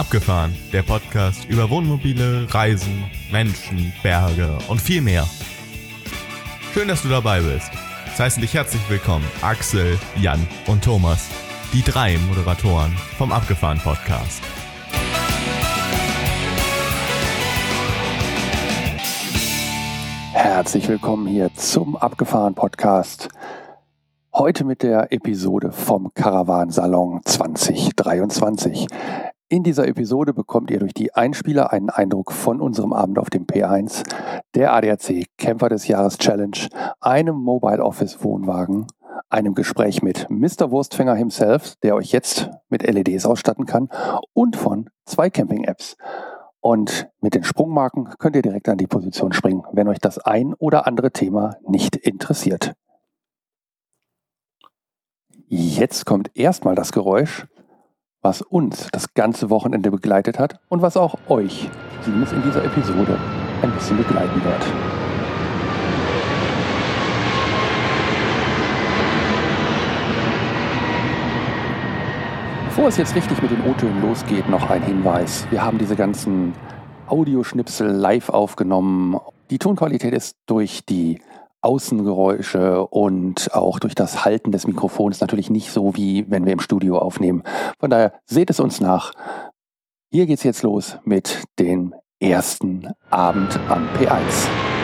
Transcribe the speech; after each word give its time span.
Abgefahren, 0.00 0.56
der 0.72 0.82
Podcast 0.82 1.44
über 1.50 1.68
Wohnmobile, 1.68 2.46
Reisen, 2.54 3.04
Menschen, 3.30 3.92
Berge 4.02 4.56
und 4.68 4.80
viel 4.80 5.02
mehr. 5.02 5.28
Schön, 6.72 6.88
dass 6.88 7.02
du 7.02 7.10
dabei 7.10 7.42
bist. 7.42 7.70
Es 8.10 8.18
heißen 8.18 8.40
dich 8.40 8.54
herzlich 8.54 8.80
willkommen 8.88 9.26
Axel, 9.42 9.98
Jan 10.16 10.48
und 10.66 10.82
Thomas, 10.82 11.28
die 11.74 11.82
drei 11.82 12.16
Moderatoren 12.16 12.96
vom 13.18 13.30
Abgefahren 13.30 13.78
Podcast. 13.78 14.42
Herzlich 20.32 20.88
willkommen 20.88 21.26
hier 21.26 21.52
zum 21.56 21.94
Abgefahren 21.96 22.54
Podcast. 22.54 23.28
Heute 24.32 24.64
mit 24.64 24.82
der 24.82 25.12
Episode 25.12 25.72
vom 25.72 26.10
Caravan-Salon 26.14 27.20
2023. 27.22 28.86
In 29.52 29.64
dieser 29.64 29.88
Episode 29.88 30.32
bekommt 30.32 30.70
ihr 30.70 30.78
durch 30.78 30.94
die 30.94 31.12
Einspieler 31.12 31.72
einen 31.72 31.90
Eindruck 31.90 32.30
von 32.30 32.60
unserem 32.60 32.92
Abend 32.92 33.18
auf 33.18 33.30
dem 33.30 33.46
P1, 33.46 34.04
der 34.54 34.72
ADAC 34.72 35.24
Camper 35.38 35.68
des 35.68 35.88
Jahres 35.88 36.18
Challenge, 36.18 36.68
einem 37.00 37.34
Mobile 37.34 37.82
Office 37.82 38.22
Wohnwagen, 38.22 38.86
einem 39.28 39.56
Gespräch 39.56 40.02
mit 40.02 40.30
Mr. 40.30 40.70
Wurstfänger 40.70 41.16
himself, 41.16 41.74
der 41.82 41.96
euch 41.96 42.12
jetzt 42.12 42.48
mit 42.68 42.84
LEDs 42.84 43.26
ausstatten 43.26 43.66
kann, 43.66 43.88
und 44.34 44.54
von 44.54 44.88
zwei 45.04 45.30
Camping-Apps. 45.30 45.96
Und 46.60 47.08
mit 47.20 47.34
den 47.34 47.42
Sprungmarken 47.42 48.08
könnt 48.20 48.36
ihr 48.36 48.42
direkt 48.42 48.68
an 48.68 48.78
die 48.78 48.86
Position 48.86 49.32
springen, 49.32 49.64
wenn 49.72 49.88
euch 49.88 49.98
das 49.98 50.18
ein 50.18 50.54
oder 50.54 50.86
andere 50.86 51.10
Thema 51.10 51.56
nicht 51.66 51.96
interessiert. 51.96 52.74
Jetzt 55.48 56.06
kommt 56.06 56.30
erstmal 56.34 56.76
das 56.76 56.92
Geräusch, 56.92 57.48
was 58.22 58.42
uns 58.42 58.88
das 58.92 59.14
ganze 59.14 59.48
Wochenende 59.50 59.90
begleitet 59.90 60.38
hat 60.38 60.60
und 60.68 60.82
was 60.82 60.96
auch 60.96 61.16
euch 61.28 61.70
zumindest 62.02 62.32
in 62.32 62.42
dieser 62.42 62.64
Episode 62.64 63.18
ein 63.62 63.70
bisschen 63.72 63.96
begleiten 63.96 64.44
wird. 64.44 64.66
Bevor 72.66 72.88
es 72.88 72.96
jetzt 72.96 73.14
richtig 73.14 73.42
mit 73.42 73.50
den 73.50 73.60
O-Tönen 73.62 74.00
losgeht, 74.02 74.48
noch 74.48 74.70
ein 74.70 74.82
Hinweis. 74.82 75.46
Wir 75.50 75.62
haben 75.62 75.78
diese 75.78 75.96
ganzen 75.96 76.54
Audioschnipsel 77.08 77.90
live 77.90 78.28
aufgenommen. 78.28 79.18
Die 79.50 79.58
Tonqualität 79.58 80.14
ist 80.14 80.36
durch 80.46 80.86
die 80.86 81.20
Außengeräusche 81.62 82.86
und 82.86 83.54
auch 83.54 83.78
durch 83.78 83.94
das 83.94 84.24
Halten 84.24 84.52
des 84.52 84.66
Mikrofons 84.66 85.20
natürlich 85.20 85.50
nicht 85.50 85.70
so, 85.70 85.94
wie 85.94 86.30
wenn 86.30 86.46
wir 86.46 86.52
im 86.52 86.60
Studio 86.60 86.98
aufnehmen. 86.98 87.42
Von 87.78 87.90
daher 87.90 88.14
seht 88.24 88.50
es 88.50 88.60
uns 88.60 88.80
nach. 88.80 89.12
Hier 90.12 90.26
geht's 90.26 90.42
jetzt 90.42 90.62
los 90.62 90.98
mit 91.04 91.44
dem 91.58 91.94
ersten 92.18 92.88
Abend 93.10 93.58
am 93.68 93.86
P1. 93.98 94.79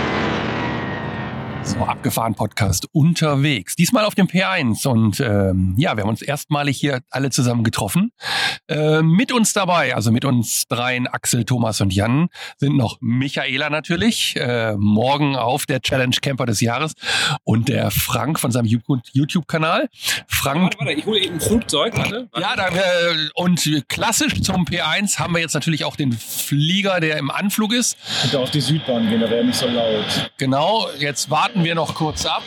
So, 1.66 1.81
abgefahren 1.81 2.37
Podcast 2.37 2.87
unterwegs. 2.93 3.75
Diesmal 3.75 4.04
auf 4.04 4.15
dem 4.15 4.28
P1. 4.28 4.87
Und 4.87 5.19
ähm, 5.19 5.75
ja, 5.77 5.97
wir 5.97 6.04
haben 6.04 6.10
uns 6.10 6.22
erstmalig 6.22 6.78
hier 6.78 7.00
alle 7.10 7.31
zusammen 7.31 7.65
getroffen. 7.65 8.12
Äh, 8.69 9.03
mit 9.03 9.32
uns 9.32 9.53
dabei, 9.53 9.97
also 9.97 10.12
mit 10.12 10.25
uns 10.25 10.69
dreien, 10.69 11.09
Axel, 11.09 11.44
Thomas 11.44 11.81
und 11.81 11.93
Jan, 11.93 12.28
sind 12.59 12.76
noch 12.76 12.99
Michaela 13.00 13.69
natürlich, 13.69 14.37
äh, 14.37 14.76
morgen 14.76 15.34
auf 15.34 15.66
der 15.66 15.81
Challenge 15.81 16.15
Camper 16.22 16.47
des 16.47 16.60
Jahres 16.60 16.93
und 17.43 17.69
der 17.69 17.91
Frank 17.91 18.38
von 18.38 18.53
seinem 18.53 18.66
YouTube-Kanal. 18.66 19.88
Frank. 20.28 20.62
Warte, 20.62 20.78
warte, 20.78 20.93
ich 20.93 21.05
hole 21.05 21.19
eben 21.19 21.34
ein 21.34 21.41
Flugzeug, 21.41 21.97
warte. 21.97 22.28
Ja, 22.38 22.55
da, 22.55 22.69
äh, 22.69 23.28
und 23.34 23.88
klassisch 23.88 24.41
zum 24.41 24.66
P1 24.66 25.19
haben 25.19 25.34
wir 25.34 25.41
jetzt 25.41 25.55
natürlich 25.55 25.84
auch 25.84 25.97
den 25.97 26.12
Flieger, 26.12 27.00
der 27.00 27.16
im 27.19 27.32
Anflug 27.32 27.72
ist. 27.72 27.97
Bitte 28.22 28.38
auf 28.38 28.53
die 28.53 28.60
Südbahn 28.60 29.09
gehen, 29.09 29.21
da 29.21 29.28
wäre 29.28 29.44
nicht 29.44 29.59
so 29.59 29.66
laut. 29.66 30.31
Genau, 30.38 30.88
jetzt 30.99 31.28
warten 31.28 31.56
wir 31.65 31.75
noch 31.75 31.94
kurz 31.94 32.27
ab. 32.27 32.43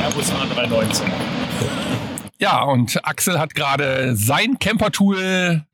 Airbus 0.00 0.32
A319. 0.32 1.02
Ja, 2.38 2.62
und 2.62 3.04
Axel 3.04 3.38
hat 3.38 3.54
gerade 3.54 4.16
sein 4.16 4.58
Camper-Tool 4.58 5.64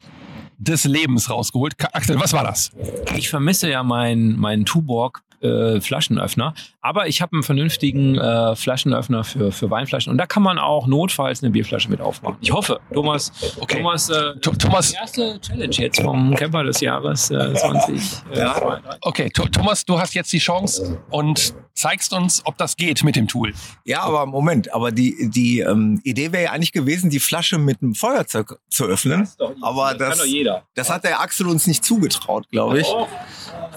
des 0.59 0.85
Lebens 0.85 1.31
rausgeholt. 1.31 1.75
Axel, 1.93 2.21
was 2.21 2.33
war 2.33 2.45
das? 2.45 2.71
Ich 3.17 3.29
vermisse 3.29 3.71
ja 3.71 3.83
meinen 3.83 4.39
mein 4.39 4.65
Tuborg 4.65 5.23
äh, 5.41 5.81
Flaschenöffner, 5.81 6.55
aber 6.81 7.09
ich 7.09 7.23
habe 7.23 7.33
einen 7.35 7.43
vernünftigen 7.43 8.19
äh, 8.19 8.55
Flaschenöffner 8.57 9.25
für, 9.25 9.53
für 9.53 9.71
Weinflaschen 9.71 10.11
und 10.11 10.19
da 10.19 10.27
kann 10.27 10.43
man 10.43 10.59
auch 10.59 10.87
notfalls 10.87 11.43
eine 11.43 11.51
Bierflasche 11.51 11.89
mit 11.91 12.01
aufmachen. 12.01 12.37
Ich 12.41 12.53
hoffe, 12.53 12.81
Thomas, 12.93 13.33
Okay. 13.61 13.79
Thomas, 13.79 14.09
äh, 14.11 14.35
Th- 14.41 14.59
Thomas, 14.59 14.91
die 14.91 14.97
erste 14.97 15.41
Challenge 15.41 15.75
jetzt 15.77 16.01
vom 16.03 16.35
Camper 16.35 16.65
des 16.65 16.81
Jahres 16.81 17.31
äh, 17.31 17.55
20. 17.55 17.95
Äh, 18.33 18.35
22. 18.35 18.99
okay, 19.03 19.29
Th- 19.35 19.51
Thomas, 19.53 19.85
du 19.85 19.99
hast 19.99 20.15
jetzt 20.15 20.33
die 20.33 20.39
Chance 20.39 20.99
und 21.11 21.55
zeigst 21.75 22.13
uns, 22.13 22.43
ob 22.45 22.59
das 22.59 22.77
geht 22.77 23.03
mit 23.05 23.17
dem 23.17 23.27
Tool. 23.27 23.55
Ja, 23.85 24.03
aber 24.03 24.27
Moment, 24.27 24.73
aber 24.75 24.93
die, 24.93 25.31
die 25.35 25.61
ähm, 25.61 26.01
Idee 26.05 26.33
wäre 26.33 26.45
ja 26.45 26.51
eigentlich 26.53 26.73
gewesen, 26.73 27.09
die 27.09 27.21
Flasche 27.21 27.57
mit 27.59 27.81
einem 27.83 27.95
Feuerzeug 27.95 28.59
zu 28.69 28.85
öffnen. 28.85 29.23
ist 29.23 29.41
doch 29.41 29.51
easy. 29.53 29.61
Aber 29.63 29.89
kann 29.91 29.99
das, 29.99 30.19
doch 30.19 30.25
jeder. 30.27 30.65
das 30.75 30.91
hat 30.91 31.05
der 31.05 31.21
Axel 31.21 31.47
uns 31.47 31.67
nicht 31.67 31.83
zugetraut, 31.85 32.47
glaube 32.51 32.81
ich. 32.81 32.87
Doch. 32.87 33.09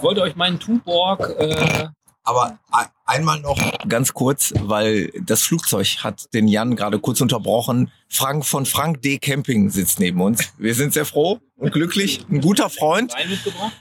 Ich 0.04 0.06
wollte 0.06 0.22
euch 0.22 0.36
meinen 0.36 0.60
Tuborg 0.60 1.30
äh, 1.40 1.88
Aber 2.26 2.60
ein- 2.74 2.88
einmal 3.06 3.40
noch 3.40 3.58
ganz 3.88 4.14
kurz, 4.14 4.54
weil 4.60 5.10
das 5.26 5.44
Flugzeug 5.44 5.88
hat 6.04 6.26
den 6.34 6.50
Jan 6.50 6.76
gerade 6.76 7.00
kurz 7.00 7.22
unterbrochen. 7.22 7.90
Frank 8.10 8.46
von 8.46 8.66
Frank 8.66 9.02
D. 9.02 9.18
Camping 9.18 9.70
sitzt 9.70 10.02
neben 10.02 10.20
uns. 10.20 10.52
Wir 10.58 10.76
sind 10.76 10.92
sehr 10.92 11.06
froh 11.06 11.40
und 11.56 11.72
glücklich. 11.72 12.26
Ein 12.30 12.42
guter 12.42 12.70
Freund, 12.70 13.14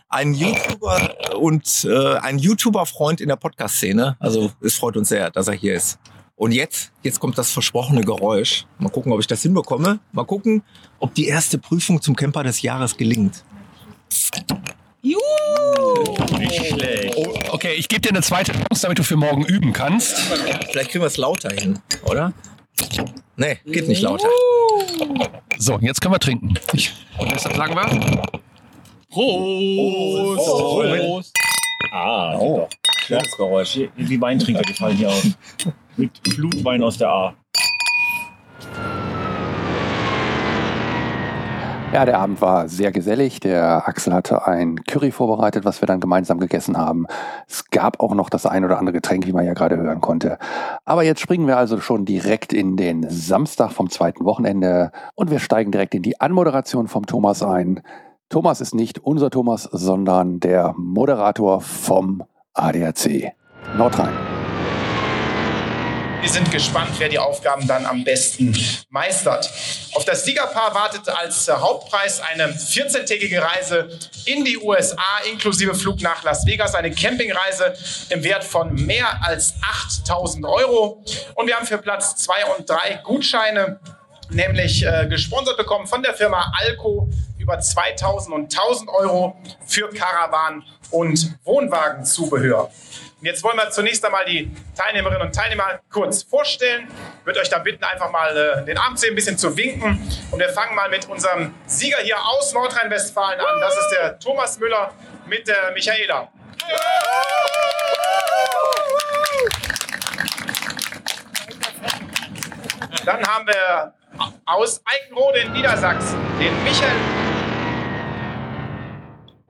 ein 0.09 0.35
YouTuber 0.35 1.37
und 1.41 1.85
äh, 1.91 2.15
ein 2.19 2.39
YouTuber-Freund 2.39 3.21
in 3.21 3.27
der 3.27 3.35
Podcast-Szene. 3.35 4.17
Also 4.21 4.53
es 4.61 4.77
freut 4.77 4.97
uns 4.97 5.09
sehr, 5.09 5.29
dass 5.33 5.49
er 5.49 5.55
hier 5.55 5.75
ist. 5.75 5.99
Und 6.37 6.53
jetzt, 6.53 6.93
jetzt 7.03 7.19
kommt 7.19 7.37
das 7.37 7.51
versprochene 7.51 8.03
Geräusch. 8.03 8.65
Mal 8.79 8.91
gucken, 8.91 9.11
ob 9.11 9.19
ich 9.19 9.27
das 9.27 9.43
hinbekomme. 9.43 9.99
Mal 10.13 10.25
gucken, 10.25 10.63
ob 11.01 11.17
die 11.17 11.27
erste 11.27 11.59
Prüfung 11.59 12.01
zum 12.01 12.15
Camper 12.15 12.45
des 12.45 12.63
Jahres 12.63 12.97
gelingt. 12.97 13.43
Nicht 15.03 16.67
schlecht. 16.67 17.17
Okay, 17.51 17.75
ich 17.75 17.89
gebe 17.89 18.01
dir 18.01 18.11
eine 18.11 18.23
zweite 18.23 18.53
Chance, 18.53 18.83
damit 18.83 18.99
du 18.99 19.03
für 19.03 19.17
morgen 19.17 19.45
üben 19.45 19.73
kannst. 19.73 20.17
Vielleicht 20.71 20.91
kriegen 20.91 21.03
wir 21.03 21.09
es 21.09 21.17
lauter 21.17 21.51
hin, 21.51 21.79
oder? 22.05 22.33
Nee, 23.37 23.59
geht 23.67 23.89
nicht 23.89 24.03
lauter. 24.03 24.29
So, 25.59 25.79
jetzt 25.81 26.01
können 26.01 26.15
wir 26.15 26.21
trinken. 26.21 26.55
Ich, 26.73 26.93
und 27.19 27.33
deshalb 27.33 27.57
sagen 27.57 27.75
wir. 27.75 28.43
Prost! 29.11 30.47
Prost! 30.47 31.35
Ah, 31.93 32.37
oh. 32.39 32.69
schönes 33.07 33.37
Geräusch. 33.37 33.79
Die, 33.97 34.21
Weintrinker, 34.21 34.63
die 34.63 34.73
fallen 34.73 34.97
hier 34.97 35.09
auf. 35.09 35.25
Mit 35.97 36.13
Flutwein 36.27 36.83
aus 36.83 36.97
der 36.97 37.09
A. 37.09 37.35
Ja, 41.93 42.07
der 42.07 42.21
Abend 42.21 42.41
war 42.41 42.69
sehr 42.69 42.91
gesellig. 42.91 43.41
Der 43.41 43.87
Axel 43.87 44.15
hatte 44.15 44.47
ein 44.47 44.83
Curry 44.85 45.11
vorbereitet, 45.11 45.67
was 45.67 45.83
wir 45.83 45.87
dann 45.87 46.01
gemeinsam 46.01 46.41
gegessen 46.41 46.79
haben. 46.79 47.07
Es 47.47 47.69
gab 47.69 48.01
auch 48.01 48.15
noch 48.15 48.31
das 48.31 48.47
ein 48.47 48.65
oder 48.65 48.79
andere 48.79 48.95
Getränk, 48.95 49.27
wie 49.27 49.33
man 49.35 49.45
ja 49.45 49.53
gerade 49.53 49.77
hören 49.77 50.01
konnte. 50.01 50.39
Aber 50.87 51.03
jetzt 51.03 51.21
springen 51.21 51.47
wir 51.47 51.59
also 51.59 51.81
schon 51.81 52.07
direkt 52.07 52.55
in 52.55 52.79
den 52.79 53.11
Samstag 53.11 53.73
vom 53.73 53.91
zweiten 53.91 54.25
Wochenende 54.25 54.91
und 55.15 55.31
wir 55.31 55.39
steigen 55.39 55.71
direkt 55.71 55.95
in 55.95 56.03
die 56.03 56.19
Anmoderation 56.19 56.89
vom 56.89 57.05
Thomas 57.05 57.43
ein. 57.43 57.83
Thomas 58.31 58.63
ist 58.63 58.75
nicht 58.75 58.99
unser 59.01 59.29
Thomas, 59.29 59.65
sondern 59.65 60.41
der 60.41 60.75
Moderator 60.79 61.61
vom 61.61 62.23
ADAC 62.55 63.35
Nordrhein. 63.77 64.32
Wir 66.23 66.31
sind 66.31 66.53
gespannt, 66.53 66.93
wer 66.99 67.09
die 67.09 67.19
Aufgaben 67.19 67.67
dann 67.67 67.85
am 67.85 68.05
besten 68.05 68.57
meistert. 68.91 69.51
Auf 69.95 70.05
das 70.05 70.25
Siegerpaar 70.25 70.73
wartet 70.73 71.09
als 71.09 71.49
Hauptpreis 71.49 72.21
eine 72.21 72.47
14-tägige 72.47 73.43
Reise 73.43 73.99
in 74.27 74.45
die 74.45 74.57
USA 74.57 75.03
inklusive 75.29 75.75
Flug 75.75 76.01
nach 76.01 76.23
Las 76.23 76.47
Vegas, 76.47 76.77
eine 76.77 76.93
Campingreise 76.93 77.75
im 78.11 78.23
Wert 78.23 78.45
von 78.45 78.73
mehr 78.73 79.21
als 79.25 79.55
8000 79.99 80.47
Euro. 80.47 81.05
Und 81.35 81.49
wir 81.49 81.57
haben 81.57 81.67
für 81.67 81.79
Platz 81.79 82.15
2 82.15 82.35
und 82.57 82.71
3 82.71 83.01
Gutscheine 83.03 83.81
nämlich 84.31 84.87
äh, 84.87 85.09
gesponsert 85.09 85.57
bekommen 85.57 85.89
von 85.89 86.05
der 86.05 86.15
Firma 86.15 86.53
Alco 86.57 87.09
über 87.37 87.59
2000 87.59 88.33
und 88.33 88.57
1000 88.57 88.89
Euro 88.91 89.37
für 89.67 89.89
Karawan 89.89 90.63
und 90.93 91.37
Wohnwagenzubehör. 91.43 92.71
Und 93.23 93.27
jetzt 93.27 93.45
wollen 93.45 93.57
wir 93.57 93.71
zunächst 93.71 94.05
einmal 94.05 94.25
die 94.25 94.51
Teilnehmerinnen 94.77 95.23
und 95.23 95.33
Teilnehmer 95.33 95.79
kurz 95.93 96.25
vorstellen. 96.25 96.89
Ich 97.21 97.27
würde 97.27 97.39
euch 97.39 97.49
dann 97.49 97.63
bitten, 97.63 97.85
einfach 97.85 98.11
mal 98.11 98.37
äh, 98.37 98.65
den 98.65 98.77
Arm 98.77 98.97
zu 98.97 99.07
ein 99.07 99.15
bisschen 99.15 99.39
zu 99.39 99.57
winken. 99.57 99.91
Und 100.33 100.41
wir 100.41 100.49
fangen 100.49 100.75
mal 100.75 100.91
mit 100.91 101.09
unserem 101.09 101.55
Sieger 101.67 101.99
hier 101.99 102.17
aus 102.21 102.53
Nordrhein-Westfalen 102.53 103.39
an. 103.39 103.61
Das 103.61 103.77
ist 103.77 103.91
der 103.91 104.19
Thomas 104.19 104.59
Müller 104.59 104.93
mit 105.29 105.47
der 105.47 105.71
Michaela. 105.71 106.33
Dann 113.05 113.25
haben 113.25 113.47
wir 113.47 113.95
aus 114.47 114.83
Eickenrode 114.85 115.39
in 115.39 115.53
Niedersachsen 115.53 116.19
den 116.41 116.65
Michael 116.65 117.32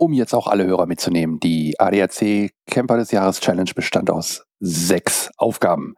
um 0.02 0.12
jetzt 0.12 0.34
auch 0.34 0.49
alle 0.49 0.66
Hörer 0.66 0.87
mitzunehmen. 0.87 1.38
Die 1.38 1.78
ADAC 1.78 2.50
Camper 2.69 2.96
des 2.96 3.12
Jahres 3.12 3.38
Challenge 3.38 3.70
bestand 3.72 4.10
aus 4.10 4.44
sechs 4.58 5.31
Aufgaben. 5.37 5.94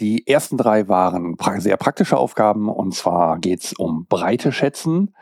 Die 0.00 0.26
ersten 0.26 0.56
drei 0.56 0.88
waren 0.88 1.36
sehr 1.58 1.76
praktische 1.76 2.16
Aufgaben 2.16 2.70
und 2.70 2.94
zwar 2.94 3.38
geht 3.38 3.62
es 3.62 3.72
um 3.74 4.06
Breite 4.08 4.52
schätzen 4.52 5.14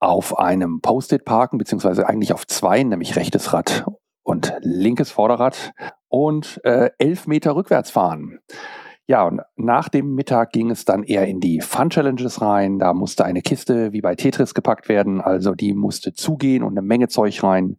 auf 0.00 0.38
einem 0.38 0.80
Post-it 0.80 1.26
parken, 1.26 1.58
beziehungsweise 1.58 2.08
eigentlich 2.08 2.32
auf 2.32 2.46
zwei, 2.46 2.82
nämlich 2.82 3.16
rechtes 3.16 3.52
Rad 3.52 3.84
und 4.22 4.54
linkes 4.60 5.10
Vorderrad 5.10 5.72
und 6.08 6.62
äh, 6.64 6.88
elf 6.96 7.26
Meter 7.26 7.54
rückwärts 7.54 7.90
fahren. 7.90 8.38
Ja, 9.06 9.26
und 9.26 9.42
nach 9.56 9.90
dem 9.90 10.14
Mittag 10.14 10.52
ging 10.52 10.70
es 10.70 10.86
dann 10.86 11.02
eher 11.02 11.26
in 11.26 11.38
die 11.38 11.60
Fun 11.60 11.90
Challenges 11.90 12.40
rein. 12.40 12.78
Da 12.78 12.94
musste 12.94 13.24
eine 13.24 13.42
Kiste 13.42 13.92
wie 13.92 14.00
bei 14.00 14.14
Tetris 14.14 14.54
gepackt 14.54 14.88
werden, 14.88 15.20
also 15.20 15.54
die 15.54 15.74
musste 15.74 16.14
zugehen 16.14 16.62
und 16.62 16.72
eine 16.72 16.86
Menge 16.86 17.08
Zeug 17.08 17.42
rein. 17.42 17.76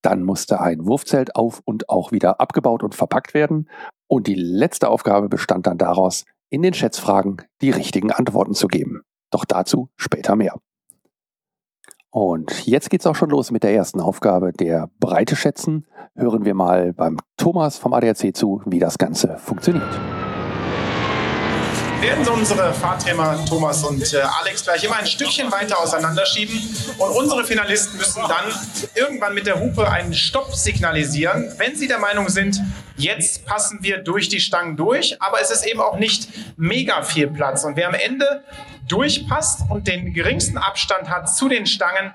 Dann 0.00 0.22
musste 0.22 0.60
ein 0.60 0.86
Wurfzelt 0.86 1.34
auf 1.34 1.60
und 1.64 1.88
auch 1.88 2.12
wieder 2.12 2.40
abgebaut 2.40 2.84
und 2.84 2.94
verpackt 2.94 3.34
werden. 3.34 3.68
Und 4.06 4.28
die 4.28 4.36
letzte 4.36 4.88
Aufgabe 4.88 5.28
bestand 5.28 5.66
dann 5.66 5.76
daraus, 5.76 6.24
in 6.50 6.62
den 6.62 6.72
Schätzfragen 6.72 7.42
die 7.60 7.70
richtigen 7.70 8.12
Antworten 8.12 8.54
zu 8.54 8.68
geben. 8.68 9.02
Doch 9.30 9.44
dazu 9.44 9.90
später 9.96 10.36
mehr. 10.36 10.54
Und 12.10 12.64
jetzt 12.64 12.90
geht's 12.90 13.06
auch 13.06 13.16
schon 13.16 13.30
los 13.30 13.50
mit 13.50 13.64
der 13.64 13.74
ersten 13.74 14.00
Aufgabe 14.00 14.52
der 14.52 14.88
Breite 15.00 15.34
schätzen. 15.34 15.86
Hören 16.14 16.44
wir 16.44 16.54
mal 16.54 16.92
beim 16.92 17.18
Thomas 17.36 17.76
vom 17.76 17.92
ADAC 17.92 18.34
zu, 18.34 18.62
wie 18.64 18.78
das 18.78 18.98
Ganze 18.98 19.36
funktioniert 19.36 20.17
werden 22.00 22.28
unsere 22.28 22.72
Fahrträmer 22.74 23.44
Thomas 23.46 23.82
und 23.82 24.12
äh, 24.12 24.18
Alex 24.40 24.62
gleich 24.62 24.84
immer 24.84 24.96
ein 24.96 25.06
Stückchen 25.06 25.50
weiter 25.50 25.80
auseinanderschieben. 25.80 26.54
Und 26.96 27.10
unsere 27.10 27.44
Finalisten 27.44 27.98
müssen 27.98 28.22
dann 28.28 28.44
irgendwann 28.94 29.34
mit 29.34 29.46
der 29.46 29.58
Hupe 29.58 29.90
einen 29.90 30.14
Stopp 30.14 30.54
signalisieren, 30.54 31.52
wenn 31.58 31.74
sie 31.74 31.88
der 31.88 31.98
Meinung 31.98 32.28
sind, 32.28 32.60
jetzt 32.96 33.44
passen 33.46 33.80
wir 33.82 33.98
durch 33.98 34.28
die 34.28 34.40
Stangen 34.40 34.76
durch, 34.76 35.20
aber 35.20 35.40
es 35.40 35.50
ist 35.50 35.66
eben 35.66 35.80
auch 35.80 35.98
nicht 35.98 36.28
mega 36.56 37.02
viel 37.02 37.26
Platz. 37.26 37.64
Und 37.64 37.76
wer 37.76 37.88
am 37.88 37.94
Ende 37.94 38.44
durchpasst 38.86 39.62
und 39.68 39.88
den 39.88 40.14
geringsten 40.14 40.56
Abstand 40.56 41.08
hat 41.08 41.34
zu 41.34 41.48
den 41.48 41.66
Stangen, 41.66 42.14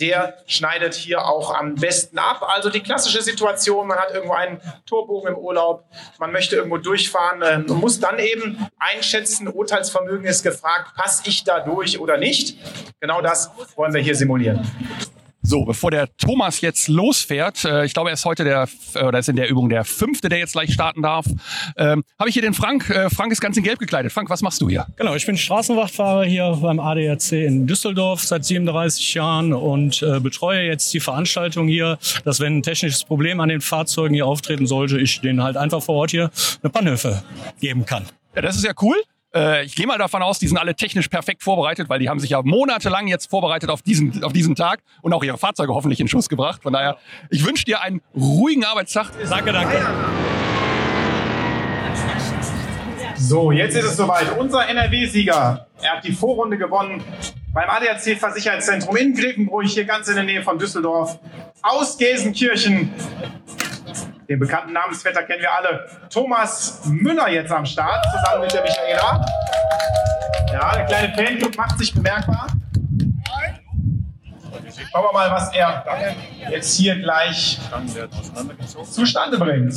der 0.00 0.38
schneidet 0.46 0.94
hier 0.94 1.26
auch 1.26 1.54
am 1.54 1.76
besten 1.76 2.18
ab. 2.18 2.42
Also 2.42 2.68
die 2.68 2.80
klassische 2.80 3.22
Situation, 3.22 3.86
man 3.86 3.98
hat 3.98 4.12
irgendwo 4.12 4.34
einen 4.34 4.60
Torbogen 4.86 5.34
im 5.34 5.38
Urlaub, 5.38 5.84
man 6.18 6.32
möchte 6.32 6.56
irgendwo 6.56 6.78
durchfahren, 6.78 7.42
äh, 7.42 7.58
man 7.58 7.78
muss 7.78 8.00
dann 8.00 8.18
eben 8.18 8.58
einschätzen, 8.78 9.48
Urteilsvermögen 9.48 10.26
ist 10.26 10.42
gefragt, 10.42 10.96
passe 10.96 11.22
ich 11.26 11.44
da 11.44 11.60
durch 11.60 12.00
oder 12.00 12.18
nicht. 12.18 12.56
Genau 13.00 13.20
das 13.20 13.50
wollen 13.76 13.94
wir 13.94 14.00
hier 14.00 14.16
simulieren. 14.16 14.66
So, 15.46 15.66
bevor 15.66 15.90
der 15.90 16.08
Thomas 16.16 16.62
jetzt 16.62 16.88
losfährt, 16.88 17.66
äh, 17.66 17.84
ich 17.84 17.92
glaube, 17.92 18.08
er 18.08 18.14
ist 18.14 18.24
heute 18.24 18.44
der, 18.44 18.66
äh, 18.94 19.04
oder 19.04 19.18
ist 19.18 19.28
in 19.28 19.36
der 19.36 19.50
Übung 19.50 19.68
der 19.68 19.84
fünfte, 19.84 20.30
der 20.30 20.38
jetzt 20.38 20.54
gleich 20.54 20.72
starten 20.72 21.02
darf, 21.02 21.26
ähm, 21.76 22.02
habe 22.18 22.30
ich 22.30 22.32
hier 22.32 22.40
den 22.40 22.54
Frank. 22.54 22.88
Äh, 22.88 23.10
Frank 23.10 23.30
ist 23.30 23.42
ganz 23.42 23.54
in 23.58 23.62
Gelb 23.62 23.78
gekleidet. 23.78 24.10
Frank, 24.10 24.30
was 24.30 24.40
machst 24.40 24.62
du 24.62 24.70
hier? 24.70 24.86
Genau, 24.96 25.14
ich 25.14 25.26
bin 25.26 25.36
Straßenwachtfahrer 25.36 26.24
hier 26.24 26.58
beim 26.62 26.80
ADAC 26.80 27.32
in 27.32 27.66
Düsseldorf 27.66 28.24
seit 28.24 28.46
37 28.46 29.12
Jahren 29.12 29.52
und 29.52 30.02
äh, 30.02 30.18
betreue 30.18 30.62
jetzt 30.62 30.94
die 30.94 31.00
Veranstaltung 31.00 31.68
hier, 31.68 31.98
dass 32.24 32.40
wenn 32.40 32.56
ein 32.56 32.62
technisches 32.62 33.04
Problem 33.04 33.38
an 33.40 33.50
den 33.50 33.60
Fahrzeugen 33.60 34.14
hier 34.14 34.26
auftreten 34.26 34.66
sollte, 34.66 34.98
ich 34.98 35.20
denen 35.20 35.42
halt 35.42 35.58
einfach 35.58 35.82
vor 35.82 35.96
Ort 35.96 36.10
hier 36.12 36.30
eine 36.62 36.70
Pannhilfe 36.70 37.22
geben 37.60 37.84
kann. 37.84 38.06
Ja, 38.34 38.40
das 38.40 38.56
ist 38.56 38.64
ja 38.64 38.72
cool. 38.80 38.96
Äh, 39.34 39.64
ich 39.64 39.74
gehe 39.74 39.86
mal 39.86 39.98
davon 39.98 40.22
aus, 40.22 40.38
die 40.38 40.46
sind 40.46 40.58
alle 40.58 40.74
technisch 40.74 41.08
perfekt 41.08 41.42
vorbereitet, 41.42 41.88
weil 41.88 41.98
die 41.98 42.08
haben 42.08 42.20
sich 42.20 42.30
ja 42.30 42.40
monatelang 42.42 43.08
jetzt 43.08 43.28
vorbereitet 43.28 43.68
auf 43.68 43.82
diesen, 43.82 44.22
auf 44.22 44.32
diesen 44.32 44.54
Tag 44.54 44.80
und 45.02 45.12
auch 45.12 45.24
ihre 45.24 45.38
Fahrzeuge 45.38 45.74
hoffentlich 45.74 46.00
in 46.00 46.08
Schuss 46.08 46.28
gebracht. 46.28 46.62
Von 46.62 46.72
daher, 46.72 46.98
ich 47.30 47.44
wünsche 47.44 47.64
dir 47.64 47.80
einen 47.80 48.00
ruhigen 48.14 48.64
Arbeitstag. 48.64 49.10
Danke, 49.28 49.52
danke. 49.52 49.84
So, 53.16 53.50
jetzt 53.52 53.74
ist 53.74 53.84
es 53.84 53.96
soweit. 53.96 54.36
Unser 54.38 54.68
NRW-Sieger, 54.68 55.66
er 55.82 55.90
hat 55.90 56.04
die 56.04 56.12
Vorrunde 56.12 56.58
gewonnen 56.58 57.02
beim 57.52 57.70
ADAC 57.70 58.18
Versicherheitszentrum 58.18 58.96
in 58.96 59.14
Grevenbruch, 59.14 59.62
hier 59.62 59.84
ganz 59.84 60.08
in 60.08 60.16
der 60.16 60.24
Nähe 60.24 60.42
von 60.42 60.58
Düsseldorf, 60.58 61.18
aus 61.62 61.96
Gelsenkirchen. 61.96 62.92
Den 64.28 64.38
bekannten 64.38 64.72
Namensvetter 64.72 65.22
kennen 65.24 65.42
wir 65.42 65.52
alle. 65.52 65.88
Thomas 66.08 66.82
Müller 66.86 67.28
jetzt 67.28 67.52
am 67.52 67.66
Start, 67.66 68.04
zusammen 68.10 68.42
mit 68.42 68.52
der 68.52 68.62
Michaela. 68.62 69.24
Ja, 70.52 70.72
der 70.76 70.84
kleine 70.86 71.14
Fanclub 71.14 71.56
macht 71.56 71.78
sich 71.78 71.92
bemerkbar. 71.92 72.46
Schauen 74.90 75.04
wir 75.04 75.12
mal, 75.12 75.30
was 75.30 75.52
er 75.52 75.84
jetzt 76.50 76.76
hier 76.76 76.96
gleich 77.00 77.58
zustande 78.90 79.38
bringt. 79.38 79.74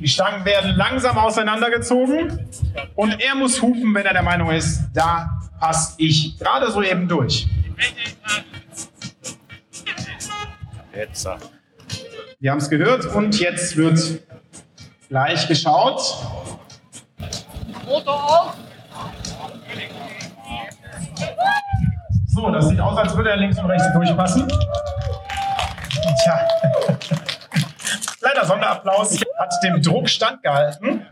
Die 0.00 0.08
Stangen 0.08 0.44
werden 0.44 0.74
langsam 0.76 1.18
auseinandergezogen 1.18 2.48
und 2.94 3.22
er 3.22 3.34
muss 3.34 3.60
hupen, 3.60 3.94
wenn 3.94 4.06
er 4.06 4.14
der 4.14 4.22
Meinung 4.22 4.50
ist, 4.50 4.88
da 4.94 5.28
passe 5.60 5.94
ich 5.98 6.38
gerade 6.38 6.70
so 6.70 6.82
eben 6.82 7.06
durch. 7.06 7.46
Jetzt. 10.94 11.28
Wir 12.42 12.50
haben 12.50 12.58
es 12.58 12.68
gehört 12.68 13.06
und 13.06 13.38
jetzt 13.38 13.76
wird 13.76 14.20
gleich 15.08 15.46
geschaut. 15.46 16.00
So, 22.26 22.50
das 22.50 22.68
sieht 22.68 22.80
aus, 22.80 22.98
als 22.98 23.16
würde 23.16 23.30
er 23.30 23.36
links 23.36 23.60
und 23.60 23.66
rechts 23.66 23.86
durchpassen. 23.94 24.48
Tja. 26.24 26.40
Kleiner 28.18 28.44
Sonderapplaus 28.44 29.20
hat 29.38 29.54
dem 29.62 29.80
Druck 29.80 30.08
standgehalten. 30.08 31.06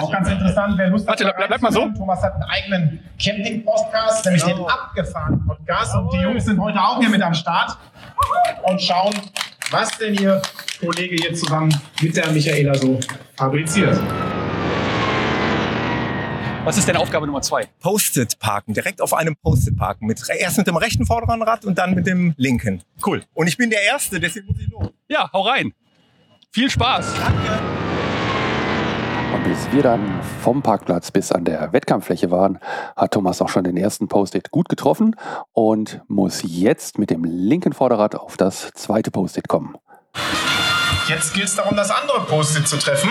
Auch 0.00 0.10
ganz 0.10 0.28
interessant, 0.28 0.74
wer 0.76 0.88
Lust 0.88 1.06
hat. 1.06 1.20
Warte, 1.20 1.32
bleib, 1.36 1.48
bleib 1.48 1.62
mal 1.62 1.70
so. 1.70 1.88
Thomas 1.96 2.20
hat 2.20 2.34
einen 2.34 2.42
eigenen 2.42 3.04
Camping-Podcast, 3.22 4.24
nämlich 4.24 4.42
den 4.42 4.58
Abgefahren-Podcast. 4.64 5.94
Und 5.94 6.12
die 6.12 6.18
Jungs 6.18 6.46
sind 6.46 6.60
heute 6.60 6.80
auch 6.80 6.98
hier 6.98 7.10
mit 7.10 7.22
am 7.22 7.34
Start 7.34 7.78
und 8.64 8.82
schauen, 8.82 9.14
was 9.72 9.96
denn 9.98 10.14
Ihr 10.14 10.40
Kollege 10.78 11.16
hier 11.16 11.34
zusammen 11.34 11.74
mit 12.00 12.16
der 12.16 12.30
Michaela 12.30 12.74
so 12.74 13.00
fabriziert. 13.36 13.98
Was 16.64 16.78
ist 16.78 16.86
denn 16.86 16.96
Aufgabe 16.96 17.26
Nummer 17.26 17.42
zwei? 17.42 17.66
Post-it 17.80 18.38
parken, 18.38 18.72
direkt 18.72 19.00
auf 19.00 19.14
einem 19.14 19.34
Post-it 19.34 19.76
parken. 19.76 20.06
Mit, 20.06 20.22
erst 20.38 20.58
mit 20.58 20.66
dem 20.66 20.76
rechten 20.76 21.06
vorderen 21.06 21.42
Rad 21.42 21.64
und 21.64 21.76
dann 21.76 21.94
mit 21.94 22.06
dem 22.06 22.34
linken. 22.36 22.82
Cool. 23.04 23.24
Und 23.34 23.48
ich 23.48 23.56
bin 23.56 23.70
der 23.70 23.82
Erste, 23.82 24.20
deswegen 24.20 24.46
muss 24.46 24.60
ich 24.60 24.68
los. 24.68 24.90
Ja, 25.08 25.28
hau 25.32 25.42
rein. 25.42 25.72
Viel 26.52 26.70
Spaß. 26.70 27.14
Danke. 27.14 27.81
Und 29.32 29.44
bis 29.44 29.72
wir 29.72 29.82
dann 29.82 30.20
vom 30.42 30.60
Parkplatz 30.60 31.10
bis 31.10 31.32
an 31.32 31.46
der 31.46 31.72
Wettkampffläche 31.72 32.30
waren, 32.30 32.58
hat 32.96 33.14
Thomas 33.14 33.40
auch 33.40 33.48
schon 33.48 33.64
den 33.64 33.78
ersten 33.78 34.06
Post-it 34.06 34.50
gut 34.50 34.68
getroffen 34.68 35.16
und 35.52 36.02
muss 36.06 36.42
jetzt 36.44 36.98
mit 36.98 37.08
dem 37.08 37.24
linken 37.24 37.72
Vorderrad 37.72 38.14
auf 38.14 38.36
das 38.36 38.70
zweite 38.74 39.10
Post-it 39.10 39.48
kommen. 39.48 39.74
Jetzt 41.08 41.32
gilt 41.32 41.46
es 41.46 41.56
darum, 41.56 41.76
das 41.76 41.90
andere 41.90 42.20
Post-it 42.26 42.68
zu 42.68 42.76
treffen. 42.76 43.10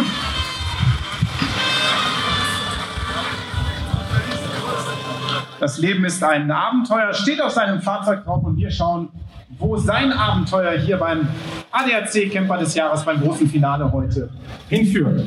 Das 5.59 5.79
Leben 5.79 6.05
ist 6.05 6.23
ein 6.23 6.51
Abenteuer, 6.51 7.13
steht 7.13 7.41
auf 7.41 7.51
seinem 7.51 7.81
Fahrzeug 7.81 8.25
drauf 8.25 8.43
und 8.43 8.57
wir 8.57 8.69
schauen, 8.69 9.09
wo 9.57 9.75
sein 9.75 10.11
Abenteuer 10.11 10.77
hier 10.77 10.97
beim 10.97 11.27
ADAC 11.71 12.31
Camper 12.31 12.59
des 12.59 12.75
Jahres 12.75 13.03
beim 13.03 13.21
großen 13.21 13.47
Finale 13.47 13.91
heute 13.91 14.29
hinführt 14.69 15.25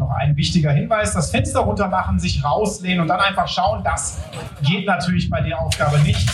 noch 0.00 0.10
ein 0.10 0.36
wichtiger 0.36 0.72
Hinweis. 0.72 1.12
Das 1.12 1.30
Fenster 1.30 1.60
runter 1.60 1.88
machen, 1.88 2.18
sich 2.18 2.42
rauslehnen 2.44 3.00
und 3.00 3.08
dann 3.08 3.20
einfach 3.20 3.46
schauen. 3.46 3.84
Das 3.84 4.18
geht 4.66 4.86
natürlich 4.86 5.30
bei 5.30 5.40
der 5.40 5.60
Aufgabe 5.60 6.00
nicht, 6.00 6.28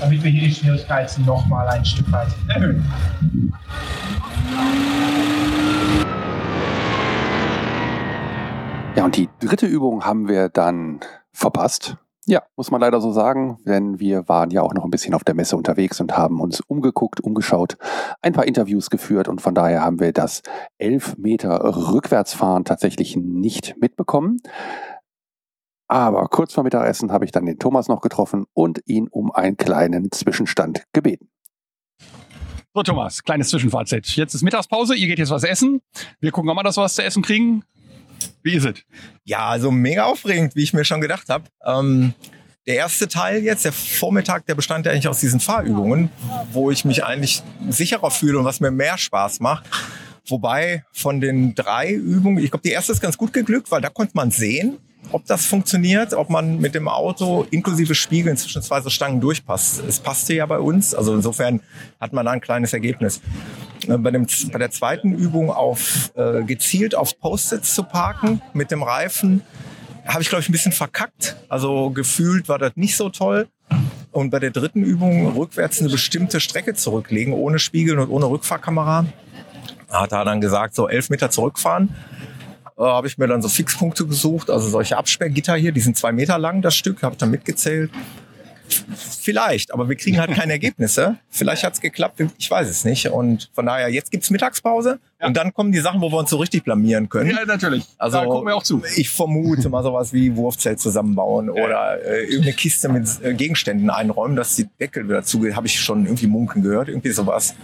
damit 0.00 0.24
wir 0.24 0.30
hier 0.30 0.48
die 0.48 0.54
Schwierigkeit 0.54 1.16
nochmal 1.24 1.68
ein 1.68 1.84
Stück 1.84 2.10
weit 2.10 2.28
erhöhen. 2.48 2.84
Ja, 8.96 9.04
und 9.04 9.16
die 9.16 9.28
dritte 9.40 9.66
Übung 9.66 10.04
haben 10.04 10.28
wir 10.28 10.48
dann 10.48 11.00
verpasst. 11.32 11.96
Ja, 12.26 12.42
muss 12.56 12.70
man 12.70 12.80
leider 12.80 13.00
so 13.00 13.10
sagen, 13.10 13.58
denn 13.66 13.98
wir 13.98 14.28
waren 14.28 14.50
ja 14.50 14.62
auch 14.62 14.74
noch 14.74 14.84
ein 14.84 14.90
bisschen 14.90 15.12
auf 15.12 15.24
der 15.24 15.34
Messe 15.34 15.56
unterwegs 15.56 16.00
und 16.00 16.16
haben 16.16 16.40
uns 16.40 16.60
umgeguckt, 16.60 17.20
umgeschaut, 17.20 17.76
ein 18.20 18.32
paar 18.32 18.46
Interviews 18.46 18.90
geführt 18.90 19.26
und 19.26 19.40
von 19.40 19.56
daher 19.56 19.82
haben 19.82 19.98
wir 19.98 20.12
das 20.12 20.42
11 20.78 21.18
Meter 21.18 21.58
Rückwärtsfahren 21.92 22.64
tatsächlich 22.64 23.16
nicht 23.16 23.74
mitbekommen. 23.80 24.38
Aber 25.88 26.28
kurz 26.28 26.54
vor 26.54 26.62
Mittagessen 26.62 27.10
habe 27.10 27.24
ich 27.24 27.32
dann 27.32 27.44
den 27.44 27.58
Thomas 27.58 27.88
noch 27.88 28.00
getroffen 28.00 28.46
und 28.54 28.80
ihn 28.86 29.08
um 29.08 29.32
einen 29.32 29.56
kleinen 29.56 30.12
Zwischenstand 30.12 30.84
gebeten. 30.92 31.28
So, 32.72 32.82
Thomas, 32.84 33.22
kleines 33.24 33.48
Zwischenfazit. 33.48 34.06
Jetzt 34.16 34.34
ist 34.34 34.42
Mittagspause, 34.42 34.94
ihr 34.94 35.08
geht 35.08 35.18
jetzt 35.18 35.30
was 35.30 35.44
essen. 35.44 35.82
Wir 36.20 36.30
gucken 36.30 36.56
dass 36.62 36.78
wir 36.78 36.84
was 36.84 36.94
zu 36.94 37.02
essen 37.02 37.22
kriegen. 37.22 37.64
Wie 38.42 38.54
ist 38.54 38.66
es? 38.66 38.74
Ja, 39.24 39.46
also 39.46 39.70
mega 39.70 40.04
aufregend, 40.04 40.56
wie 40.56 40.62
ich 40.62 40.72
mir 40.72 40.84
schon 40.84 41.00
gedacht 41.00 41.28
habe. 41.28 41.44
Ähm, 41.64 42.14
der 42.66 42.76
erste 42.76 43.08
Teil 43.08 43.42
jetzt, 43.42 43.64
der 43.64 43.72
Vormittag, 43.72 44.46
der 44.46 44.54
bestand 44.54 44.86
ja 44.86 44.92
eigentlich 44.92 45.08
aus 45.08 45.20
diesen 45.20 45.40
Fahrübungen, 45.40 46.10
wo 46.52 46.70
ich 46.70 46.84
mich 46.84 47.04
eigentlich 47.04 47.42
sicherer 47.68 48.10
fühle 48.10 48.38
und 48.38 48.44
was 48.44 48.60
mir 48.60 48.70
mehr 48.70 48.98
Spaß 48.98 49.40
macht. 49.40 49.64
Wobei 50.28 50.84
von 50.92 51.20
den 51.20 51.54
drei 51.56 51.90
Übungen, 51.90 52.42
ich 52.42 52.50
glaube, 52.50 52.62
die 52.62 52.70
erste 52.70 52.92
ist 52.92 53.00
ganz 53.00 53.18
gut 53.18 53.32
geglückt, 53.32 53.70
weil 53.72 53.80
da 53.80 53.88
konnte 53.88 54.12
man 54.14 54.30
sehen, 54.30 54.78
ob 55.10 55.26
das 55.26 55.46
funktioniert, 55.46 56.14
ob 56.14 56.30
man 56.30 56.58
mit 56.58 56.74
dem 56.74 56.88
Auto 56.88 57.46
inklusive 57.50 57.94
Spiegeln 57.94 58.36
zwischen 58.36 58.62
zwei 58.62 58.80
so 58.80 58.90
Stangen 58.90 59.20
durchpasst. 59.20 59.82
Es 59.86 60.00
passte 60.00 60.34
ja 60.34 60.46
bei 60.46 60.58
uns, 60.58 60.94
also 60.94 61.14
insofern 61.14 61.60
hat 62.00 62.12
man 62.12 62.24
da 62.24 62.32
ein 62.32 62.40
kleines 62.40 62.72
Ergebnis. 62.72 63.20
Äh, 63.88 63.98
bei, 63.98 64.10
dem, 64.10 64.26
bei 64.52 64.58
der 64.58 64.70
zweiten 64.70 65.12
Übung 65.12 65.50
auf 65.50 66.12
äh, 66.14 66.42
gezielt 66.44 66.94
auf 66.94 67.18
Post-its 67.18 67.74
zu 67.74 67.82
parken 67.82 68.40
mit 68.54 68.70
dem 68.70 68.82
Reifen, 68.82 69.42
habe 70.06 70.22
ich, 70.22 70.28
glaube 70.28 70.42
ich, 70.42 70.48
ein 70.48 70.52
bisschen 70.52 70.72
verkackt. 70.72 71.36
Also 71.48 71.90
gefühlt 71.90 72.48
war 72.48 72.58
das 72.58 72.72
nicht 72.74 72.96
so 72.96 73.08
toll. 73.08 73.48
Und 74.10 74.30
bei 74.30 74.40
der 74.40 74.50
dritten 74.50 74.82
Übung 74.82 75.34
rückwärts 75.36 75.80
eine 75.80 75.88
bestimmte 75.88 76.38
Strecke 76.40 76.74
zurücklegen, 76.74 77.32
ohne 77.32 77.58
Spiegel 77.58 77.98
und 77.98 78.10
ohne 78.10 78.26
Rückfahrkamera, 78.26 79.06
hat 79.88 80.12
er 80.12 80.24
dann 80.24 80.40
gesagt, 80.40 80.74
so 80.74 80.88
elf 80.88 81.10
Meter 81.10 81.30
zurückfahren. 81.30 81.94
Äh, 82.82 82.86
habe 82.86 83.06
ich 83.06 83.16
mir 83.16 83.28
dann 83.28 83.40
so 83.42 83.48
Fixpunkte 83.48 84.06
gesucht, 84.06 84.50
also 84.50 84.68
solche 84.68 84.96
Absperrgitter 84.96 85.54
hier, 85.54 85.70
die 85.72 85.80
sind 85.80 85.96
zwei 85.96 86.10
Meter 86.12 86.38
lang, 86.38 86.62
das 86.62 86.74
Stück, 86.74 87.02
habe 87.02 87.14
ich 87.14 87.18
dann 87.18 87.30
mitgezählt. 87.30 87.90
Vielleicht, 89.20 89.72
aber 89.74 89.88
wir 89.88 89.96
kriegen 89.96 90.18
halt 90.18 90.30
keine 90.34 90.52
Ergebnisse. 90.52 91.16
Vielleicht 91.28 91.62
hat's 91.62 91.80
geklappt, 91.80 92.22
ich 92.38 92.50
weiß 92.50 92.68
es 92.68 92.84
nicht. 92.84 93.06
Und 93.08 93.50
von 93.54 93.66
daher, 93.66 93.88
jetzt 93.90 94.10
gibt's 94.10 94.30
Mittagspause 94.30 94.98
Ja. 95.20 95.26
und 95.26 95.36
dann 95.36 95.52
kommen 95.52 95.72
die 95.72 95.78
Sachen, 95.80 96.00
wo 96.00 96.10
wir 96.10 96.16
uns 96.18 96.30
so 96.30 96.38
richtig 96.38 96.64
blamieren 96.64 97.08
können. 97.08 97.30
Ja, 97.30 97.44
natürlich. 97.44 97.84
Also 97.98 98.18
da 98.18 98.24
gucken 98.24 98.46
wir 98.46 98.56
auch 98.56 98.62
zu. 98.62 98.82
ich 98.96 99.10
vermute 99.10 99.68
mal 99.68 99.82
sowas 99.82 100.12
wie 100.12 100.34
Wurfzelt 100.36 100.80
zusammenbauen 100.80 101.50
oder 101.50 102.02
äh, 102.04 102.24
irgendeine 102.24 102.54
Kiste 102.54 102.88
mit 102.88 103.06
äh, 103.22 103.34
Gegenständen 103.34 103.90
einräumen, 103.90 104.36
dass 104.36 104.56
die 104.56 104.68
Deckel 104.80 105.04
wieder 105.04 105.22
zugeht. 105.22 105.54
Habe 105.54 105.66
ich 105.66 105.78
schon 105.78 106.06
irgendwie 106.06 106.26
munken 106.26 106.62
gehört, 106.62 106.88
irgendwie 106.88 107.10
sowas 107.10 107.54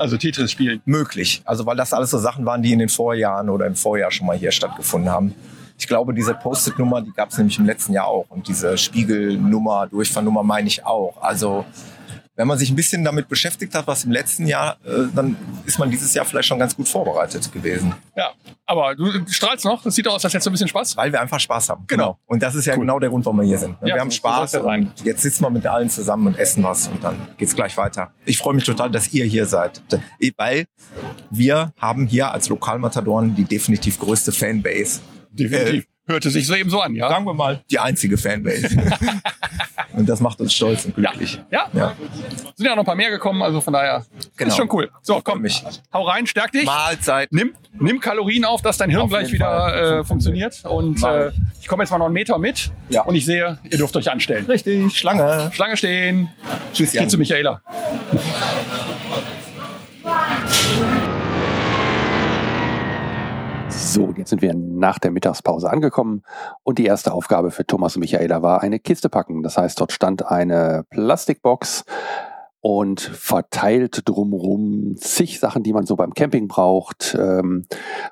Also 0.00 0.16
Tetris 0.16 0.50
spielen. 0.50 0.80
möglich. 0.86 1.42
Also 1.44 1.66
weil 1.66 1.76
das 1.76 1.92
alles 1.92 2.10
so 2.10 2.18
Sachen 2.18 2.46
waren, 2.46 2.62
die 2.62 2.72
in 2.72 2.78
den 2.78 2.88
Vorjahren 2.88 3.50
oder 3.50 3.66
im 3.66 3.74
Vorjahr 3.74 4.10
schon 4.10 4.26
mal 4.26 4.36
hier 4.36 4.50
stattgefunden 4.50 5.10
haben. 5.10 5.34
Ich 5.78 5.86
glaube, 5.86 6.12
diese 6.12 6.34
Post-it-Nummer, 6.34 7.00
die 7.00 7.12
gab 7.12 7.30
es 7.30 7.38
nämlich 7.38 7.58
im 7.58 7.66
letzten 7.66 7.92
Jahr 7.92 8.06
auch. 8.06 8.26
Und 8.28 8.48
diese 8.48 8.76
Spiegelnummer, 8.76 9.86
Durchfahrdnummer 9.86 10.42
meine 10.42 10.68
ich 10.68 10.84
auch. 10.84 11.22
Also 11.22 11.64
wenn 12.40 12.48
man 12.48 12.56
sich 12.56 12.70
ein 12.70 12.76
bisschen 12.76 13.04
damit 13.04 13.28
beschäftigt 13.28 13.74
hat, 13.74 13.86
was 13.86 14.04
im 14.04 14.12
letzten 14.12 14.46
Jahr, 14.46 14.78
äh, 14.82 15.08
dann 15.14 15.36
ist 15.66 15.78
man 15.78 15.90
dieses 15.90 16.14
Jahr 16.14 16.24
vielleicht 16.24 16.48
schon 16.48 16.58
ganz 16.58 16.74
gut 16.74 16.88
vorbereitet 16.88 17.52
gewesen. 17.52 17.94
Ja, 18.16 18.30
aber 18.64 18.94
du 18.94 19.10
strahlst 19.28 19.66
noch. 19.66 19.82
Das 19.82 19.94
sieht 19.94 20.08
aus, 20.08 20.24
als 20.24 20.32
hättest 20.32 20.46
du 20.46 20.50
ein 20.50 20.52
bisschen 20.54 20.68
Spaß. 20.68 20.96
Weil 20.96 21.12
wir 21.12 21.20
einfach 21.20 21.38
Spaß 21.38 21.68
haben. 21.68 21.84
Genau. 21.86 22.18
Und 22.24 22.42
das 22.42 22.54
ist 22.54 22.64
ja 22.64 22.76
genau 22.76 22.98
der 22.98 23.10
Grund, 23.10 23.26
warum 23.26 23.40
wir 23.40 23.46
hier 23.46 23.58
sind. 23.58 23.76
Ja, 23.82 23.94
wir 23.94 24.00
haben 24.00 24.10
Spaß. 24.10 24.58
Jetzt 25.04 25.20
sitzen 25.20 25.44
wir 25.44 25.50
mit 25.50 25.66
allen 25.66 25.90
zusammen 25.90 26.28
und 26.28 26.38
essen 26.38 26.62
was 26.62 26.88
und 26.88 27.04
dann 27.04 27.28
geht's 27.36 27.54
gleich 27.54 27.76
weiter. 27.76 28.10
Ich 28.24 28.38
freue 28.38 28.54
mich 28.54 28.64
total, 28.64 28.90
dass 28.90 29.12
ihr 29.12 29.26
hier 29.26 29.44
seid. 29.44 29.82
Weil 30.38 30.64
wir 31.28 31.74
haben 31.78 32.06
hier 32.06 32.32
als 32.32 32.48
Lokalmatadoren 32.48 33.34
die 33.34 33.44
definitiv 33.44 33.98
größte 33.98 34.32
Fanbase. 34.32 35.00
Definitiv. 35.30 35.84
Hörte 36.06 36.30
sich 36.30 36.46
so 36.46 36.54
eben 36.54 36.70
so 36.70 36.80
an, 36.80 36.94
ja? 36.94 37.10
Sagen 37.10 37.26
wir 37.26 37.34
mal, 37.34 37.62
die 37.70 37.78
einzige 37.78 38.16
Fanbase. 38.16 38.68
und 39.94 40.08
das 40.08 40.20
macht 40.20 40.40
uns 40.40 40.52
stolz 40.54 40.84
und 40.84 40.94
glücklich. 40.94 41.40
Ja. 41.50 41.66
Ja. 41.72 41.92
Sind 42.56 42.66
ja 42.66 42.72
noch 42.74 42.82
ein 42.82 42.86
paar 42.86 42.94
mehr 42.94 43.10
gekommen, 43.10 43.42
also 43.42 43.60
von 43.60 43.72
daher 43.72 44.04
Genau. 44.36 44.48
ist 44.48 44.56
schon 44.56 44.68
cool. 44.72 44.90
So, 45.02 45.20
komm, 45.22 45.42
mich. 45.42 45.62
hau 45.92 46.02
rein, 46.02 46.26
stärk 46.26 46.52
dich. 46.52 46.64
Mahlzeit. 46.64 47.28
Nimm, 47.32 47.52
nimm 47.78 48.00
Kalorien 48.00 48.44
auf, 48.44 48.62
dass 48.62 48.76
dein 48.78 48.90
Hirn 48.90 49.02
Auf 49.02 49.10
gleich 49.10 49.32
wieder 49.32 49.98
äh, 50.00 50.04
funktioniert. 50.04 50.62
Und 50.64 51.02
äh, 51.02 51.30
ich 51.60 51.68
komme 51.68 51.82
jetzt 51.82 51.90
mal 51.90 51.98
noch 51.98 52.06
einen 52.06 52.14
Meter 52.14 52.38
mit 52.38 52.70
Ja. 52.88 53.02
und 53.02 53.14
ich 53.14 53.24
sehe, 53.26 53.58
ihr 53.64 53.78
dürft 53.78 53.96
euch 53.96 54.10
anstellen. 54.10 54.46
Richtig, 54.46 54.96
Schlange. 54.96 55.50
Schlange 55.52 55.76
stehen. 55.76 56.28
Tschüss, 56.72 56.92
Geht 56.92 57.10
zu 57.10 57.16
Jan. 57.16 57.20
Michaela. 57.20 57.62
So, 63.70 64.12
jetzt 64.16 64.30
sind 64.30 64.42
wir 64.42 64.54
nach 64.54 64.98
der 64.98 65.10
Mittagspause 65.10 65.70
angekommen 65.70 66.22
und 66.62 66.78
die 66.78 66.86
erste 66.86 67.12
Aufgabe 67.12 67.50
für 67.50 67.66
Thomas 67.66 67.96
und 67.96 68.00
Michaela 68.00 68.42
war 68.42 68.62
eine 68.62 68.78
Kiste 68.78 69.08
packen. 69.08 69.42
Das 69.42 69.56
heißt, 69.56 69.80
dort 69.80 69.92
stand 69.92 70.26
eine 70.26 70.84
Plastikbox 70.90 71.84
und 72.60 73.00
verteilt 73.00 74.02
drumrum 74.04 74.96
zig 74.98 75.40
Sachen, 75.40 75.62
die 75.62 75.72
man 75.72 75.86
so 75.86 75.96
beim 75.96 76.12
Camping 76.12 76.46
braucht, 76.46 77.16
ähm, 77.18 77.66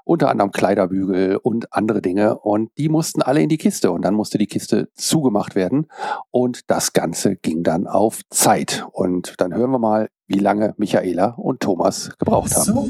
unter 0.04 0.30
anderem 0.30 0.52
Kleiderbügel 0.52 1.36
und 1.36 1.72
andere 1.72 2.00
Dinge 2.00 2.38
und 2.38 2.70
die 2.78 2.88
mussten 2.88 3.20
alle 3.20 3.42
in 3.42 3.48
die 3.48 3.58
Kiste 3.58 3.90
und 3.90 4.02
dann 4.02 4.14
musste 4.14 4.38
die 4.38 4.46
Kiste 4.46 4.88
zugemacht 4.94 5.54
werden 5.54 5.86
und 6.30 6.70
das 6.70 6.94
Ganze 6.94 7.36
ging 7.36 7.62
dann 7.62 7.86
auf 7.86 8.22
Zeit 8.30 8.86
und 8.92 9.34
dann 9.38 9.54
hören 9.54 9.70
wir 9.70 9.78
mal, 9.78 10.08
wie 10.26 10.38
lange 10.38 10.74
Michaela 10.78 11.34
und 11.36 11.60
Thomas 11.60 12.10
gebraucht 12.18 12.54
haben. 12.54 12.64
So. 12.64 12.88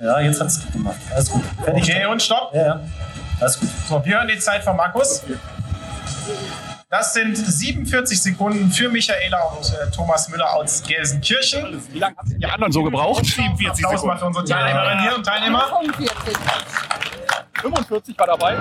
Ja, 0.00 0.18
jetzt 0.20 0.40
hat's 0.40 0.60
gemacht. 0.72 0.96
Alles 1.12 1.30
gut. 1.30 1.42
Fertig. 1.62 1.82
Okay, 1.82 2.06
und 2.06 2.22
stopp. 2.22 2.54
Ja, 2.54 2.66
ja. 2.66 2.80
Alles 3.38 3.60
gut. 3.60 3.68
So, 3.86 4.02
wir 4.02 4.14
hören 4.14 4.28
die 4.28 4.38
Zeit 4.38 4.64
von 4.64 4.74
Markus. 4.74 5.22
Das 6.88 7.12
sind 7.12 7.36
47 7.36 8.20
Sekunden 8.20 8.70
für 8.70 8.88
Michaela 8.88 9.42
und 9.44 9.64
äh, 9.66 9.90
Thomas 9.94 10.28
Müller 10.30 10.54
aus 10.54 10.82
Gelsenkirchen. 10.82 11.80
Wie 11.92 11.98
lange 11.98 12.16
habt 12.16 12.30
ihr 12.30 12.38
die 12.38 12.46
anderen 12.46 12.72
so 12.72 12.82
gebraucht? 12.82 13.24
47 13.26 13.84
Applaus 13.84 14.04
mal 14.04 14.18
für 14.18 14.26
unsere 14.26 14.44
Teilnehmerinnen 14.44 15.02
hier 15.02 15.14
und 15.16 15.24
Teilnehmer. 15.24 15.64
45 17.60 18.18
war 18.18 18.26
dabei. 18.26 18.56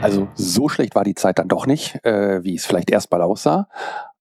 Also 0.00 0.28
so 0.34 0.68
schlecht 0.68 0.94
war 0.94 1.04
die 1.04 1.14
Zeit 1.14 1.38
dann 1.38 1.48
doch 1.48 1.66
nicht, 1.66 2.02
äh, 2.04 2.42
wie 2.42 2.54
es 2.54 2.64
vielleicht 2.64 2.90
erstmal 2.90 3.20
aussah. 3.20 3.68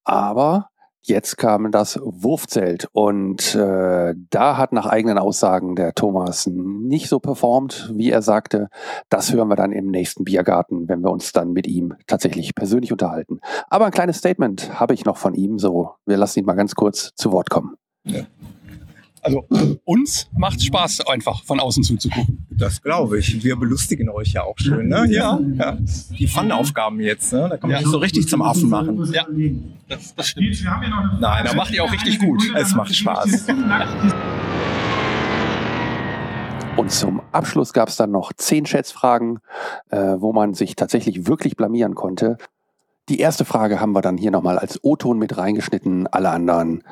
Aber 0.03 0.69
jetzt 1.07 1.37
kam 1.37 1.71
das 1.71 1.99
Wurfzelt 2.01 2.87
und 2.91 3.55
äh, 3.55 4.13
da 4.29 4.57
hat 4.57 4.73
nach 4.73 4.85
eigenen 4.85 5.17
Aussagen 5.17 5.75
der 5.75 5.93
Thomas 5.93 6.47
nicht 6.47 7.09
so 7.09 7.19
performt, 7.19 7.91
wie 7.93 8.09
er 8.09 8.21
sagte. 8.21 8.69
Das 9.09 9.31
hören 9.31 9.47
wir 9.47 9.55
dann 9.55 9.71
im 9.71 9.91
nächsten 9.91 10.23
Biergarten, 10.23 10.87
wenn 10.89 11.01
wir 11.01 11.11
uns 11.11 11.31
dann 11.31 11.53
mit 11.53 11.67
ihm 11.67 11.93
tatsächlich 12.07 12.55
persönlich 12.55 12.91
unterhalten. 12.91 13.39
Aber 13.69 13.85
ein 13.85 13.91
kleines 13.91 14.17
Statement 14.17 14.79
habe 14.79 14.93
ich 14.93 15.05
noch 15.05 15.17
von 15.17 15.33
ihm, 15.33 15.59
so 15.59 15.91
wir 16.05 16.17
lassen 16.17 16.39
ihn 16.39 16.45
mal 16.45 16.53
ganz 16.53 16.75
kurz 16.75 17.13
zu 17.15 17.31
Wort 17.31 17.49
kommen. 17.49 17.75
Also 19.25 19.43
uns 19.85 20.29
macht 20.37 20.61
Spaß, 20.61 21.07
einfach 21.07 21.43
von 21.45 21.59
außen 21.59 21.83
zuzugucken. 21.83 22.45
Das 22.51 22.79
glaube 22.79 23.17
ich. 23.17 23.43
Wir 23.43 23.55
belustigen 23.55 24.07
euch 24.09 24.33
ja 24.33 24.43
auch 24.43 24.53
schön, 24.57 24.87
ne? 24.89 25.07
Ja. 25.09 25.39
ja. 25.57 25.77
Die 26.11 26.27
Fun-Aufgaben 26.27 26.99
jetzt, 26.99 27.33
ne? 27.33 27.47
Da 27.49 27.57
kann 27.57 27.71
man 27.71 27.71
Ja. 27.71 27.79
sich 27.79 27.87
so 27.87 27.97
richtig 27.97 28.27
zum 28.29 28.43
Affen 28.43 28.69
machen. 28.69 29.03
Ja, 29.11 29.25
das, 29.89 30.13
das 30.13 30.27
stimmt. 30.27 30.61
Wir 30.61 30.69
haben 30.69 30.81
hier 30.83 30.91
noch 30.91 30.99
eine 31.11 31.19
Nein, 31.19 31.47
aber 31.47 31.55
macht 31.55 31.73
ihr 31.73 31.83
auch 31.83 31.91
richtig 31.91 32.19
gut. 32.19 32.43
Es 32.55 32.75
macht 32.75 32.93
Spaß. 32.95 33.47
Und 36.77 36.91
zum 36.91 37.21
Abschluss 37.31 37.73
gab 37.73 37.89
es 37.89 37.95
dann 37.95 38.11
noch 38.11 38.31
zehn 38.33 38.67
Schätzfragen, 38.67 39.39
äh, 39.89 39.97
wo 40.19 40.33
man 40.33 40.53
sich 40.53 40.75
tatsächlich 40.75 41.25
wirklich 41.25 41.55
blamieren 41.55 41.95
konnte. 41.95 42.37
Die 43.09 43.19
erste 43.19 43.45
Frage 43.45 43.79
haben 43.79 43.93
wir 43.93 44.01
dann 44.01 44.17
hier 44.17 44.29
nochmal 44.31 44.59
als 44.59 44.83
O-Ton 44.83 45.17
mit 45.17 45.37
reingeschnitten. 45.37 46.05
Alle 46.07 46.29
anderen 46.29 46.83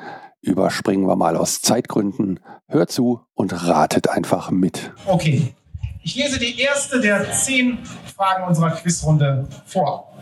überspringen 0.44 1.06
wir 1.06 1.16
mal 1.16 1.36
aus 1.36 1.62
Zeitgründen. 1.62 2.40
Hört 2.68 2.90
zu 2.90 3.20
und 3.34 3.66
ratet 3.66 4.08
einfach 4.08 4.50
mit. 4.50 4.92
Okay. 5.06 5.54
Ich 6.02 6.16
lese 6.16 6.38
die 6.38 6.60
erste 6.60 7.00
der 7.00 7.32
zehn 7.32 7.78
Fragen 8.14 8.44
unserer 8.44 8.72
Quizrunde 8.72 9.48
vor. 9.64 10.12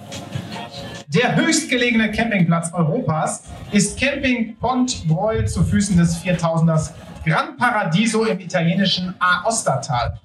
Der 1.09 1.35
höchstgelegene 1.35 2.13
Campingplatz 2.13 2.73
Europas 2.73 3.43
ist 3.73 3.99
Camping 3.99 4.57
Pont 4.57 5.07
Breuil 5.09 5.47
zu 5.47 5.65
Füßen 5.65 5.97
des 5.97 6.17
4000ers 6.23 6.91
Gran 7.25 7.57
Paradiso 7.57 8.25
im 8.25 8.41
italienischen 8.41 9.15
Aostatal. 9.19 10.19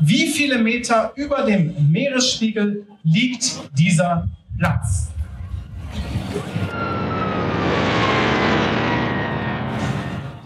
Wie 0.00 0.26
viele 0.28 0.58
Meter 0.58 1.12
über 1.14 1.42
dem 1.42 1.74
Meeresspiegel 1.90 2.86
liegt 3.02 3.60
dieser 3.78 4.28
Platz? 4.58 5.08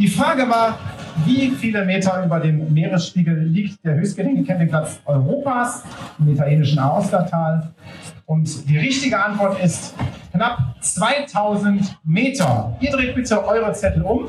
Die 0.00 0.08
Frage 0.08 0.48
war, 0.48 0.78
wie 1.26 1.50
viele 1.50 1.84
Meter 1.84 2.24
über 2.24 2.40
dem 2.40 2.72
Meeresspiegel 2.72 3.38
liegt 3.38 3.84
der 3.84 3.96
höchstgelegene 3.96 4.44
Campingplatz 4.44 4.98
Europas 5.04 5.82
im 6.18 6.32
italienischen 6.32 6.78
Aostatal? 6.78 7.74
Und 8.24 8.66
die 8.66 8.78
richtige 8.78 9.22
Antwort 9.22 9.62
ist 9.62 9.94
knapp 10.32 10.74
2000 10.80 11.98
Meter. 12.02 12.74
Ihr 12.80 12.92
dreht 12.92 13.14
bitte 13.14 13.46
eure 13.46 13.74
Zettel 13.74 14.00
um. 14.00 14.28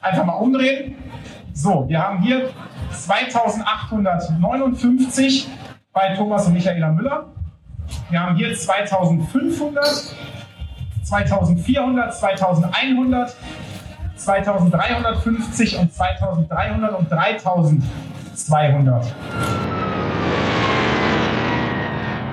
Einfach 0.00 0.24
mal 0.24 0.32
umdrehen. 0.32 0.96
So, 1.52 1.88
wir 1.88 2.02
haben 2.02 2.20
hier 2.20 2.50
2859 2.90 5.48
bei 5.92 6.16
Thomas 6.16 6.48
und 6.48 6.54
Michaela 6.54 6.90
Müller. 6.90 7.26
Wir 8.10 8.20
haben 8.20 8.34
hier 8.34 8.52
2500, 8.52 10.16
2400, 11.04 12.18
2100, 12.18 13.36
2350 14.20 15.78
und 15.78 15.92
2300 15.92 16.98
und 16.98 17.10
3200. 17.10 19.14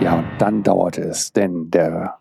Ja, 0.01 0.15
und 0.15 0.25
dann 0.37 0.63
dauerte 0.63 1.01
es, 1.01 1.33
denn 1.33 1.71
der 1.71 2.17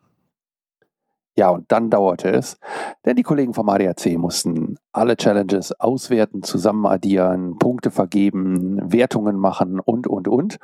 ja, 1.38 1.50
und 1.50 1.70
dann 1.70 1.90
dauerte 1.90 2.30
es, 2.30 2.56
denn 3.04 3.14
die 3.14 3.22
Kollegen 3.22 3.52
vom 3.52 3.68
ADAC 3.68 4.16
mussten 4.16 4.78
alle 4.92 5.18
Challenges 5.18 5.78
auswerten, 5.78 6.42
zusammen 6.42 6.86
addieren, 6.86 7.58
Punkte 7.58 7.90
vergeben, 7.90 8.80
Wertungen 8.90 9.36
machen 9.36 9.78
und, 9.78 10.06
und, 10.06 10.28
und. 10.28 10.56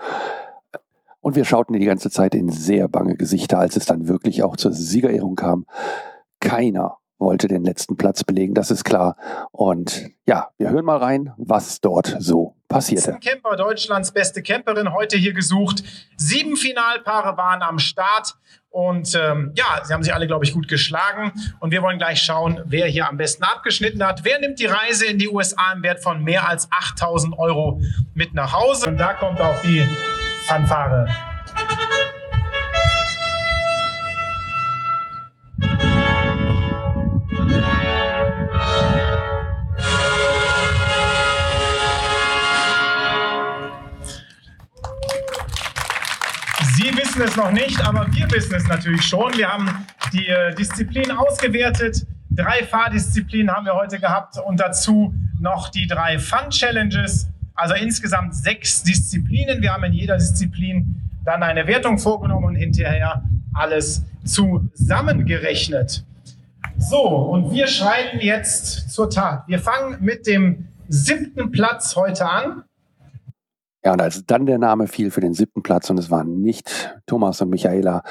Und 1.20 1.36
wir 1.36 1.44
schauten 1.44 1.78
die 1.78 1.84
ganze 1.84 2.10
Zeit 2.10 2.34
in 2.34 2.48
sehr 2.48 2.88
bange 2.88 3.16
Gesichter, 3.16 3.58
als 3.58 3.76
es 3.76 3.84
dann 3.84 4.08
wirklich 4.08 4.42
auch 4.42 4.56
zur 4.56 4.72
Siegerehrung 4.72 5.36
kam. 5.36 5.66
Keiner 6.40 6.96
wollte 7.22 7.48
den 7.48 7.64
letzten 7.64 7.96
Platz 7.96 8.24
belegen, 8.24 8.54
das 8.54 8.70
ist 8.70 8.84
klar. 8.84 9.16
Und 9.50 10.10
ja, 10.26 10.48
wir 10.58 10.70
hören 10.70 10.84
mal 10.84 10.98
rein, 10.98 11.32
was 11.36 11.80
dort 11.80 12.16
so 12.18 12.56
passierte. 12.68 13.18
Camper 13.22 13.56
Deutschlands 13.56 14.12
beste 14.12 14.42
Camperin 14.42 14.92
heute 14.92 15.16
hier 15.16 15.32
gesucht. 15.32 15.82
Sieben 16.16 16.56
Finalpaare 16.56 17.36
waren 17.36 17.62
am 17.62 17.78
Start. 17.78 18.34
Und 18.70 19.14
ähm, 19.14 19.52
ja, 19.54 19.84
sie 19.84 19.92
haben 19.92 20.02
sich 20.02 20.14
alle, 20.14 20.26
glaube 20.26 20.46
ich, 20.46 20.54
gut 20.54 20.66
geschlagen. 20.66 21.32
Und 21.60 21.72
wir 21.72 21.82
wollen 21.82 21.98
gleich 21.98 22.22
schauen, 22.22 22.60
wer 22.64 22.86
hier 22.86 23.06
am 23.06 23.18
besten 23.18 23.44
abgeschnitten 23.44 24.02
hat. 24.04 24.24
Wer 24.24 24.40
nimmt 24.40 24.58
die 24.58 24.66
Reise 24.66 25.06
in 25.06 25.18
die 25.18 25.28
USA 25.28 25.72
im 25.74 25.82
Wert 25.82 26.02
von 26.02 26.24
mehr 26.24 26.48
als 26.48 26.68
8000 26.72 27.38
Euro 27.38 27.82
mit 28.14 28.32
nach 28.32 28.54
Hause? 28.54 28.88
Und 28.88 28.96
da 28.96 29.12
kommt 29.12 29.40
auch 29.40 29.60
die 29.60 29.86
Fanfare. 30.46 31.06
Es 47.32 47.36
noch 47.36 47.52
nicht, 47.52 47.80
aber 47.86 48.06
wir 48.12 48.30
wissen 48.30 48.54
es 48.54 48.66
natürlich 48.68 49.02
schon. 49.02 49.32
Wir 49.36 49.48
haben 49.48 49.68
die 50.12 50.26
äh, 50.26 50.54
Disziplin 50.54 51.10
ausgewertet. 51.10 52.06
Drei 52.30 52.64
Fahrdisziplinen 52.64 53.50
haben 53.54 53.64
wir 53.64 53.74
heute 53.74 53.98
gehabt 53.98 54.36
und 54.38 54.60
dazu 54.60 55.14
noch 55.40 55.70
die 55.70 55.86
drei 55.86 56.18
Fun-Challenges. 56.18 57.28
Also 57.54 57.74
insgesamt 57.74 58.34
sechs 58.34 58.82
Disziplinen. 58.82 59.62
Wir 59.62 59.72
haben 59.72 59.84
in 59.84 59.92
jeder 59.92 60.16
Disziplin 60.16 61.10
dann 61.24 61.42
eine 61.42 61.66
Wertung 61.66 61.98
vorgenommen 61.98 62.44
und 62.44 62.54
hinterher 62.54 63.22
alles 63.54 64.04
zusammengerechnet. 64.24 66.04
So, 66.78 67.02
und 67.02 67.52
wir 67.52 67.66
schreiten 67.66 68.20
jetzt 68.20 68.90
zur 68.90 69.08
Tat. 69.08 69.44
Wir 69.46 69.58
fangen 69.58 69.98
mit 70.00 70.26
dem 70.26 70.68
siebten 70.88 71.50
Platz 71.50 71.96
heute 71.96 72.28
an. 72.28 72.64
Ja, 73.84 73.92
und 73.92 74.00
als 74.00 74.24
dann 74.26 74.46
der 74.46 74.58
Name 74.58 74.86
fiel 74.86 75.10
für 75.10 75.20
den 75.20 75.34
siebten 75.34 75.62
Platz 75.62 75.90
und 75.90 75.98
es 75.98 76.10
waren 76.10 76.40
nicht 76.40 76.94
Thomas 77.06 77.40
und 77.40 77.50
Michaela, 77.50 78.02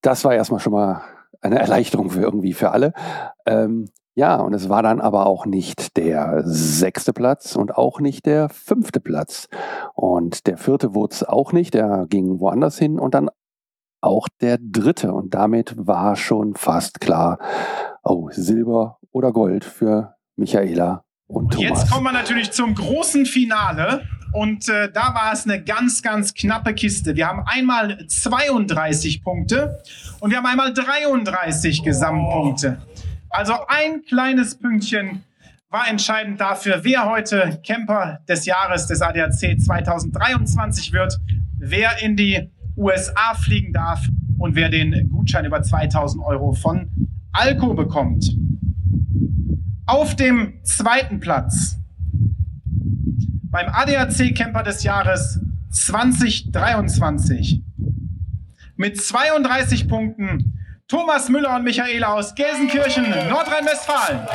das 0.00 0.24
war 0.24 0.34
erstmal 0.34 0.60
schon 0.60 0.72
mal 0.72 1.02
eine 1.40 1.58
Erleichterung 1.60 2.10
für 2.10 2.20
irgendwie 2.20 2.52
für 2.52 2.70
alle. 2.70 2.92
Ähm, 3.46 3.86
ja, 4.16 4.36
und 4.36 4.54
es 4.54 4.68
war 4.68 4.82
dann 4.82 5.00
aber 5.00 5.26
auch 5.26 5.44
nicht 5.44 5.96
der 5.96 6.42
sechste 6.44 7.12
Platz 7.12 7.56
und 7.56 7.76
auch 7.76 7.98
nicht 7.98 8.26
der 8.26 8.48
fünfte 8.48 9.00
Platz. 9.00 9.48
Und 9.94 10.46
der 10.46 10.56
vierte 10.56 10.94
wurde 10.94 11.14
es 11.14 11.24
auch 11.24 11.52
nicht, 11.52 11.74
der 11.74 12.06
ging 12.08 12.38
woanders 12.38 12.78
hin 12.78 13.00
und 13.00 13.14
dann 13.14 13.28
auch 14.00 14.28
der 14.40 14.58
dritte. 14.60 15.12
Und 15.12 15.34
damit 15.34 15.74
war 15.76 16.14
schon 16.14 16.54
fast 16.54 17.00
klar, 17.00 17.38
oh, 18.04 18.28
Silber 18.30 18.98
oder 19.10 19.32
Gold 19.32 19.64
für 19.64 20.14
Michaela 20.36 21.02
und 21.26 21.54
Thomas. 21.54 21.82
Jetzt 21.82 21.90
kommen 21.90 22.04
wir 22.04 22.12
natürlich 22.12 22.52
zum 22.52 22.74
großen 22.74 23.26
Finale. 23.26 24.02
Und 24.34 24.68
äh, 24.68 24.90
da 24.90 25.14
war 25.14 25.32
es 25.32 25.44
eine 25.44 25.62
ganz, 25.62 26.02
ganz 26.02 26.34
knappe 26.34 26.74
Kiste. 26.74 27.14
Wir 27.14 27.28
haben 27.28 27.44
einmal 27.46 28.04
32 28.08 29.22
Punkte 29.22 29.80
und 30.18 30.30
wir 30.30 30.38
haben 30.38 30.46
einmal 30.46 30.74
33 30.74 31.84
Gesamtpunkte. 31.84 32.78
Also 33.30 33.54
ein 33.68 34.02
kleines 34.02 34.56
Pünktchen 34.58 35.22
war 35.70 35.88
entscheidend 35.88 36.40
dafür, 36.40 36.80
wer 36.82 37.08
heute 37.08 37.60
Camper 37.64 38.18
des 38.28 38.44
Jahres 38.44 38.88
des 38.88 39.02
ADAC 39.02 39.60
2023 39.60 40.92
wird, 40.92 41.16
wer 41.56 42.02
in 42.02 42.16
die 42.16 42.50
USA 42.76 43.34
fliegen 43.34 43.72
darf 43.72 44.04
und 44.38 44.56
wer 44.56 44.68
den 44.68 45.10
Gutschein 45.10 45.44
über 45.44 45.62
2000 45.62 46.24
Euro 46.24 46.54
von 46.54 46.90
Alco 47.32 47.72
bekommt. 47.74 48.36
Auf 49.86 50.16
dem 50.16 50.64
zweiten 50.64 51.20
Platz 51.20 51.78
beim 53.54 53.68
ADAC 53.72 54.34
Camper 54.34 54.64
des 54.64 54.82
Jahres 54.82 55.38
2023 55.70 57.62
mit 58.74 59.00
32 59.00 59.88
Punkten 59.88 60.58
Thomas 60.88 61.28
Müller 61.28 61.54
und 61.54 61.62
Michaela 61.62 62.14
aus 62.14 62.34
Gelsenkirchen, 62.34 63.04
Nordrhein-Westfalen. 63.28 64.26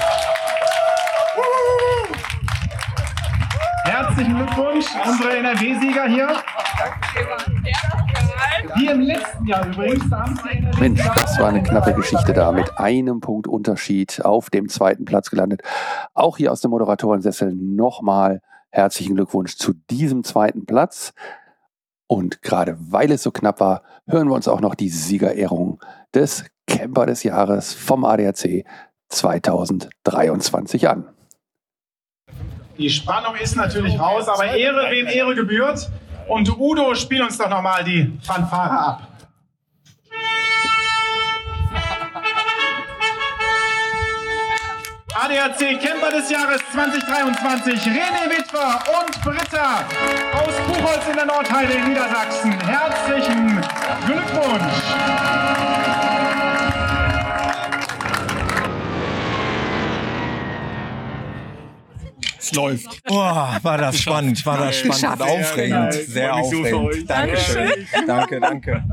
Herzlichen 3.83 4.37
Glückwunsch, 4.37 4.85
unsere 5.05 5.37
NRW-Sieger 5.39 6.07
hier. 6.07 6.29
Die 8.79 8.85
im 8.85 9.01
letzten 9.01 9.45
Jahr 9.45 9.67
übrigens. 9.67 10.05
Mensch, 10.79 11.01
das 11.03 11.37
war 11.37 11.49
eine 11.49 11.61
knappe 11.61 11.93
Geschichte 11.93 12.31
da 12.31 12.53
mit 12.53 12.79
einem 12.79 13.19
Punkt 13.19 13.47
Unterschied 13.47 14.23
auf 14.23 14.49
dem 14.49 14.69
zweiten 14.69 15.03
Platz 15.03 15.29
gelandet. 15.29 15.61
Auch 16.13 16.37
hier 16.37 16.53
aus 16.53 16.61
dem 16.61 16.71
Moderatorensessel 16.71 17.53
nochmal 17.53 18.39
herzlichen 18.71 19.15
Glückwunsch 19.15 19.55
zu 19.55 19.73
diesem 19.89 20.23
zweiten 20.23 20.65
Platz. 20.65 21.13
Und 22.07 22.41
gerade 22.41 22.75
weil 22.79 23.11
es 23.11 23.23
so 23.23 23.31
knapp 23.31 23.59
war, 23.59 23.83
hören 24.07 24.27
wir 24.27 24.35
uns 24.35 24.47
auch 24.47 24.61
noch 24.61 24.75
die 24.75 24.89
Siegerehrung 24.89 25.79
des 26.13 26.45
Camper 26.67 27.05
des 27.05 27.23
Jahres 27.23 27.73
vom 27.73 28.05
ADAC 28.05 28.65
2023 29.09 30.87
an. 30.87 31.07
Die 32.77 32.89
Spannung 32.89 33.35
ist 33.35 33.55
natürlich 33.55 33.99
raus, 33.99 34.27
aber 34.27 34.45
Ehre, 34.45 34.89
wem 34.89 35.07
Ehre 35.07 35.35
gebührt. 35.35 35.89
Und 36.27 36.57
Udo, 36.57 36.95
spiel 36.95 37.21
uns 37.21 37.37
doch 37.37 37.49
nochmal 37.49 37.83
die 37.83 38.17
Fanfare 38.21 38.71
ab. 38.71 39.08
ADAC 45.21 45.81
Camper 45.81 46.11
des 46.11 46.29
Jahres 46.29 46.61
2023, 46.71 47.77
René 47.87 48.29
Witwer 48.29 48.79
und 49.01 49.21
Britta 49.21 49.83
aus 50.33 50.53
Buchholz 50.65 51.07
in 51.09 51.15
der 51.17 51.25
Nordheide 51.25 51.73
in 51.73 51.89
Niedersachsen. 51.89 52.53
Herzlichen 52.61 53.61
Glückwunsch! 54.05 54.73
Es 62.37 62.53
läuft. 62.53 63.01
Oh, 63.09 63.15
war 63.17 63.77
das 63.77 63.99
spannend, 63.99 64.45
war 64.45 64.57
das 64.57 64.77
spannend 64.77 65.19
und 65.19 65.21
aufregend. 65.21 65.93
Sehr 65.95 66.33
aufregend. 66.33 67.09
Dankeschön. 67.09 67.87
Danke, 68.07 68.39
danke. 68.39 68.83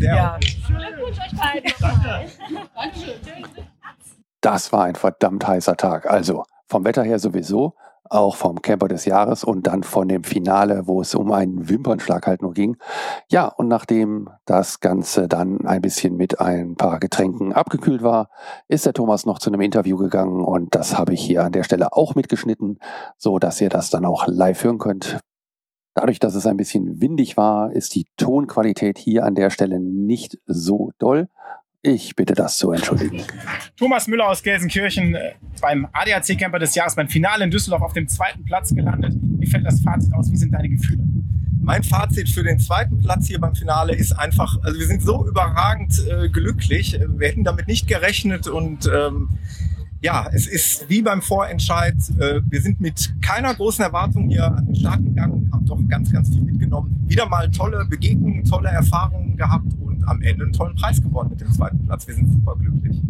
Sehr 0.00 0.14
Ja. 0.14 0.38
Glückwunsch 0.66 1.18
euch 1.20 1.38
beiden 1.38 1.72
nochmal. 1.78 2.26
Dankeschön. 2.74 3.62
Das 4.42 4.72
war 4.72 4.84
ein 4.84 4.96
verdammt 4.96 5.46
heißer 5.46 5.76
Tag. 5.76 6.10
Also 6.10 6.42
vom 6.66 6.84
Wetter 6.84 7.04
her 7.04 7.20
sowieso, 7.20 7.74
auch 8.10 8.34
vom 8.34 8.60
Camper 8.60 8.88
des 8.88 9.04
Jahres 9.04 9.44
und 9.44 9.68
dann 9.68 9.84
von 9.84 10.08
dem 10.08 10.24
Finale, 10.24 10.82
wo 10.86 11.00
es 11.00 11.14
um 11.14 11.30
einen 11.30 11.68
Wimpernschlag 11.68 12.26
halt 12.26 12.42
nur 12.42 12.52
ging. 12.52 12.76
Ja, 13.30 13.46
und 13.46 13.68
nachdem 13.68 14.28
das 14.44 14.80
Ganze 14.80 15.28
dann 15.28 15.64
ein 15.64 15.80
bisschen 15.80 16.16
mit 16.16 16.40
ein 16.40 16.74
paar 16.74 16.98
Getränken 16.98 17.52
abgekühlt 17.52 18.02
war, 18.02 18.30
ist 18.66 18.84
der 18.84 18.94
Thomas 18.94 19.26
noch 19.26 19.38
zu 19.38 19.48
einem 19.48 19.60
Interview 19.60 19.96
gegangen 19.96 20.44
und 20.44 20.74
das 20.74 20.98
habe 20.98 21.14
ich 21.14 21.22
hier 21.22 21.44
an 21.44 21.52
der 21.52 21.62
Stelle 21.62 21.92
auch 21.92 22.16
mitgeschnitten, 22.16 22.80
so 23.16 23.38
dass 23.38 23.60
ihr 23.60 23.68
das 23.68 23.90
dann 23.90 24.04
auch 24.04 24.26
live 24.26 24.64
hören 24.64 24.78
könnt. 24.78 25.20
Dadurch, 25.94 26.18
dass 26.18 26.34
es 26.34 26.46
ein 26.46 26.56
bisschen 26.56 27.00
windig 27.00 27.36
war, 27.36 27.70
ist 27.70 27.94
die 27.94 28.06
Tonqualität 28.16 28.98
hier 28.98 29.24
an 29.24 29.34
der 29.36 29.50
Stelle 29.50 29.78
nicht 29.78 30.38
so 30.46 30.90
doll. 30.98 31.28
Ich 31.84 32.14
bitte 32.14 32.34
das 32.34 32.58
zu 32.58 32.70
entschuldigen. 32.70 33.24
Thomas 33.76 34.06
Müller 34.06 34.28
aus 34.28 34.44
Gelsenkirchen 34.44 35.16
äh, 35.16 35.32
beim 35.60 35.88
ADAC 35.92 36.38
Camper 36.38 36.60
des 36.60 36.76
Jahres 36.76 36.94
beim 36.94 37.08
Finale 37.08 37.42
in 37.42 37.50
Düsseldorf 37.50 37.82
auf 37.82 37.92
dem 37.92 38.06
zweiten 38.06 38.44
Platz 38.44 38.72
gelandet. 38.72 39.14
Wie 39.20 39.48
fällt 39.48 39.66
das 39.66 39.80
Fazit 39.80 40.14
aus? 40.14 40.30
Wie 40.30 40.36
sind 40.36 40.52
deine 40.52 40.68
Gefühle? 40.68 41.02
Mein 41.60 41.82
Fazit 41.82 42.28
für 42.28 42.44
den 42.44 42.60
zweiten 42.60 43.00
Platz 43.00 43.26
hier 43.26 43.40
beim 43.40 43.56
Finale 43.56 43.96
ist 43.96 44.12
einfach, 44.12 44.62
also 44.62 44.78
wir 44.78 44.86
sind 44.86 45.02
so 45.02 45.26
überragend 45.26 46.06
äh, 46.06 46.28
glücklich. 46.28 46.96
Wir 47.16 47.28
hätten 47.28 47.42
damit 47.42 47.66
nicht 47.66 47.88
gerechnet 47.88 48.46
und 48.46 48.86
ähm, 48.86 49.30
ja, 50.02 50.28
es 50.32 50.46
ist 50.48 50.88
wie 50.88 51.00
beim 51.00 51.22
Vorentscheid. 51.22 51.94
Äh, 52.18 52.40
wir 52.48 52.60
sind 52.60 52.80
mit 52.80 53.14
keiner 53.22 53.54
großen 53.54 53.84
Erwartung 53.84 54.28
hier 54.28 54.46
an 54.46 54.66
den 54.66 54.74
Start 54.74 55.02
gegangen 55.02 55.44
und 55.44 55.52
haben 55.52 55.64
doch 55.64 55.78
ganz, 55.88 56.12
ganz 56.12 56.28
viel 56.28 56.42
mitgenommen. 56.42 57.04
Wieder 57.06 57.28
mal 57.28 57.48
tolle 57.50 57.84
Begegnungen, 57.84 58.44
tolle 58.44 58.68
Erfahrungen 58.68 59.36
gehabt 59.36 59.66
und 59.80 60.02
am 60.08 60.20
Ende 60.22 60.44
einen 60.44 60.52
tollen 60.52 60.74
Preis 60.74 61.00
gewonnen 61.00 61.30
mit 61.30 61.40
dem 61.40 61.52
zweiten 61.52 61.86
Platz. 61.86 62.06
Wir 62.08 62.16
sind 62.16 62.32
super 62.32 62.56
glücklich. 62.56 63.00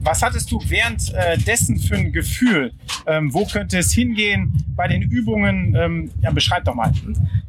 Was 0.00 0.22
hattest 0.22 0.52
du 0.52 0.60
währenddessen 0.68 1.78
für 1.78 1.96
ein 1.96 2.12
Gefühl? 2.12 2.72
Ähm, 3.06 3.32
wo 3.32 3.46
könnte 3.46 3.78
es 3.78 3.92
hingehen 3.92 4.52
bei 4.76 4.88
den 4.88 5.02
Übungen? 5.02 5.74
Ähm, 5.74 6.10
ja, 6.20 6.30
beschreib 6.30 6.64
doch 6.64 6.74
mal. 6.74 6.92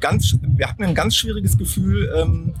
Ganz, 0.00 0.36
wir 0.40 0.66
hatten 0.66 0.82
ein 0.82 0.94
ganz 0.94 1.14
schwieriges 1.14 1.58
Gefühl. 1.58 2.10
Ähm, 2.16 2.54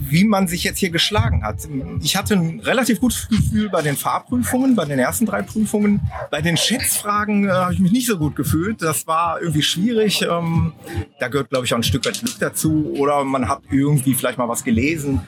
wie 0.00 0.24
man 0.24 0.48
sich 0.48 0.64
jetzt 0.64 0.78
hier 0.78 0.90
geschlagen 0.90 1.42
hat. 1.44 1.56
Ich 2.02 2.16
hatte 2.16 2.34
ein 2.34 2.60
relativ 2.60 3.00
gutes 3.00 3.28
Gefühl 3.28 3.68
bei 3.68 3.82
den 3.82 3.96
Fahrprüfungen, 3.96 4.74
bei 4.74 4.84
den 4.84 4.98
ersten 4.98 5.26
drei 5.26 5.42
Prüfungen. 5.42 6.00
Bei 6.30 6.40
den 6.40 6.56
Schätzfragen 6.56 7.48
äh, 7.48 7.52
habe 7.52 7.74
ich 7.74 7.80
mich 7.80 7.92
nicht 7.92 8.06
so 8.06 8.18
gut 8.18 8.36
gefühlt. 8.36 8.82
Das 8.82 9.06
war 9.06 9.40
irgendwie 9.40 9.62
schwierig. 9.62 10.22
Ähm, 10.22 10.72
da 11.20 11.28
gehört, 11.28 11.50
glaube 11.50 11.66
ich, 11.66 11.72
auch 11.72 11.78
ein 11.78 11.82
Stück 11.82 12.04
weit 12.06 12.20
Glück 12.20 12.38
dazu. 12.38 12.92
Oder 12.96 13.24
man 13.24 13.48
hat 13.48 13.62
irgendwie 13.70 14.14
vielleicht 14.14 14.38
mal 14.38 14.48
was 14.48 14.64
gelesen. 14.64 15.20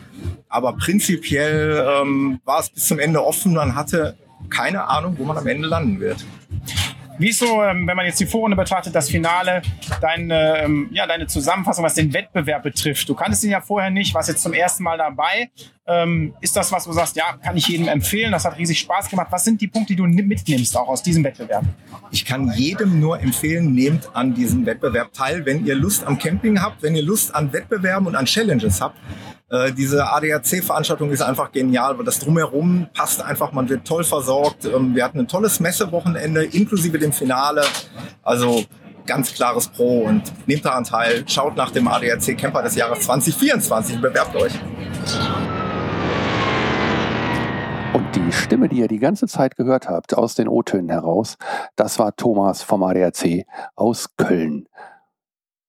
Aber 0.49 0.73
prinzipiell 0.75 1.87
ähm, 2.01 2.41
war 2.45 2.61
es 2.61 2.71
bis 2.71 2.87
zum 2.87 2.99
Ende 2.99 3.25
offen. 3.25 3.55
Man 3.55 3.75
hatte 3.75 4.17
keine 4.49 4.89
Ahnung, 4.89 5.17
wo 5.19 5.25
man 5.25 5.37
am 5.37 5.47
Ende 5.47 5.69
landen 5.69 6.01
wird. 6.01 6.25
Wie 7.21 7.29
ist 7.29 7.41
so, 7.41 7.63
ähm, 7.63 7.87
wenn 7.87 7.99
man 7.99 8.07
jetzt 8.07 8.19
die 8.19 8.25
Vorrunde 8.25 8.57
betrachtet, 8.57 8.95
das 8.95 9.11
Finale, 9.11 9.61
deine, 10.01 10.61
ähm, 10.65 10.89
ja, 10.91 11.07
deine 11.07 11.27
Zusammenfassung, 11.27 11.85
was 11.85 11.93
den 11.93 12.15
Wettbewerb 12.15 12.63
betrifft? 12.63 13.07
Du 13.11 13.15
kanntest 13.15 13.45
ihn 13.45 13.51
ja 13.51 13.61
vorher 13.61 13.91
nicht, 13.91 14.15
warst 14.15 14.31
jetzt 14.31 14.43
zum 14.43 14.55
ersten 14.55 14.85
Mal 14.85 14.97
dabei. 14.97 15.51
Ähm, 15.91 16.35
ist 16.41 16.55
das 16.55 16.71
was, 16.71 16.87
wo 16.87 16.91
du 16.91 16.97
sagst, 16.97 17.17
ja, 17.17 17.33
kann 17.43 17.57
ich 17.57 17.67
jedem 17.67 17.89
empfehlen, 17.89 18.31
das 18.31 18.45
hat 18.45 18.57
riesig 18.57 18.79
Spaß 18.79 19.09
gemacht. 19.11 19.27
Was 19.31 19.45
sind 19.45 19.61
die 19.61 19.67
Punkte, 19.67 19.95
die 19.95 19.97
du 19.97 20.05
mitnimmst 20.05 20.77
auch 20.77 20.87
aus 20.87 21.03
diesem 21.03 21.25
Wettbewerb? 21.25 21.65
Ich 22.13 22.25
kann 22.25 22.53
jedem 22.53 23.01
nur 23.01 23.19
empfehlen, 23.19 23.75
nehmt 23.75 24.09
an 24.15 24.33
diesem 24.33 24.65
Wettbewerb 24.67 25.13
teil, 25.13 25.45
wenn 25.47 25.67
ihr 25.67 25.75
Lust 25.75 26.07
am 26.07 26.17
Camping 26.17 26.63
habt, 26.63 26.85
wenn 26.85 26.95
ihr 26.95 27.03
Lust 27.03 27.35
an 27.35 27.53
Wettbewerben 27.53 28.07
und 28.07 28.15
an 28.15 28.27
Challenges 28.27 28.81
habt. 28.81 28.97
Äh, 29.51 29.73
diese 29.73 30.09
ADAC-Veranstaltung 30.09 31.11
ist 31.11 31.23
einfach 31.23 31.51
genial, 31.51 31.99
weil 31.99 32.05
das 32.05 32.21
drumherum 32.21 32.87
passt 32.95 33.21
einfach, 33.21 33.51
man 33.51 33.69
wird 33.69 33.85
toll 33.85 34.05
versorgt. 34.05 34.67
Ähm, 34.67 34.95
wir 34.95 35.03
hatten 35.03 35.19
ein 35.19 35.27
tolles 35.27 35.59
Messewochenende 35.59 36.45
inklusive 36.45 37.01
dem 37.01 37.13
Finale. 37.13 37.65
Also 38.23 38.65
ganz 39.07 39.35
klares 39.35 39.67
Pro 39.67 40.03
und 40.03 40.23
nehmt 40.47 40.65
daran 40.65 40.85
teil. 40.85 41.25
Schaut 41.27 41.57
nach 41.57 41.73
dem 41.73 41.89
ADAC 41.89 42.39
Camper 42.39 42.63
des 42.63 42.77
Jahres 42.77 43.01
2024 43.01 43.97
und 43.97 44.03
bewerbt 44.03 44.37
euch. 44.37 44.53
Und 47.93 48.15
die 48.15 48.31
Stimme, 48.31 48.69
die 48.69 48.79
ihr 48.79 48.89
die 48.89 49.01
ganze 49.01 49.27
Zeit 49.27 49.57
gehört 49.57 49.89
habt, 49.89 50.15
aus 50.15 50.37
den 50.37 50.47
O-Tönen 50.47 50.91
heraus, 50.91 51.37
das 51.75 51.99
war 51.99 52.15
Thomas 52.15 52.63
vom 52.63 52.85
ADAC 52.85 53.47
aus 53.75 54.17
Köln. 54.17 54.69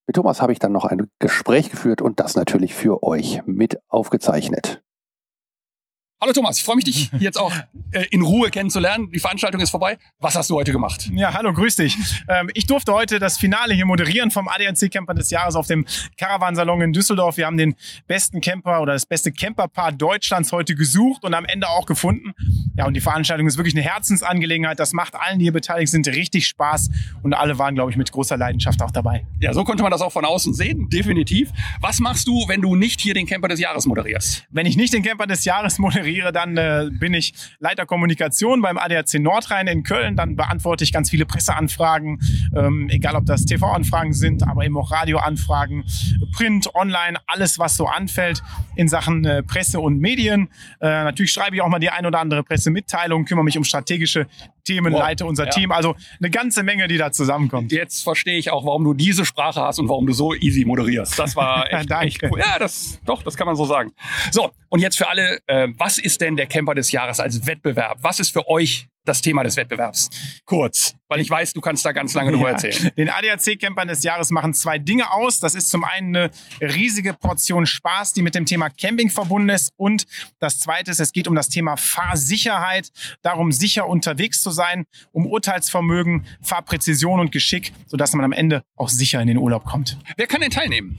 Mit 0.06 0.16
Thomas 0.16 0.40
habe 0.40 0.52
ich 0.52 0.60
dann 0.60 0.70
noch 0.70 0.84
ein 0.84 1.10
Gespräch 1.18 1.70
geführt 1.70 2.00
und 2.00 2.20
das 2.20 2.36
natürlich 2.36 2.74
für 2.74 3.02
euch 3.02 3.42
mit 3.46 3.80
aufgezeichnet. 3.88 4.84
Hallo 6.22 6.32
Thomas, 6.32 6.56
ich 6.58 6.62
freue 6.62 6.76
mich, 6.76 6.84
dich 6.84 7.10
jetzt 7.18 7.36
auch 7.36 7.52
äh, 7.90 8.04
in 8.12 8.22
Ruhe 8.22 8.48
kennenzulernen. 8.50 9.10
Die 9.10 9.18
Veranstaltung 9.18 9.60
ist 9.60 9.70
vorbei. 9.70 9.98
Was 10.20 10.36
hast 10.36 10.50
du 10.50 10.54
heute 10.54 10.70
gemacht? 10.70 11.10
Ja, 11.12 11.34
hallo, 11.34 11.52
grüß 11.52 11.74
dich. 11.74 11.98
Ähm, 12.28 12.48
ich 12.54 12.68
durfte 12.68 12.92
heute 12.92 13.18
das 13.18 13.38
Finale 13.38 13.74
hier 13.74 13.86
moderieren 13.86 14.30
vom 14.30 14.46
ADAC 14.46 14.88
Camper 14.88 15.14
des 15.14 15.30
Jahres 15.30 15.56
auf 15.56 15.66
dem 15.66 15.84
Caravansalon 16.16 16.80
in 16.80 16.92
Düsseldorf. 16.92 17.38
Wir 17.38 17.46
haben 17.46 17.56
den 17.56 17.74
besten 18.06 18.40
Camper 18.40 18.82
oder 18.82 18.92
das 18.92 19.04
beste 19.04 19.32
Camperpaar 19.32 19.90
Deutschlands 19.90 20.52
heute 20.52 20.76
gesucht 20.76 21.24
und 21.24 21.34
am 21.34 21.44
Ende 21.44 21.68
auch 21.68 21.86
gefunden. 21.86 22.34
Ja, 22.76 22.86
und 22.86 22.94
die 22.94 23.00
Veranstaltung 23.00 23.48
ist 23.48 23.56
wirklich 23.56 23.74
eine 23.74 23.82
Herzensangelegenheit. 23.82 24.78
Das 24.78 24.92
macht 24.92 25.16
allen, 25.16 25.40
die 25.40 25.46
hier 25.46 25.52
beteiligt 25.52 25.90
sind, 25.90 26.06
richtig 26.06 26.46
Spaß 26.46 26.88
und 27.24 27.34
alle 27.34 27.58
waren, 27.58 27.74
glaube 27.74 27.90
ich, 27.90 27.96
mit 27.96 28.12
großer 28.12 28.36
Leidenschaft 28.36 28.80
auch 28.80 28.92
dabei. 28.92 29.26
Ja, 29.40 29.52
so 29.52 29.64
konnte 29.64 29.82
man 29.82 29.90
das 29.90 30.00
auch 30.00 30.12
von 30.12 30.24
außen 30.24 30.54
sehen, 30.54 30.88
definitiv. 30.88 31.50
Was 31.80 31.98
machst 31.98 32.28
du, 32.28 32.46
wenn 32.46 32.62
du 32.62 32.76
nicht 32.76 33.00
hier 33.00 33.12
den 33.12 33.26
Camper 33.26 33.48
des 33.48 33.58
Jahres 33.58 33.86
moderierst? 33.86 34.44
Wenn 34.50 34.66
ich 34.66 34.76
nicht 34.76 34.92
den 34.94 35.02
Camper 35.02 35.26
des 35.26 35.44
Jahres 35.44 35.80
moderiere, 35.80 36.11
dann 36.32 36.56
äh, 36.56 36.90
bin 36.92 37.14
ich 37.14 37.34
Leiter 37.58 37.86
Kommunikation 37.86 38.62
beim 38.62 38.78
ADAC 38.78 39.14
Nordrhein 39.14 39.66
in 39.66 39.82
Köln. 39.82 40.16
Dann 40.16 40.36
beantworte 40.36 40.84
ich 40.84 40.92
ganz 40.92 41.10
viele 41.10 41.26
Presseanfragen, 41.26 42.20
ähm, 42.54 42.88
egal 42.90 43.16
ob 43.16 43.26
das 43.26 43.44
TV-Anfragen 43.44 44.12
sind, 44.12 44.46
aber 44.46 44.64
eben 44.64 44.76
auch 44.76 44.90
Radioanfragen, 44.90 45.84
Print, 46.32 46.74
Online, 46.74 47.18
alles, 47.26 47.58
was 47.58 47.76
so 47.76 47.86
anfällt 47.86 48.42
in 48.76 48.88
Sachen 48.88 49.24
äh, 49.24 49.42
Presse 49.42 49.80
und 49.80 49.98
Medien. 49.98 50.48
Äh, 50.80 50.88
natürlich 51.04 51.32
schreibe 51.32 51.56
ich 51.56 51.62
auch 51.62 51.68
mal 51.68 51.78
die 51.78 51.90
ein 51.90 52.06
oder 52.06 52.20
andere 52.20 52.42
Pressemitteilung, 52.42 53.24
kümmere 53.24 53.44
mich 53.44 53.56
um 53.56 53.64
strategische 53.64 54.26
Themen, 54.64 54.92
Wow. 54.92 55.00
leite 55.00 55.26
unser 55.26 55.44
Ja. 55.46 55.50
Team. 55.50 55.72
Also 55.72 55.94
eine 56.20 56.30
ganze 56.30 56.62
Menge, 56.62 56.88
die 56.88 56.96
da 56.98 57.10
zusammenkommt. 57.12 57.72
Jetzt 57.72 58.02
verstehe 58.02 58.38
ich 58.38 58.50
auch, 58.50 58.64
warum 58.64 58.84
du 58.84 58.94
diese 58.94 59.24
Sprache 59.24 59.60
hast 59.60 59.78
und 59.78 59.88
warum 59.88 60.06
du 60.06 60.12
so 60.12 60.34
easy 60.34 60.64
moderierst. 60.64 61.18
Das 61.18 61.34
war 61.36 61.72
echt, 61.72 61.90
echt 61.90 62.22
cool. 62.24 62.38
Ja, 62.38 62.58
das, 62.58 63.00
doch, 63.04 63.22
das 63.22 63.36
kann 63.36 63.46
man 63.46 63.56
so 63.56 63.64
sagen. 63.64 63.92
So, 64.30 64.50
und 64.68 64.80
jetzt 64.80 64.96
für 64.96 65.08
alle, 65.08 65.38
äh, 65.46 65.68
was 65.78 65.98
ist 65.98 66.20
denn 66.20 66.36
der 66.36 66.46
Camper 66.46 66.74
des 66.74 66.92
Jahres 66.92 67.20
als 67.20 67.46
Wettbewerb? 67.46 67.98
Was 68.02 68.20
ist 68.20 68.30
für 68.32 68.48
euch 68.48 68.86
das 69.04 69.20
Thema 69.20 69.42
des 69.42 69.56
Wettbewerbs? 69.56 70.10
Kurz, 70.44 70.94
weil 71.12 71.20
ich 71.20 71.30
weiß, 71.30 71.52
du 71.52 71.60
kannst 71.60 71.84
da 71.84 71.92
ganz 71.92 72.14
lange 72.14 72.32
drüber 72.32 72.48
Ja. 72.48 72.52
erzählen. 72.52 72.90
Den 72.96 73.08
ADAC-Campern 73.10 73.88
des 73.88 74.02
Jahres 74.02 74.30
machen 74.30 74.54
zwei 74.54 74.78
Dinge 74.78 75.12
aus. 75.12 75.38
Das 75.40 75.54
ist 75.54 75.70
zum 75.70 75.84
einen 75.84 76.16
eine 76.16 76.30
riesige 76.60 77.12
Portion 77.14 77.66
Spaß, 77.66 78.12
die 78.14 78.22
mit 78.22 78.34
dem 78.34 78.46
Thema 78.46 78.68
Camping 78.70 79.10
verbunden 79.10 79.48
ist. 79.50 79.72
Und 79.76 80.06
das 80.40 80.58
zweite 80.58 80.90
ist, 80.90 81.00
es 81.00 81.12
geht 81.12 81.28
um 81.28 81.34
das 81.34 81.48
Thema 81.48 81.76
Fahrsicherheit, 81.76 82.90
darum 83.22 83.52
sicher 83.52 83.86
unterwegs 83.88 84.42
zu 84.42 84.50
sein, 84.50 84.84
um 85.12 85.26
Urteilsvermögen, 85.26 86.24
Fahrpräzision 86.42 87.20
und 87.20 87.32
Geschick, 87.32 87.72
sodass 87.86 88.12
man 88.14 88.24
am 88.24 88.32
Ende 88.32 88.64
auch 88.76 88.88
sicher 88.88 89.20
in 89.20 89.28
den 89.28 89.36
Urlaub 89.38 89.64
kommt. 89.64 89.98
Wer 90.16 90.26
kann 90.26 90.40
denn 90.40 90.50
teilnehmen? 90.50 90.96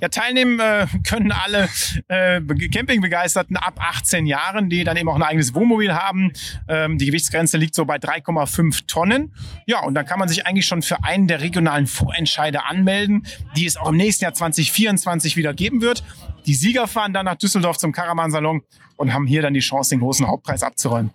Ja, 0.00 0.08
teilnehmen 0.08 0.58
äh, 0.58 0.86
können 1.06 1.32
alle 1.32 1.68
äh, 2.08 2.40
Be- 2.40 2.68
Campingbegeisterten 2.70 3.56
ab 3.58 3.74
18 3.78 4.24
Jahren, 4.26 4.70
die 4.70 4.84
dann 4.84 4.96
eben 4.96 5.08
auch 5.08 5.16
ein 5.16 5.22
eigenes 5.22 5.54
Wohnmobil 5.54 5.92
haben. 5.94 6.32
Ähm, 6.68 6.96
die 6.96 7.06
Gewichtsgrenze 7.06 7.58
liegt 7.58 7.74
so 7.74 7.84
bei 7.84 7.96
3,5 7.96 8.86
Tonnen. 8.86 9.34
Ja, 9.66 9.82
und 9.84 9.94
dann 9.94 10.06
kann 10.06 10.18
man 10.18 10.28
sich 10.28 10.46
eigentlich 10.46 10.66
schon 10.66 10.82
für 10.82 11.04
einen 11.04 11.28
der 11.28 11.40
regionalen 11.40 11.86
Vorentscheide 11.86 12.64
anmelden, 12.64 13.26
die 13.56 13.66
es 13.66 13.76
auch 13.76 13.88
im 13.88 13.96
nächsten 13.96 14.24
Jahr 14.24 14.34
2024 14.34 15.36
wieder 15.36 15.54
geben 15.54 15.80
wird. 15.80 16.02
Die 16.46 16.54
Sieger 16.54 16.86
fahren 16.86 17.12
dann 17.12 17.26
nach 17.26 17.36
Düsseldorf 17.36 17.78
zum 17.78 17.92
Caravansalon 17.92 18.62
und 18.96 19.12
haben 19.12 19.26
hier 19.26 19.42
dann 19.42 19.54
die 19.54 19.60
Chance, 19.60 19.90
den 19.90 20.00
großen 20.00 20.26
Hauptpreis 20.26 20.62
abzuräumen. 20.62 21.10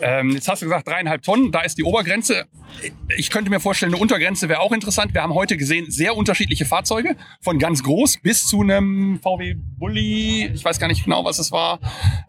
Ähm, 0.00 0.30
jetzt 0.30 0.48
hast 0.48 0.62
du 0.62 0.66
gesagt, 0.66 0.88
dreieinhalb 0.88 1.22
Tonnen, 1.22 1.52
da 1.52 1.60
ist 1.60 1.78
die 1.78 1.84
Obergrenze. 1.84 2.46
Ich 3.16 3.30
könnte 3.30 3.50
mir 3.50 3.60
vorstellen, 3.60 3.92
eine 3.92 4.00
Untergrenze 4.02 4.48
wäre 4.48 4.60
auch 4.60 4.72
interessant. 4.72 5.14
Wir 5.14 5.22
haben 5.22 5.34
heute 5.34 5.56
gesehen 5.56 5.90
sehr 5.90 6.16
unterschiedliche 6.16 6.64
Fahrzeuge, 6.64 7.16
von 7.40 7.58
ganz 7.58 7.82
groß 7.82 8.18
bis 8.18 8.46
zu 8.46 8.62
einem 8.62 9.20
VW 9.22 9.54
Bulli. 9.56 10.46
Ich 10.54 10.64
weiß 10.64 10.78
gar 10.78 10.88
nicht 10.88 11.04
genau, 11.04 11.24
was 11.24 11.38
es 11.38 11.52
war. 11.52 11.80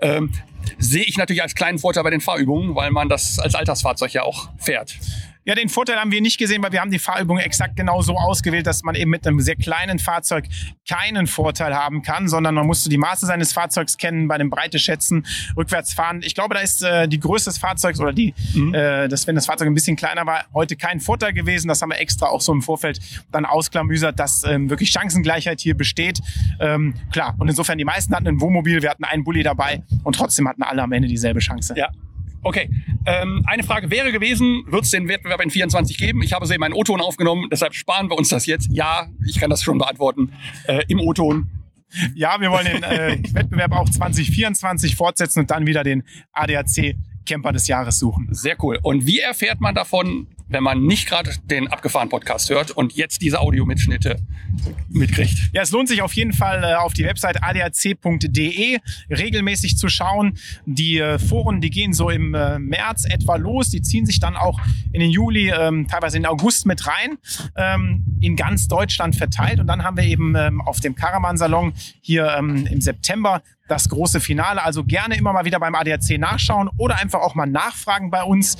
Ähm, 0.01 0.31
sehe 0.77 1.03
ich 1.03 1.17
natürlich 1.17 1.41
als 1.41 1.55
kleinen 1.55 1.79
Vorteil 1.79 2.03
bei 2.03 2.09
den 2.09 2.21
Fahrübungen, 2.21 2.75
weil 2.75 2.91
man 2.91 3.09
das 3.09 3.39
als 3.39 3.55
Alltagsfahrzeug 3.55 4.13
ja 4.13 4.23
auch 4.23 4.49
fährt. 4.57 4.97
Ja, 5.43 5.55
den 5.55 5.69
Vorteil 5.69 5.97
haben 5.97 6.11
wir 6.11 6.21
nicht 6.21 6.37
gesehen, 6.37 6.61
weil 6.61 6.71
wir 6.71 6.81
haben 6.81 6.91
die 6.91 6.99
Fahrübung 6.99 7.39
exakt 7.39 7.75
genau 7.75 8.01
so 8.01 8.15
ausgewählt, 8.15 8.67
dass 8.67 8.83
man 8.83 8.93
eben 8.93 9.09
mit 9.09 9.25
einem 9.25 9.39
sehr 9.39 9.55
kleinen 9.55 9.97
Fahrzeug 9.97 10.45
keinen 10.87 11.25
Vorteil 11.25 11.75
haben 11.75 12.03
kann, 12.03 12.27
sondern 12.27 12.53
man 12.53 12.67
musste 12.67 12.89
die 12.89 12.97
Maße 12.97 13.25
seines 13.25 13.51
Fahrzeugs 13.51 13.97
kennen, 13.97 14.27
bei 14.27 14.37
dem 14.37 14.51
Breite 14.51 14.77
schätzen, 14.77 15.25
rückwärts 15.57 15.93
fahren. 15.93 16.21
Ich 16.23 16.35
glaube, 16.35 16.53
da 16.53 16.61
ist 16.61 16.83
äh, 16.83 17.07
die 17.07 17.19
Größe 17.19 17.49
des 17.49 17.57
Fahrzeugs 17.57 17.99
oder 17.99 18.13
die, 18.13 18.35
äh, 18.73 19.07
das, 19.07 19.25
wenn 19.25 19.33
das 19.33 19.47
Fahrzeug 19.47 19.67
ein 19.67 19.73
bisschen 19.73 19.95
kleiner 19.95 20.27
war, 20.27 20.45
heute 20.53 20.75
kein 20.75 20.99
Vorteil 20.99 21.33
gewesen. 21.33 21.67
Das 21.67 21.81
haben 21.81 21.89
wir 21.89 21.99
extra 21.99 22.27
auch 22.27 22.41
so 22.41 22.51
im 22.51 22.61
Vorfeld 22.61 22.99
dann 23.31 23.45
ausklamüsert, 23.45 24.19
dass 24.19 24.43
ähm, 24.43 24.69
wirklich 24.69 24.91
Chancengleichheit 24.91 25.59
hier 25.59 25.75
besteht. 25.75 26.19
Ähm, 26.59 26.93
klar, 27.11 27.35
und 27.39 27.47
insofern 27.49 27.79
die 27.79 27.85
meisten 27.85 28.13
hatten 28.15 28.27
ein 28.27 28.41
Wohnmobil, 28.41 28.81
wir 28.83 28.89
hatten 28.91 29.05
einen 29.05 29.23
Bulli 29.23 29.41
dabei 29.41 29.81
und 30.03 30.15
trotzdem 30.15 30.47
hatten 30.47 30.61
alle 30.61 30.83
am 30.83 30.91
Ende 30.91 31.07
dieselbe 31.07 31.39
Chance. 31.39 31.73
Ja. 31.75 31.89
Okay, 32.43 32.69
ähm, 33.05 33.43
eine 33.45 33.63
Frage 33.63 33.91
wäre 33.91 34.11
gewesen, 34.11 34.63
wird 34.67 34.83
es 34.83 34.91
den 34.91 35.07
Wettbewerb 35.07 35.41
in 35.41 35.51
24 35.51 35.97
geben? 35.97 36.23
Ich 36.23 36.33
habe 36.33 36.45
sie 36.45 36.55
in 36.55 36.59
meinen 36.59 36.73
O-Ton 36.73 36.99
aufgenommen, 37.01 37.47
deshalb 37.51 37.75
sparen 37.75 38.09
wir 38.09 38.17
uns 38.17 38.29
das 38.29 38.45
jetzt. 38.45 38.69
Ja, 38.71 39.07
ich 39.27 39.39
kann 39.39 39.49
das 39.49 39.61
schon 39.61 39.77
beantworten. 39.77 40.31
Äh, 40.65 40.83
Im 40.87 40.99
O-Ton. 40.99 41.49
Ja, 42.15 42.39
wir 42.39 42.51
wollen 42.51 42.65
den 42.65 42.83
äh, 42.83 43.17
Wettbewerb 43.33 43.73
auch 43.73 43.89
2024 43.89 44.95
fortsetzen 44.95 45.41
und 45.41 45.51
dann 45.51 45.67
wieder 45.67 45.83
den 45.83 46.03
ADAC 46.31 46.95
Camper 47.25 47.51
des 47.51 47.67
Jahres 47.67 47.99
suchen. 47.99 48.27
Sehr 48.31 48.55
cool. 48.63 48.79
Und 48.81 49.05
wie 49.05 49.19
erfährt 49.19 49.61
man 49.61 49.75
davon, 49.75 50.27
wenn 50.51 50.63
man 50.63 50.83
nicht 50.83 51.07
gerade 51.07 51.31
den 51.45 51.67
abgefahren 51.67 52.09
Podcast 52.09 52.49
hört 52.49 52.71
und 52.71 52.93
jetzt 52.93 53.21
diese 53.21 53.39
Audiomitschnitte 53.39 54.17
mitkriegt? 54.89 55.37
Ja, 55.53 55.61
es 55.61 55.71
lohnt 55.71 55.87
sich 55.87 56.01
auf 56.01 56.13
jeden 56.13 56.33
Fall 56.33 56.63
äh, 56.63 56.75
auf 56.75 56.93
die 56.93 57.05
Website 57.05 57.41
adac.de 57.41 58.79
regelmäßig 59.09 59.77
zu 59.77 59.87
schauen. 59.87 60.37
Die 60.65 60.99
äh, 60.99 61.19
Foren, 61.19 61.61
die 61.61 61.69
gehen 61.69 61.93
so 61.93 62.09
im 62.09 62.33
äh, 62.33 62.59
März 62.59 63.05
etwa 63.05 63.37
los. 63.37 63.69
Die 63.69 63.81
ziehen 63.81 64.05
sich 64.05 64.19
dann 64.19 64.35
auch 64.35 64.59
in 64.91 64.99
den 64.99 65.11
Juli, 65.11 65.49
ähm, 65.49 65.87
teilweise 65.87 66.17
in 66.17 66.25
August 66.25 66.65
mit 66.65 66.85
rein, 66.85 67.17
ähm, 67.55 68.03
in 68.19 68.35
ganz 68.35 68.67
Deutschland 68.67 69.15
verteilt. 69.15 69.59
Und 69.59 69.67
dann 69.67 69.83
haben 69.83 69.97
wir 69.97 70.03
eben 70.03 70.35
ähm, 70.35 70.61
auf 70.61 70.79
dem 70.79 70.95
Karaman-Salon 70.95 71.73
hier 72.01 72.35
ähm, 72.37 72.67
im 72.69 72.81
September 72.81 73.41
das 73.67 73.87
große 73.87 74.19
Finale. 74.19 74.61
Also 74.61 74.83
gerne 74.83 75.15
immer 75.15 75.31
mal 75.31 75.45
wieder 75.45 75.59
beim 75.59 75.75
ADAC 75.75 76.19
nachschauen 76.19 76.69
oder 76.77 76.99
einfach 76.99 77.21
auch 77.21 77.35
mal 77.35 77.45
nachfragen 77.45 78.11
bei 78.11 78.21
uns. 78.21 78.57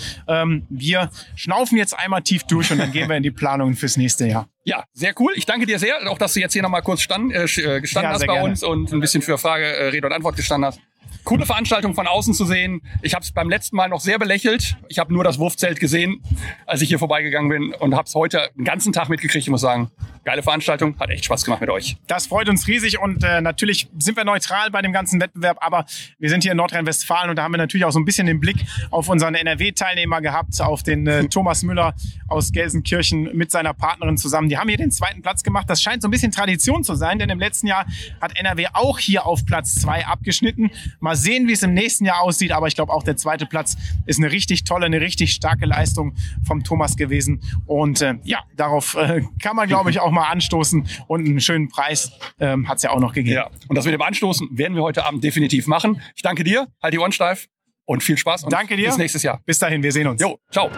Wir 0.70 1.10
schnaufen 1.36 1.78
jetzt 1.82 1.98
einmal 1.98 2.22
tief 2.22 2.44
durch 2.44 2.72
und 2.72 2.78
dann 2.78 2.92
gehen 2.92 3.10
wir 3.10 3.18
in 3.18 3.24
die 3.24 3.32
Planungen 3.32 3.76
fürs 3.76 3.98
nächste 3.98 4.28
Jahr. 4.28 4.48
Ja, 4.64 4.84
sehr 4.94 5.14
cool. 5.20 5.34
Ich 5.36 5.46
danke 5.46 5.66
dir 5.66 5.80
sehr, 5.80 5.96
auch 6.10 6.18
dass 6.18 6.34
du 6.34 6.40
jetzt 6.40 6.54
hier 6.54 6.62
nochmal 6.62 6.82
kurz 6.82 7.02
stand, 7.02 7.34
äh, 7.34 7.44
äh, 7.44 7.82
gestanden 7.82 8.10
Ja, 8.10 8.14
hast 8.14 8.26
bei 8.26 8.34
gerne. 8.34 8.44
uns 8.50 8.64
und 8.64 8.92
ein 8.92 9.00
bisschen 9.00 9.22
für 9.22 9.38
Frage, 9.38 9.66
äh, 9.66 9.88
Rede 9.88 10.08
und 10.08 10.14
Antwort 10.14 10.36
gestanden 10.36 10.68
hast. 10.68 10.80
Coole 11.24 11.46
Veranstaltung 11.46 11.94
von 11.94 12.08
außen 12.08 12.34
zu 12.34 12.46
sehen. 12.46 12.82
Ich 13.04 13.14
habe 13.14 13.24
es 13.24 13.32
beim 13.32 13.50
letzten 13.50 13.76
Mal 13.76 13.90
noch 13.90 14.00
sehr 14.00 14.18
belächelt. 14.18 14.76
Ich 14.88 14.98
habe 14.98 15.14
nur 15.14 15.24
das 15.24 15.38
Wurfzelt 15.38 15.80
gesehen, 15.80 16.24
als 16.66 16.82
ich 16.82 16.90
hier 16.90 16.98
vorbeigegangen 17.00 17.50
bin 17.50 17.74
und 17.76 17.96
habe 17.96 18.08
es 18.08 18.16
heute 18.16 18.50
den 18.56 18.66
ganzen 18.66 18.92
Tag 18.92 19.10
mitgekriegt. 19.10 19.44
Ich 19.46 19.50
muss 19.50 19.62
sagen, 19.62 19.92
geile 20.24 20.44
Veranstaltung, 20.44 20.98
hat 21.00 21.10
echt 21.10 21.26
Spaß 21.26 21.46
gemacht 21.46 21.62
mit 21.62 21.70
euch. 21.70 21.98
Das 22.08 22.28
freut 22.28 22.50
uns 22.50 22.68
riesig 22.68 23.00
und 23.00 23.24
äh, 23.24 23.42
natürlich 23.42 23.90
sind 23.98 24.18
wir 24.18 24.24
neutral 24.24 24.70
bei 24.72 24.82
dem 24.82 24.94
ganzen 24.94 25.20
Wettbewerb, 25.20 25.58
aber 25.62 25.86
wir 26.20 26.30
sind 26.30 26.44
hier 26.44 26.52
in 26.52 26.58
Nordrhein-Westfalen 26.58 27.30
und 27.30 27.36
da 27.36 27.44
haben 27.44 27.54
wir 27.54 27.58
natürlich 27.58 27.86
auch 27.86 27.92
so 27.92 28.00
ein 28.00 28.06
bisschen 28.06 28.28
den 28.28 28.40
Blick 28.40 28.58
auf 28.92 29.10
unseren 29.10 29.36
NRW-Teilnehmer 29.36 30.22
gehabt, 30.22 30.62
auf 30.62 30.84
den 30.84 31.08
äh, 31.08 31.26
Thomas 31.26 31.64
Müller 31.64 31.96
aus 32.28 32.52
Gelsenkirchen 32.52 33.36
mit 33.36 33.52
seiner 33.52 33.74
Partnerin 33.74 34.18
zusammen. 34.18 34.50
Die 34.50 34.58
haben 34.58 34.70
hier 34.70 34.78
den 34.78 34.92
zweiten 34.92 35.22
Platz 35.22 35.44
gemacht. 35.44 35.70
Das 35.70 35.82
scheint 35.82 36.02
so 36.02 36.08
ein 36.08 36.12
bisschen 36.12 36.32
Tradition 36.32 36.84
zu 36.84 36.96
sein, 36.96 37.20
denn 37.20 37.30
im 37.30 37.40
letzten 37.40 37.68
Jahr 37.68 37.86
hat 38.20 38.38
NRW 38.38 38.68
auch 38.74 39.00
hier 39.00 39.26
auf 39.26 39.46
Platz 39.46 39.76
zwei 39.76 40.06
abgeschnitten. 40.06 40.72
Mal 41.00 41.16
sehen, 41.16 41.48
wie 41.48 41.54
es 41.54 41.64
im 41.64 41.74
nächsten 41.74 42.06
Jahr 42.06 42.22
aussieht, 42.22 42.52
aber 42.52 42.68
ich 42.68 42.76
glaube 42.76 42.94
auch 42.94 43.04
der 43.04 43.18
zweite 43.18 43.46
Platz 43.46 43.76
ist 44.06 44.20
eine 44.20 44.32
richtig 44.32 44.64
tolle, 44.64 44.86
eine 44.86 45.02
richtig 45.02 45.34
starke 45.34 45.66
Leistung 45.66 46.16
vom 46.46 46.64
Thomas 46.64 46.96
gewesen 46.96 47.42
und 47.66 48.02
äh, 48.02 48.16
ja, 48.24 48.40
darauf 48.56 48.96
äh, 48.96 49.24
kann 49.42 49.56
man 49.56 49.68
glaube 49.68 49.90
ich 49.90 50.00
auch 50.00 50.11
mal 50.12 50.28
anstoßen 50.30 50.88
und 51.08 51.26
einen 51.28 51.40
schönen 51.40 51.70
Preis 51.70 52.12
ähm, 52.40 52.68
hat 52.68 52.78
es 52.78 52.84
ja 52.84 52.92
auch 52.92 53.00
noch 53.00 53.14
gegeben. 53.14 53.36
Ja, 53.36 53.50
und 53.68 53.76
das 53.76 53.86
mit 53.86 53.94
dem 53.94 54.02
Anstoßen 54.02 54.48
werden 54.52 54.76
wir 54.76 54.84
heute 54.84 55.06
Abend 55.06 55.24
definitiv 55.24 55.68
machen. 55.68 56.02
Ich 56.16 56.22
danke 56.22 56.44
dir, 56.44 56.68
halt 56.82 56.94
die 56.94 57.00
Ohren 57.00 57.12
steif 57.12 57.48
und 57.86 58.04
viel 58.04 58.18
Spaß 58.18 58.44
und 58.44 58.54
Danke 58.54 58.76
dir. 58.76 58.88
bis 58.88 58.98
nächstes 58.98 59.24
Jahr. 59.24 59.42
Bis 59.46 59.60
dahin, 59.60 59.84
wir 59.84 59.92
sehen 59.92 60.08
uns. 60.08 60.22
Jo, 60.22 60.38
ciao. 60.52 60.70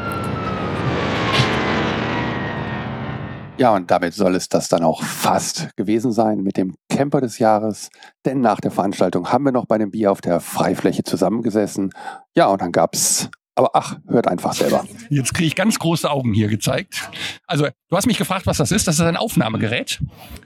Ja, 3.57 3.75
und 3.75 3.91
damit 3.91 4.15
soll 4.15 4.33
es 4.35 4.49
das 4.49 4.67
dann 4.67 4.83
auch 4.83 5.03
fast 5.03 5.75
gewesen 5.77 6.11
sein 6.11 6.41
mit 6.41 6.57
dem 6.57 6.75
Camper 6.89 7.21
des 7.21 7.37
Jahres. 7.37 7.89
Denn 8.25 8.41
nach 8.41 8.59
der 8.59 8.71
Veranstaltung 8.71 9.31
haben 9.31 9.45
wir 9.45 9.51
noch 9.51 9.67
bei 9.67 9.77
dem 9.77 9.91
Bier 9.91 10.11
auf 10.11 10.21
der 10.21 10.39
Freifläche 10.39 11.03
zusammengesessen. 11.03 11.91
Ja, 12.35 12.47
und 12.47 12.61
dann 12.61 12.71
gab's. 12.71 13.29
Aber 13.55 13.69
ach, 13.73 13.97
hört 14.07 14.27
einfach 14.27 14.53
selber. 14.53 14.83
Jetzt 15.09 15.33
kriege 15.33 15.47
ich 15.47 15.55
ganz 15.55 15.77
große 15.77 16.09
Augen 16.09 16.33
hier 16.33 16.47
gezeigt. 16.47 17.09
Also, 17.45 17.67
du 17.89 17.95
hast 17.95 18.07
mich 18.07 18.17
gefragt, 18.17 18.47
was 18.47 18.57
das 18.57 18.71
ist. 18.71 18.87
Das 18.87 18.95
ist 18.95 19.01
ein 19.01 19.15
Aufnahmegerät. 19.17 19.99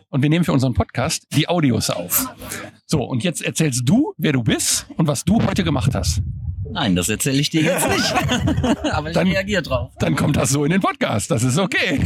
Und 0.10 0.22
wir 0.24 0.30
nehmen 0.30 0.44
für 0.44 0.52
unseren 0.54 0.74
Podcast 0.74 1.26
die 1.34 1.48
Audios 1.48 1.90
auf. 1.90 2.28
So, 2.86 3.04
und 3.04 3.24
jetzt 3.24 3.42
erzählst 3.42 3.84
du, 3.86 4.14
wer 4.18 4.34
du 4.34 4.44
bist 4.44 4.88
und 4.98 5.08
was 5.08 5.24
du 5.24 5.42
heute 5.46 5.64
gemacht 5.64 5.96
hast. 5.96 6.22
Nein, 6.70 6.98
das 6.98 7.08
erzähle 7.08 7.38
ich 7.38 7.50
dir 7.50 7.62
jetzt 7.62 7.88
nicht. 7.90 8.14
Aber 8.94 9.08
ich 9.10 9.14
Dann- 9.14 9.28
reagiere 9.28 9.62
drauf. 9.62 9.92
Dann 10.00 10.18
kommt 10.18 10.36
das 10.36 10.50
so 10.50 10.66
in 10.66 10.72
den 10.72 10.82
Podcast. 10.82 11.32
Das 11.32 11.44
ist 11.44 11.58
okay. 11.58 12.02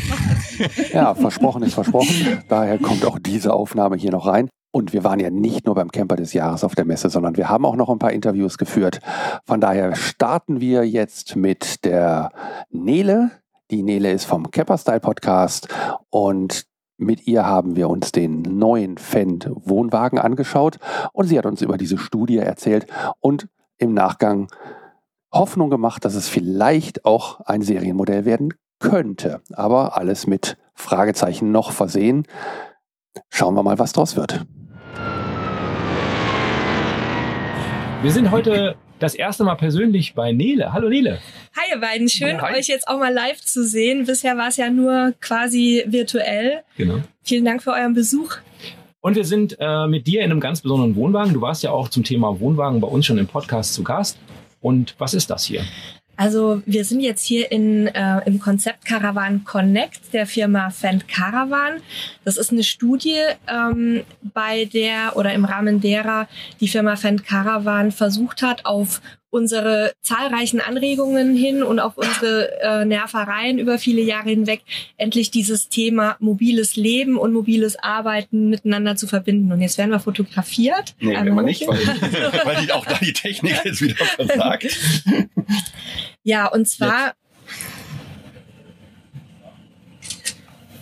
Ja, 0.94 1.16
versprochen 1.16 1.64
ist 1.64 1.74
versprochen. 1.74 2.44
Daher 2.48 2.78
kommt 2.78 3.04
auch 3.06 3.18
diese 3.18 3.54
Aufnahme 3.54 3.96
hier 3.98 4.12
noch 4.12 4.28
rein. 4.28 4.50
Und 4.72 4.94
wir 4.94 5.04
waren 5.04 5.20
ja 5.20 5.30
nicht 5.30 5.66
nur 5.66 5.76
beim 5.76 5.92
Camper 5.92 6.16
des 6.16 6.34
Jahres 6.34 6.64
auf 6.64 6.76
der 6.76 6.86
Messe, 6.86 7.10
sondern 7.10 7.36
wir 7.36 7.50
haben 7.50 7.66
auch 7.66 7.76
noch 7.76 7.90
ein 7.90 8.00
paar 8.00 8.14
Interviews 8.14 8.58
geführt. 8.58 9.00
Von 9.46 9.60
daher 9.60 9.96
starten 9.96 10.62
wir 10.62 10.88
jetzt 10.88 11.36
mit 11.36 11.84
der 11.84 12.32
Nele. 12.70 13.32
Die 13.70 13.84
Nele 13.84 14.12
ist 14.12 14.26
vom 14.26 14.50
Camper 14.50 14.78
Style 14.78 15.02
Podcast 15.02 15.68
und 16.10 16.66
mit 16.98 17.28
ihr 17.28 17.46
haben 17.46 17.76
wir 17.76 17.90
uns 17.90 18.12
den 18.12 18.44
neuen 18.44 18.98
Fendt 18.98 19.50
Wohnwagen 19.54 20.20
angeschaut 20.20 20.78
und 21.14 21.26
sie 21.28 21.38
hat 21.38 21.46
uns 21.46 21.62
über 21.62 21.78
diese 21.78 21.98
Studie 21.98 22.38
erzählt 22.38 22.86
und 23.20 23.48
im 23.78 23.94
Nachgang 23.94 24.48
Hoffnung 25.34 25.70
gemacht, 25.70 26.06
dass 26.06 26.16
es 26.16 26.30
vielleicht 26.30 27.06
auch 27.06 27.40
ein 27.42 27.62
Serienmodell 27.62 28.26
werden 28.26 28.54
könnte. 28.80 29.42
Aber 29.54 29.98
alles 29.98 30.28
mit 30.28 30.58
Fragezeichen 30.74 31.52
noch 31.52 31.72
versehen. 31.72 32.28
Schauen 33.30 33.56
wir 33.56 33.64
mal, 33.64 33.80
was 33.80 33.94
draus 33.94 34.16
wird. 34.16 34.46
Wir 38.02 38.12
sind 38.12 38.32
heute 38.32 38.78
das 38.98 39.14
erste 39.14 39.44
Mal 39.44 39.54
persönlich 39.54 40.16
bei 40.16 40.32
Nele. 40.32 40.74
Hallo 40.74 40.90
Nele. 40.90 41.20
Hi 41.56 41.72
ihr 41.72 41.80
beiden, 41.80 42.10
schön 42.10 42.42
hi. 42.42 42.58
euch 42.58 42.68
jetzt 42.68 42.88
auch 42.88 42.98
mal 42.98 43.14
live 43.14 43.40
zu 43.40 43.64
sehen. 43.64 44.08
Bisher 44.08 44.36
war 44.38 44.48
es 44.48 44.58
ja 44.58 44.72
nur 44.72 45.14
quasi 45.22 45.84
virtuell. 45.86 46.64
Genau. 46.78 46.96
Vielen 47.22 47.46
Dank 47.46 47.62
für 47.62 47.74
euren 47.74 47.94
Besuch. 47.94 48.38
Und 49.02 49.16
wir 49.16 49.24
sind 49.24 49.56
äh, 49.60 49.86
mit 49.86 50.08
dir 50.08 50.22
in 50.22 50.32
einem 50.32 50.40
ganz 50.40 50.62
besonderen 50.62 50.96
Wohnwagen. 50.96 51.32
Du 51.32 51.42
warst 51.42 51.62
ja 51.62 51.70
auch 51.70 51.90
zum 51.90 52.04
Thema 52.04 52.40
Wohnwagen 52.40 52.82
bei 52.82 52.88
uns 52.88 53.06
schon 53.06 53.20
im 53.20 53.28
Podcast 53.28 53.76
zu 53.76 53.84
Gast. 53.84 54.18
Und 54.62 54.96
was 54.98 55.14
ist 55.14 55.30
das 55.30 55.46
hier? 55.46 55.64
Also 56.22 56.62
wir 56.68 56.86
sind 56.86 57.00
jetzt 57.00 57.26
hier 57.26 57.52
in, 57.52 57.88
äh, 57.88 58.20
im 58.28 58.38
Konzept 58.38 58.86
Caravan 58.86 59.44
Connect 59.44 60.14
der 60.14 60.28
Firma 60.28 60.70
Fendt 60.70 61.08
Caravan. 61.08 61.82
Das 62.24 62.38
ist 62.38 62.52
eine 62.52 62.62
Studie, 62.62 63.18
ähm, 63.48 64.04
bei 64.22 64.66
der 64.66 65.18
oder 65.18 65.34
im 65.34 65.46
Rahmen 65.46 65.82
derer 65.82 66.28
die 66.60 66.68
Firma 66.68 66.96
Fendt 66.96 67.26
Caravan 67.26 67.92
versucht 67.92 68.44
hat, 68.44 68.68
auf 68.68 69.02
unsere 69.32 69.94
zahlreichen 70.02 70.60
Anregungen 70.60 71.36
hin 71.36 71.64
und 71.64 71.80
auf 71.80 71.98
unsere 71.98 72.52
äh, 72.62 72.86
Nervereien 72.86 73.58
über 73.58 73.80
viele 73.80 74.02
Jahre 74.02 74.30
hinweg 74.30 74.62
endlich 74.98 75.32
dieses 75.32 75.70
Thema 75.70 76.18
mobiles 76.20 76.76
Leben 76.76 77.18
und 77.18 77.34
mobiles 77.34 77.78
Arbeiten 77.82 78.50
miteinander 78.50 78.98
zu 78.98 79.08
verbinden. 79.08 79.52
Und 79.52 79.62
jetzt 79.62 79.78
werden 79.78 79.90
wir 79.90 80.02
fotografiert. 80.02 80.96
Nee, 81.00 81.16
Einmal 81.16 81.28
immer 81.28 81.44
nicht, 81.44 81.66
weil, 81.66 81.80
weil 82.46 82.66
die, 82.66 82.72
auch 82.74 82.86
da 82.86 82.98
die 83.00 83.14
Technik 83.14 83.56
jetzt 83.64 83.82
wieder 83.82 83.96
versagt. 84.06 84.78
Ja, 86.24 86.48
und 86.48 86.68
zwar. 86.68 87.14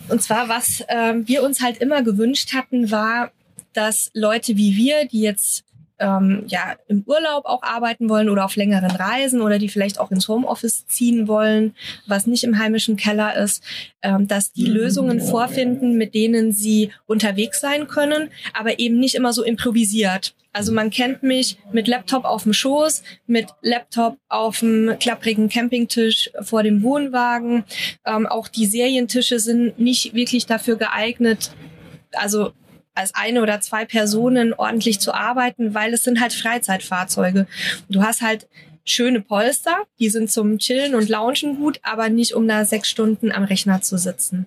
Und 0.08 0.20
zwar, 0.22 0.48
was 0.48 0.84
ähm, 0.88 1.26
wir 1.28 1.44
uns 1.44 1.62
halt 1.62 1.78
immer 1.78 2.02
gewünscht 2.02 2.52
hatten, 2.52 2.90
war, 2.90 3.30
dass 3.72 4.10
Leute 4.12 4.56
wie 4.56 4.76
wir, 4.76 5.06
die 5.06 5.20
jetzt 5.20 5.64
ähm, 6.00 6.44
ja 6.48 6.76
im 6.88 7.04
Urlaub 7.06 7.44
auch 7.44 7.62
arbeiten 7.62 8.08
wollen 8.08 8.28
oder 8.28 8.44
auf 8.44 8.56
längeren 8.56 8.90
Reisen 8.90 9.40
oder 9.40 9.58
die 9.58 9.68
vielleicht 9.68 10.00
auch 10.00 10.10
ins 10.10 10.26
Homeoffice 10.28 10.86
ziehen 10.86 11.28
wollen, 11.28 11.74
was 12.06 12.26
nicht 12.26 12.42
im 12.44 12.58
heimischen 12.58 12.96
Keller 12.96 13.36
ist, 13.36 13.62
ähm, 14.02 14.26
dass 14.26 14.52
die 14.52 14.66
Lösungen 14.66 15.20
vorfinden, 15.20 15.96
mit 15.96 16.14
denen 16.14 16.52
sie 16.52 16.90
unterwegs 17.06 17.60
sein 17.60 17.86
können, 17.86 18.30
aber 18.58 18.78
eben 18.78 18.98
nicht 18.98 19.14
immer 19.14 19.32
so 19.32 19.44
improvisiert. 19.44 20.34
Also 20.52 20.72
man 20.72 20.90
kennt 20.90 21.22
mich 21.22 21.58
mit 21.72 21.86
Laptop 21.86 22.24
auf 22.24 22.42
dem 22.42 22.52
Schoß, 22.52 23.04
mit 23.28 23.46
Laptop 23.62 24.18
auf 24.28 24.58
dem 24.58 24.96
klapprigen 24.98 25.48
Campingtisch 25.48 26.30
vor 26.40 26.64
dem 26.64 26.82
Wohnwagen. 26.82 27.64
Ähm, 28.04 28.26
auch 28.26 28.48
die 28.48 28.66
Serientische 28.66 29.38
sind 29.38 29.78
nicht 29.78 30.12
wirklich 30.12 30.46
dafür 30.46 30.76
geeignet, 30.76 31.52
also 32.12 32.52
als 32.94 33.14
eine 33.14 33.42
oder 33.42 33.60
zwei 33.60 33.84
Personen 33.84 34.52
ordentlich 34.52 35.00
zu 35.00 35.14
arbeiten, 35.14 35.74
weil 35.74 35.94
es 35.94 36.04
sind 36.04 36.20
halt 36.20 36.32
Freizeitfahrzeuge. 36.32 37.46
Du 37.88 38.02
hast 38.02 38.20
halt 38.20 38.48
schöne 38.84 39.20
Polster, 39.20 39.76
die 39.98 40.08
sind 40.08 40.30
zum 40.30 40.58
Chillen 40.58 40.94
und 40.94 41.08
Loungen 41.08 41.58
gut, 41.58 41.80
aber 41.82 42.08
nicht 42.08 42.34
um 42.34 42.48
da 42.48 42.64
sechs 42.64 42.88
Stunden 42.88 43.32
am 43.32 43.44
Rechner 43.44 43.82
zu 43.82 43.98
sitzen. 43.98 44.46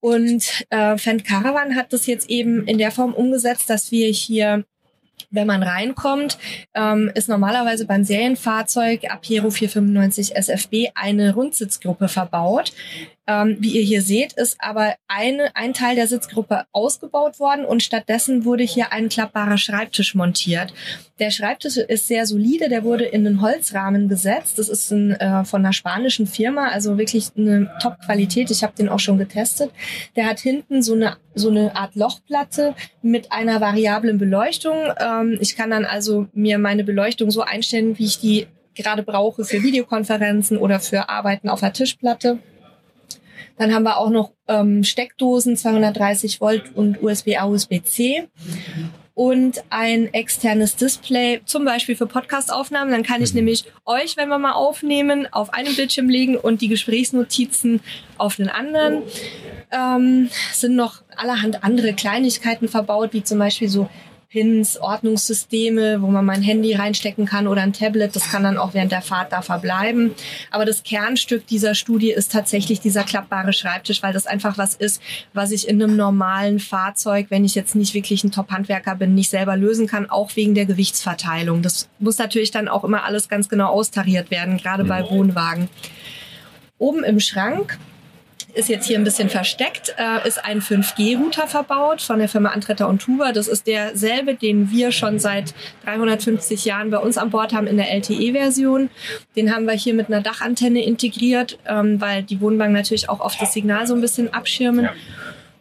Und 0.00 0.64
äh, 0.70 0.96
Fendt 0.98 1.24
Caravan 1.24 1.76
hat 1.76 1.92
das 1.92 2.06
jetzt 2.06 2.28
eben 2.28 2.66
in 2.66 2.78
der 2.78 2.90
Form 2.90 3.14
umgesetzt, 3.14 3.70
dass 3.70 3.92
wir 3.92 4.08
hier 4.08 4.64
wenn 5.32 5.46
man 5.46 5.62
reinkommt, 5.62 6.38
ähm, 6.74 7.10
ist 7.14 7.28
normalerweise 7.28 7.86
beim 7.86 8.04
Serienfahrzeug 8.04 9.10
Apiero 9.10 9.50
495 9.50 10.36
SFB 10.36 10.90
eine 10.94 11.34
Rundsitzgruppe 11.34 12.08
verbaut. 12.08 12.72
Ähm, 13.28 13.56
wie 13.60 13.76
ihr 13.76 13.82
hier 13.82 14.02
seht, 14.02 14.32
ist 14.32 14.56
aber 14.58 14.96
eine, 15.06 15.54
ein 15.54 15.74
Teil 15.74 15.94
der 15.94 16.08
Sitzgruppe 16.08 16.64
ausgebaut 16.72 17.38
worden 17.38 17.64
und 17.64 17.82
stattdessen 17.82 18.44
wurde 18.44 18.64
hier 18.64 18.92
ein 18.92 19.08
klappbarer 19.08 19.58
Schreibtisch 19.58 20.16
montiert. 20.16 20.74
Der 21.20 21.30
Schreibtisch 21.30 21.76
ist 21.76 22.08
sehr 22.08 22.26
solide, 22.26 22.68
der 22.68 22.82
wurde 22.82 23.04
in 23.04 23.24
einen 23.24 23.40
Holzrahmen 23.40 24.08
gesetzt. 24.08 24.58
Das 24.58 24.68
ist 24.68 24.90
ein, 24.90 25.12
äh, 25.12 25.44
von 25.44 25.64
einer 25.64 25.72
spanischen 25.72 26.26
Firma, 26.26 26.68
also 26.68 26.98
wirklich 26.98 27.28
eine 27.36 27.70
Top-Qualität. 27.80 28.50
Ich 28.50 28.64
habe 28.64 28.74
den 28.76 28.88
auch 28.88 28.98
schon 28.98 29.18
getestet. 29.18 29.70
Der 30.16 30.26
hat 30.26 30.40
hinten 30.40 30.82
so 30.82 30.94
eine, 30.94 31.16
so 31.36 31.48
eine 31.48 31.76
Art 31.76 31.94
Lochplatte 31.94 32.74
mit 33.02 33.30
einer 33.30 33.60
variablen 33.60 34.18
Beleuchtung. 34.18 34.76
Ähm, 34.98 35.38
ich 35.40 35.54
kann 35.54 35.70
dann 35.70 35.84
also 35.84 36.26
mir 36.32 36.58
meine 36.58 36.82
Beleuchtung 36.82 37.30
so 37.30 37.42
einstellen, 37.42 37.96
wie 37.98 38.06
ich 38.06 38.18
die 38.18 38.48
gerade 38.74 39.04
brauche 39.04 39.44
für 39.44 39.62
Videokonferenzen 39.62 40.56
oder 40.56 40.80
für 40.80 41.08
Arbeiten 41.08 41.48
auf 41.48 41.60
der 41.60 41.72
Tischplatte. 41.72 42.40
Dann 43.58 43.74
haben 43.74 43.84
wir 43.84 43.98
auch 43.98 44.10
noch 44.10 44.32
ähm, 44.48 44.84
Steckdosen, 44.84 45.56
230 45.56 46.40
Volt 46.40 46.74
und 46.74 47.02
USB-A, 47.02 47.46
USB-C 47.46 48.28
und 49.14 49.62
ein 49.68 50.12
externes 50.14 50.76
Display, 50.76 51.42
zum 51.44 51.64
Beispiel 51.64 51.96
für 51.96 52.06
Podcast-Aufnahmen. 52.06 52.90
Dann 52.90 53.02
kann 53.02 53.22
ich 53.22 53.34
nämlich 53.34 53.64
euch, 53.84 54.16
wenn 54.16 54.28
wir 54.28 54.38
mal 54.38 54.52
aufnehmen, 54.52 55.28
auf 55.30 55.52
einem 55.52 55.76
Bildschirm 55.76 56.08
legen 56.08 56.36
und 56.36 56.60
die 56.62 56.68
Gesprächsnotizen 56.68 57.80
auf 58.16 58.36
den 58.36 58.48
anderen. 58.48 59.02
Ähm, 59.70 60.30
sind 60.52 60.76
noch 60.76 61.02
allerhand 61.16 61.62
andere 61.62 61.92
Kleinigkeiten 61.94 62.68
verbaut, 62.68 63.12
wie 63.12 63.22
zum 63.22 63.38
Beispiel 63.38 63.68
so 63.68 63.88
Pins, 64.32 64.78
Ordnungssysteme, 64.78 66.00
wo 66.00 66.06
man 66.06 66.24
mein 66.24 66.40
Handy 66.40 66.72
reinstecken 66.74 67.26
kann 67.26 67.46
oder 67.46 67.60
ein 67.60 67.74
Tablet. 67.74 68.16
Das 68.16 68.30
kann 68.30 68.44
dann 68.44 68.56
auch 68.56 68.72
während 68.72 68.90
der 68.90 69.02
Fahrt 69.02 69.30
da 69.30 69.42
verbleiben. 69.42 70.12
Aber 70.50 70.64
das 70.64 70.84
Kernstück 70.84 71.46
dieser 71.46 71.74
Studie 71.74 72.12
ist 72.12 72.32
tatsächlich 72.32 72.80
dieser 72.80 73.04
klappbare 73.04 73.52
Schreibtisch, 73.52 74.02
weil 74.02 74.14
das 74.14 74.26
einfach 74.26 74.56
was 74.56 74.74
ist, 74.74 75.02
was 75.34 75.52
ich 75.52 75.68
in 75.68 75.82
einem 75.82 75.96
normalen 75.96 76.60
Fahrzeug, 76.60 77.26
wenn 77.28 77.44
ich 77.44 77.54
jetzt 77.54 77.74
nicht 77.74 77.92
wirklich 77.92 78.24
ein 78.24 78.32
Top-Handwerker 78.32 78.94
bin, 78.94 79.14
nicht 79.14 79.28
selber 79.28 79.54
lösen 79.54 79.86
kann, 79.86 80.08
auch 80.08 80.34
wegen 80.34 80.54
der 80.54 80.64
Gewichtsverteilung. 80.64 81.60
Das 81.60 81.90
muss 81.98 82.16
natürlich 82.16 82.50
dann 82.50 82.68
auch 82.68 82.84
immer 82.84 83.04
alles 83.04 83.28
ganz 83.28 83.50
genau 83.50 83.66
austariert 83.66 84.30
werden, 84.30 84.56
gerade 84.56 84.84
bei 84.84 85.10
Wohnwagen. 85.10 85.68
Oben 86.78 87.04
im 87.04 87.20
Schrank 87.20 87.78
ist 88.54 88.68
jetzt 88.68 88.86
hier 88.86 88.98
ein 88.98 89.04
bisschen 89.04 89.28
versteckt, 89.28 89.94
äh, 89.98 90.26
ist 90.26 90.44
ein 90.44 90.60
5G-Router 90.60 91.46
verbaut 91.46 92.02
von 92.02 92.18
der 92.18 92.28
Firma 92.28 92.50
Antretter 92.50 92.88
und 92.88 93.00
Tuba. 93.00 93.32
Das 93.32 93.48
ist 93.48 93.66
derselbe, 93.66 94.34
den 94.34 94.70
wir 94.70 94.92
schon 94.92 95.18
seit 95.18 95.54
350 95.84 96.64
Jahren 96.64 96.90
bei 96.90 96.98
uns 96.98 97.18
an 97.18 97.30
Bord 97.30 97.52
haben 97.52 97.66
in 97.66 97.76
der 97.76 97.90
LTE-Version. 97.90 98.90
Den 99.36 99.54
haben 99.54 99.64
wir 99.64 99.74
hier 99.74 99.94
mit 99.94 100.08
einer 100.08 100.20
Dachantenne 100.20 100.84
integriert, 100.84 101.58
ähm, 101.66 102.00
weil 102.00 102.22
die 102.22 102.40
Wohnwagen 102.40 102.74
natürlich 102.74 103.08
auch 103.08 103.20
oft 103.20 103.40
das 103.40 103.52
Signal 103.52 103.86
so 103.86 103.94
ein 103.94 104.00
bisschen 104.00 104.32
abschirmen. 104.34 104.84
Ja. 104.84 104.92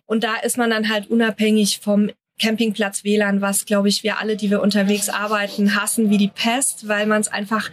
Und 0.06 0.24
da 0.24 0.36
ist 0.44 0.58
man 0.58 0.70
dann 0.70 0.90
halt 0.90 1.10
unabhängig 1.10 1.80
vom 1.82 2.10
Campingplatz 2.42 3.04
WLAN, 3.04 3.42
was 3.42 3.66
glaube 3.66 3.88
ich 3.88 4.04
wir 4.04 4.20
alle, 4.20 4.36
die 4.36 4.50
wir 4.50 4.62
unterwegs 4.62 5.10
arbeiten, 5.10 5.76
hassen 5.76 6.10
wie 6.10 6.18
die 6.18 6.28
Pest, 6.28 6.88
weil 6.88 7.06
man 7.06 7.22
es 7.22 7.28
einfach 7.28 7.70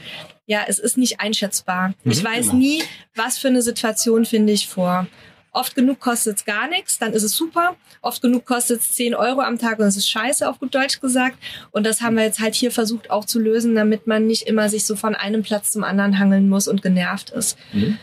ja, 0.48 0.64
es 0.66 0.78
ist 0.78 0.96
nicht 0.96 1.20
einschätzbar. 1.20 1.88
Mhm, 2.02 2.10
ich 2.10 2.24
weiß 2.24 2.46
genau. 2.46 2.58
nie, 2.58 2.82
was 3.14 3.38
für 3.38 3.48
eine 3.48 3.62
Situation 3.62 4.24
finde 4.24 4.54
ich 4.54 4.66
vor. 4.66 5.06
Oft 5.52 5.74
genug 5.74 6.00
kostet 6.00 6.38
es 6.38 6.44
gar 6.44 6.68
nichts, 6.68 6.98
dann 6.98 7.12
ist 7.12 7.22
es 7.22 7.36
super. 7.36 7.76
Oft 8.00 8.22
genug 8.22 8.46
kostet 8.46 8.80
es 8.80 8.92
10 8.92 9.14
Euro 9.14 9.40
am 9.40 9.58
Tag 9.58 9.78
und 9.78 9.86
es 9.86 9.96
ist 9.96 10.08
scheiße, 10.08 10.48
auf 10.48 10.58
gut 10.58 10.74
Deutsch 10.74 11.00
gesagt. 11.00 11.36
Und 11.70 11.84
das 11.84 12.00
haben 12.00 12.16
wir 12.16 12.24
jetzt 12.24 12.40
halt 12.40 12.54
hier 12.54 12.70
versucht 12.70 13.10
auch 13.10 13.26
zu 13.26 13.38
lösen, 13.38 13.74
damit 13.74 14.06
man 14.06 14.26
nicht 14.26 14.42
immer 14.44 14.68
sich 14.70 14.86
so 14.86 14.96
von 14.96 15.14
einem 15.14 15.42
Platz 15.42 15.70
zum 15.70 15.84
anderen 15.84 16.18
hangeln 16.18 16.48
muss 16.48 16.66
und 16.66 16.80
genervt 16.80 17.30
ist. 17.30 17.58
Mhm. 17.72 17.98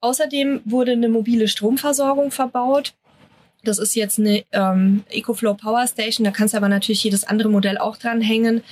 Außerdem 0.00 0.60
wurde 0.66 0.92
eine 0.92 1.08
mobile 1.08 1.48
Stromversorgung 1.48 2.30
verbaut. 2.30 2.92
Das 3.64 3.78
ist 3.78 3.94
jetzt 3.94 4.18
eine 4.18 4.44
ähm, 4.52 5.02
EcoFlow 5.08 5.54
Power 5.54 5.86
Station. 5.86 6.24
Da 6.24 6.30
kannst 6.30 6.52
du 6.52 6.58
aber 6.58 6.68
natürlich 6.68 7.02
jedes 7.02 7.24
andere 7.24 7.48
Modell 7.48 7.78
auch 7.78 7.96
dranhängen 7.96 8.62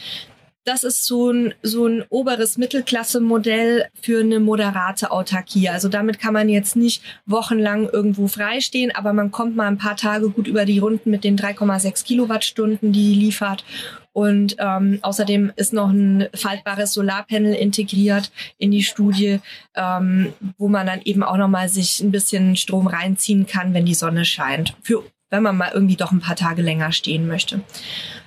das 0.64 0.82
ist 0.82 1.04
so 1.04 1.30
ein, 1.30 1.54
so 1.62 1.86
ein 1.86 2.04
oberes 2.08 2.58
Mittelklasse-Modell 2.58 3.86
für 4.00 4.20
eine 4.20 4.40
moderate 4.40 5.10
Autarkie. 5.10 5.68
Also 5.68 5.88
damit 5.88 6.18
kann 6.18 6.32
man 6.32 6.48
jetzt 6.48 6.74
nicht 6.74 7.02
wochenlang 7.26 7.88
irgendwo 7.88 8.28
freistehen, 8.28 8.90
aber 8.94 9.12
man 9.12 9.30
kommt 9.30 9.56
mal 9.56 9.66
ein 9.66 9.78
paar 9.78 9.96
Tage 9.96 10.30
gut 10.30 10.46
über 10.46 10.64
die 10.64 10.78
Runden 10.78 11.10
mit 11.10 11.22
den 11.22 11.38
3,6 11.38 12.04
Kilowattstunden, 12.04 12.92
die 12.92 13.04
die 13.04 13.20
liefert. 13.20 13.64
Und 14.12 14.56
ähm, 14.58 15.00
außerdem 15.02 15.52
ist 15.56 15.72
noch 15.72 15.90
ein 15.90 16.28
faltbares 16.34 16.92
Solarpanel 16.92 17.52
integriert 17.54 18.30
in 18.58 18.70
die 18.70 18.84
Studie, 18.84 19.40
ähm, 19.74 20.32
wo 20.56 20.68
man 20.68 20.86
dann 20.86 21.02
eben 21.02 21.24
auch 21.24 21.36
nochmal 21.36 21.68
sich 21.68 22.00
ein 22.00 22.12
bisschen 22.12 22.56
Strom 22.56 22.86
reinziehen 22.86 23.46
kann, 23.46 23.74
wenn 23.74 23.84
die 23.84 23.94
Sonne 23.94 24.24
scheint. 24.24 24.76
Für 24.82 25.02
wenn 25.30 25.42
man 25.42 25.56
mal 25.56 25.72
irgendwie 25.74 25.96
doch 25.96 26.12
ein 26.12 26.20
paar 26.20 26.36
Tage 26.36 26.62
länger 26.62 26.92
stehen 26.92 27.26
möchte. 27.26 27.60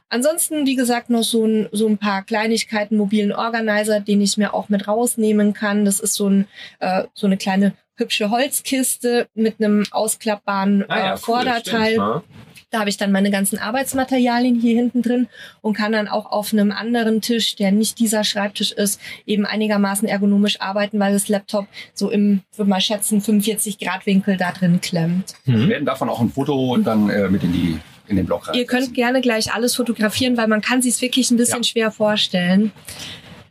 Ansonsten, 0.10 0.65
wie 0.65 0.76
gesagt, 0.76 1.10
noch 1.10 1.24
so 1.24 1.46
ein, 1.46 1.67
so 1.72 1.88
ein 1.88 1.98
paar 1.98 2.24
Kleinigkeiten, 2.24 2.98
mobilen 2.98 3.34
Organizer, 3.34 4.00
den 4.00 4.22
ich 4.22 4.38
mir 4.38 4.54
auch 4.54 4.70
mit 4.70 4.88
rausnehmen 4.88 5.54
kann. 5.54 5.86
Das 5.86 6.00
ist 6.00 6.15
so, 6.15 6.30
ein, 6.30 6.48
äh, 6.80 7.04
so 7.13 7.28
eine 7.28 7.38
kleine 7.38 7.74
hübsche 7.96 8.30
Holzkiste 8.30 9.28
mit 9.34 9.60
einem 9.60 9.86
ausklappbaren 9.91 10.86
ah, 10.88 10.98
ja, 10.98 11.13
äh, 11.13 11.17
Vorderteil. 11.17 11.98
Cool, 12.00 12.24
da 12.70 12.80
habe 12.80 12.89
ich 12.89 12.98
dann 12.98 13.13
meine 13.13 13.32
ganzen 13.32 13.60
Arbeitsmaterialien 13.60 14.60
hier 14.60 14.76
hinten 14.76 15.02
drin 15.02 15.28
und 15.62 15.76
kann 15.76 15.93
dann 15.93 16.10
auch 16.10 16.26
auf 16.26 16.52
einem 16.52 16.72
anderen 16.72 17.22
Tisch, 17.22 17.56
der 17.56 17.72
nicht 17.72 17.98
dieser 17.98 18.26
Schreibtisch 18.26 18.74
ist, 18.74 19.00
eben 19.26 19.46
einigermaßen 19.46 20.08
ergonomisch 20.08 20.60
arbeiten, 20.60 21.00
weil 21.00 21.13
das 21.13 21.30
Laptop 21.30 21.67
so 21.93 22.10
im, 22.10 22.41
würde 22.56 22.70
mal 22.70 22.82
schätzen, 22.82 23.22
45 23.22 23.80
Grad 23.80 24.06
Winkel 24.06 24.36
da 24.36 24.52
drin 24.52 24.82
klemmt. 24.82 25.36
Mhm. 25.46 25.62
Wir 25.62 25.70
werden 25.70 25.86
davon 25.86 26.10
auch 26.10 26.20
ein 26.20 26.30
Foto 26.30 26.76
dann 26.78 27.10
äh, 27.10 27.30
mit 27.30 27.43
in 27.43 27.54
die 27.54 27.80
in 28.08 28.15
den 28.15 28.26
Blog 28.26 28.48
rein. 28.48 28.56
Ihr 28.56 28.65
könnt 28.65 28.93
gerne 28.93 29.22
gleich 29.22 29.54
alles 29.54 29.76
fotografieren, 29.76 30.38
weil 30.38 30.48
man 30.48 30.62
kann 30.62 30.82
sich 30.82 31.02
wirklich 31.02 31.32
ein 31.32 31.38
bisschen 31.38 31.63
ja. 31.63 31.63
schwer 31.63 31.91
vorstellen. 31.91 32.72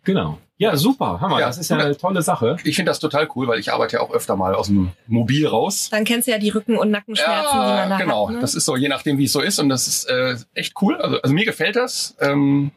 Genau. 0.05 0.39
Ja, 0.59 0.75
super, 0.77 1.21
Hammer. 1.21 1.41
Ja, 1.41 1.49
das 1.49 1.59
ist 1.59 1.69
ja 1.69 1.77
eine 1.77 1.97
tolle 1.97 2.23
Sache. 2.23 2.57
Ich 2.65 2.77
finde 2.77 2.91
das 2.91 2.99
total 2.99 3.29
cool, 3.35 3.47
weil 3.47 3.59
ich 3.59 3.73
arbeite 3.73 3.97
ja 3.97 4.01
auch 4.01 4.11
öfter 4.11 4.37
mal 4.37 4.55
aus 4.55 4.69
dem 4.69 4.91
Mobil 5.07 5.47
raus. 5.47 5.89
Dann 5.91 6.05
kennst 6.05 6.27
du 6.29 6.33
ja 6.33 6.39
die 6.39 6.49
Rücken- 6.49 6.79
und 6.79 6.91
Nackenschmerzen, 6.91 7.59
ja, 7.59 7.85
die 7.85 7.91
man 7.91 7.91
da 7.91 7.99
genau. 7.99 7.99
hat. 7.99 8.29
Genau, 8.29 8.31
ne? 8.31 8.41
das 8.41 8.55
ist 8.55 8.65
so, 8.65 8.75
je 8.75 8.89
nachdem, 8.89 9.19
wie 9.19 9.25
es 9.25 9.33
so 9.33 9.41
ist. 9.43 9.59
Und 9.59 9.69
das 9.69 9.87
ist 9.87 10.09
äh, 10.09 10.37
echt 10.55 10.73
cool. 10.81 10.97
Also, 10.97 11.21
also 11.21 11.35
mir 11.35 11.45
gefällt 11.45 11.77
das. 11.77 12.17
Ähm, 12.21 12.71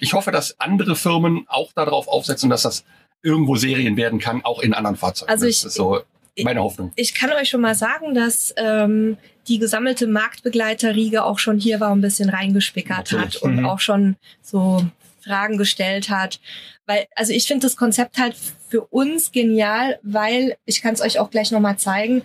ich 0.00 0.12
hoffe, 0.12 0.30
dass 0.30 0.60
andere 0.60 0.94
Firmen 0.94 1.46
auch 1.48 1.72
darauf 1.72 2.06
aufsetzen, 2.06 2.48
dass 2.48 2.62
das 2.62 2.84
irgendwo 3.22 3.56
Serien 3.56 3.96
werden 3.96 4.20
kann, 4.20 4.44
auch 4.44 4.60
in 4.60 4.72
anderen 4.72 4.96
Fahrzeugen. 4.96 5.30
Also 5.30 5.46
ich, 5.46 5.62
das 5.62 5.72
ist 5.72 5.74
so 5.74 6.02
meine 6.44 6.62
Hoffnung. 6.62 6.92
Ich 6.96 7.14
kann 7.14 7.32
euch 7.32 7.48
schon 7.48 7.60
mal 7.60 7.74
sagen, 7.74 8.14
dass 8.14 8.54
ähm, 8.56 9.16
die 9.48 9.58
gesammelte 9.58 10.06
Marktbegleiterriege 10.06 11.24
auch 11.24 11.38
schon 11.38 11.58
hier 11.58 11.80
war, 11.80 11.92
ein 11.92 12.00
bisschen 12.00 12.28
reingespickert 12.28 13.12
Natürlich. 13.12 13.36
hat 13.36 13.42
und 13.42 13.56
mhm. 13.56 13.66
auch 13.66 13.80
schon 13.80 14.16
so 14.42 14.84
Fragen 15.24 15.56
gestellt 15.56 16.10
hat. 16.10 16.40
Weil, 16.86 17.06
also 17.14 17.32
ich 17.32 17.46
finde 17.46 17.66
das 17.66 17.76
Konzept 17.76 18.18
halt 18.18 18.36
für 18.68 18.82
uns 18.82 19.32
genial, 19.32 19.98
weil 20.02 20.56
ich 20.64 20.82
kann 20.82 20.94
es 20.94 21.00
euch 21.00 21.18
auch 21.18 21.30
gleich 21.30 21.50
nochmal 21.50 21.78
zeigen. 21.78 22.22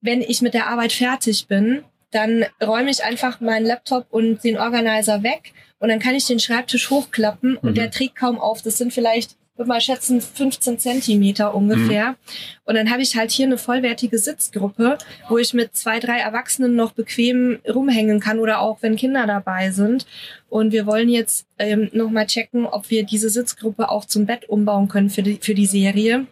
Wenn 0.00 0.20
ich 0.20 0.42
mit 0.42 0.54
der 0.54 0.68
Arbeit 0.68 0.92
fertig 0.92 1.46
bin, 1.46 1.84
dann 2.10 2.44
räume 2.62 2.90
ich 2.90 3.04
einfach 3.04 3.40
meinen 3.40 3.66
Laptop 3.66 4.06
und 4.10 4.44
den 4.44 4.58
Organizer 4.58 5.22
weg 5.22 5.52
und 5.78 5.88
dann 5.88 5.98
kann 5.98 6.14
ich 6.14 6.26
den 6.26 6.38
Schreibtisch 6.38 6.90
hochklappen 6.90 7.56
und 7.56 7.70
mhm. 7.70 7.74
der 7.74 7.90
trägt 7.90 8.16
kaum 8.16 8.38
auf. 8.38 8.62
Das 8.62 8.78
sind 8.78 8.92
vielleicht 8.92 9.36
würde 9.56 9.68
mal 9.68 9.80
schätzen, 9.80 10.20
15 10.20 10.78
Zentimeter 10.78 11.54
ungefähr. 11.54 12.10
Mhm. 12.10 12.16
Und 12.64 12.74
dann 12.74 12.90
habe 12.90 13.02
ich 13.02 13.16
halt 13.16 13.30
hier 13.30 13.46
eine 13.46 13.58
vollwertige 13.58 14.18
Sitzgruppe, 14.18 14.98
wo 15.28 15.38
ich 15.38 15.52
mit 15.52 15.76
zwei, 15.76 16.00
drei 16.00 16.18
Erwachsenen 16.18 16.74
noch 16.74 16.92
bequem 16.92 17.58
rumhängen 17.68 18.20
kann 18.20 18.38
oder 18.38 18.60
auch 18.60 18.78
wenn 18.80 18.96
Kinder 18.96 19.26
dabei 19.26 19.70
sind. 19.70 20.06
Und 20.48 20.72
wir 20.72 20.86
wollen 20.86 21.08
jetzt 21.08 21.46
ähm, 21.58 21.90
nochmal 21.92 22.26
checken, 22.26 22.66
ob 22.66 22.90
wir 22.90 23.04
diese 23.04 23.30
Sitzgruppe 23.30 23.90
auch 23.90 24.04
zum 24.04 24.26
Bett 24.26 24.48
umbauen 24.48 24.88
können 24.88 25.10
für 25.10 25.22
die, 25.22 25.38
für 25.40 25.54
die 25.54 25.66
Serie 25.66 26.26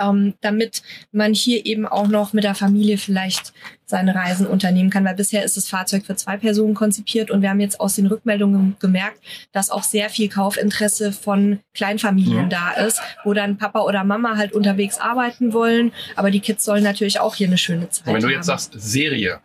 ähm, 0.00 0.34
damit 0.40 0.82
man 1.12 1.34
hier 1.34 1.66
eben 1.66 1.86
auch 1.86 2.08
noch 2.08 2.32
mit 2.32 2.44
der 2.44 2.54
Familie 2.54 2.98
vielleicht 2.98 3.52
seine 3.86 4.14
Reisen 4.14 4.46
unternehmen 4.46 4.88
kann, 4.88 5.04
weil 5.04 5.16
bisher 5.16 5.44
ist 5.44 5.56
das 5.56 5.68
Fahrzeug 5.68 6.06
für 6.06 6.14
zwei 6.14 6.36
Personen 6.36 6.74
konzipiert 6.74 7.30
und 7.30 7.42
wir 7.42 7.50
haben 7.50 7.60
jetzt 7.60 7.80
aus 7.80 7.96
den 7.96 8.06
Rückmeldungen 8.06 8.76
gemerkt, 8.78 9.18
dass 9.52 9.70
auch 9.70 9.82
sehr 9.82 10.10
viel 10.10 10.28
Kaufinteresse 10.28 11.12
von 11.12 11.58
Kleinfamilien 11.74 12.46
mhm. 12.46 12.50
da 12.50 12.70
ist, 12.72 13.00
wo 13.24 13.34
dann 13.34 13.58
Papa 13.58 13.80
oder 13.80 14.04
Mama 14.04 14.36
halt 14.36 14.52
unterwegs 14.52 14.98
arbeiten 14.98 15.52
wollen, 15.52 15.92
aber 16.16 16.30
die 16.30 16.40
Kids 16.40 16.64
sollen 16.64 16.84
natürlich 16.84 17.20
auch 17.20 17.34
hier 17.34 17.48
eine 17.48 17.58
schöne 17.58 17.90
Zeit 17.90 18.06
haben. 18.06 18.14
Und 18.14 18.22
wenn 18.22 18.28
du 18.28 18.34
jetzt 18.34 18.46
sagst 18.46 18.72
Serie, 18.76 19.40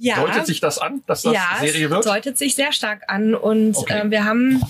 ja. 0.00 0.14
Deutet 0.14 0.46
sich 0.46 0.60
das 0.60 0.78
an, 0.78 1.02
dass 1.06 1.22
das 1.22 1.34
ja, 1.34 1.56
Serie 1.60 1.90
wird? 1.90 2.04
Ja, 2.04 2.14
deutet 2.14 2.38
sich 2.38 2.54
sehr 2.54 2.72
stark 2.72 3.02
an. 3.08 3.34
Und 3.34 3.76
okay. 3.76 4.06
äh, 4.06 4.10
wir 4.10 4.24
haben 4.24 4.62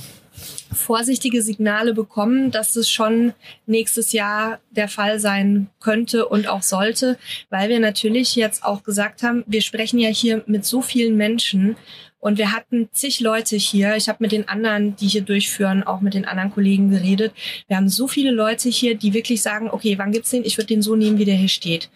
vorsichtige 0.78 1.42
Signale 1.42 1.92
bekommen, 1.92 2.50
dass 2.50 2.76
es 2.76 2.90
schon 2.90 3.34
nächstes 3.66 4.12
Jahr 4.12 4.61
der 4.70 4.88
Fall 4.88 5.20
sein 5.20 5.68
könnte 5.80 6.26
und 6.26 6.48
auch 6.48 6.62
sollte, 6.62 7.18
weil 7.50 7.68
wir 7.68 7.80
natürlich 7.80 8.36
jetzt 8.36 8.64
auch 8.64 8.82
gesagt 8.82 9.22
haben, 9.22 9.44
wir 9.46 9.62
sprechen 9.62 9.98
ja 9.98 10.09
hier 10.09 10.42
mit 10.46 10.64
so 10.64 10.80
vielen 10.80 11.16
Menschen 11.16 11.76
und 12.20 12.38
wir 12.38 12.53
hatten 12.53 12.88
zig 12.92 13.20
Leute 13.20 13.57
hier. 13.57 13.96
Ich 13.96 14.09
habe 14.09 14.18
mit 14.20 14.32
den 14.32 14.48
anderen, 14.48 14.96
die 14.96 15.07
hier 15.07 15.22
durchführen, 15.22 15.84
auch 15.84 16.00
mit 16.00 16.14
den 16.14 16.24
anderen 16.24 16.50
Kollegen 16.50 16.90
geredet. 16.90 17.32
Wir 17.68 17.76
haben 17.76 17.88
so 17.88 18.09
viele 18.09 18.30
Leute 18.30 18.68
hier, 18.68 18.96
die 18.96 19.14
wirklich 19.14 19.42
sagen, 19.42 19.70
okay, 19.70 19.98
wann 19.98 20.12
gibt's 20.12 20.30
den? 20.30 20.44
Ich 20.44 20.57
würde 20.57 20.68
den 20.68 20.82
so 20.82 20.96
nehmen, 20.96 21.18
wie 21.18 21.24
der 21.24 21.36
hier 21.36 21.48
steht 21.48 21.90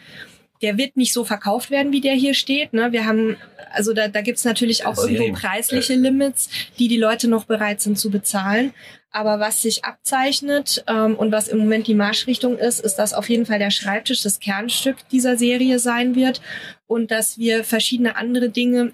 der 0.63 0.79
wird 0.79 0.97
nicht 0.97 1.13
so 1.13 1.25
verkauft 1.25 1.71
werden, 1.71 1.93
wie 1.93 2.01
der 2.01 2.15
hier 2.15 2.35
steht. 2.35 2.73
Ne? 2.73 2.93
Wir 2.93 3.05
haben, 3.05 3.37
also 3.73 3.93
da, 3.93 4.09
da 4.09 4.21
gibt's 4.21 4.45
natürlich 4.45 4.87
auch 4.87 4.97
Serien. 4.97 5.23
irgendwo 5.23 5.41
preisliche 5.41 5.95
Limits, 5.95 6.49
die 6.79 6.89
die 6.89 6.99
Leute 6.99 7.29
noch 7.29 7.45
bereit 7.45 7.81
sind 7.81 7.99
zu 7.99 8.11
bezahlen. 8.11 8.73
Aber 9.15 9.41
was 9.41 9.61
sich 9.61 9.85
abzeichnet 9.85 10.85
ähm, 10.89 11.17
und 11.17 11.33
was 11.33 11.49
im 11.49 11.59
Moment 11.59 11.87
die 11.87 11.95
Marschrichtung 11.95 12.57
ist, 12.57 12.81
ist, 12.81 12.95
dass 12.95 13.13
auf 13.13 13.29
jeden 13.29 13.45
Fall 13.45 13.59
der 13.59 13.71
Schreibtisch 13.71 14.23
das 14.23 14.41
Kernstück 14.41 14.97
dieser 15.11 15.37
Serie 15.37 15.79
sein 15.79 16.15
wird 16.15 16.41
und 16.87 17.11
dass 17.11 17.37
wir 17.37 17.63
verschiedene 17.63 18.17
andere 18.17 18.49
Dinge 18.49 18.93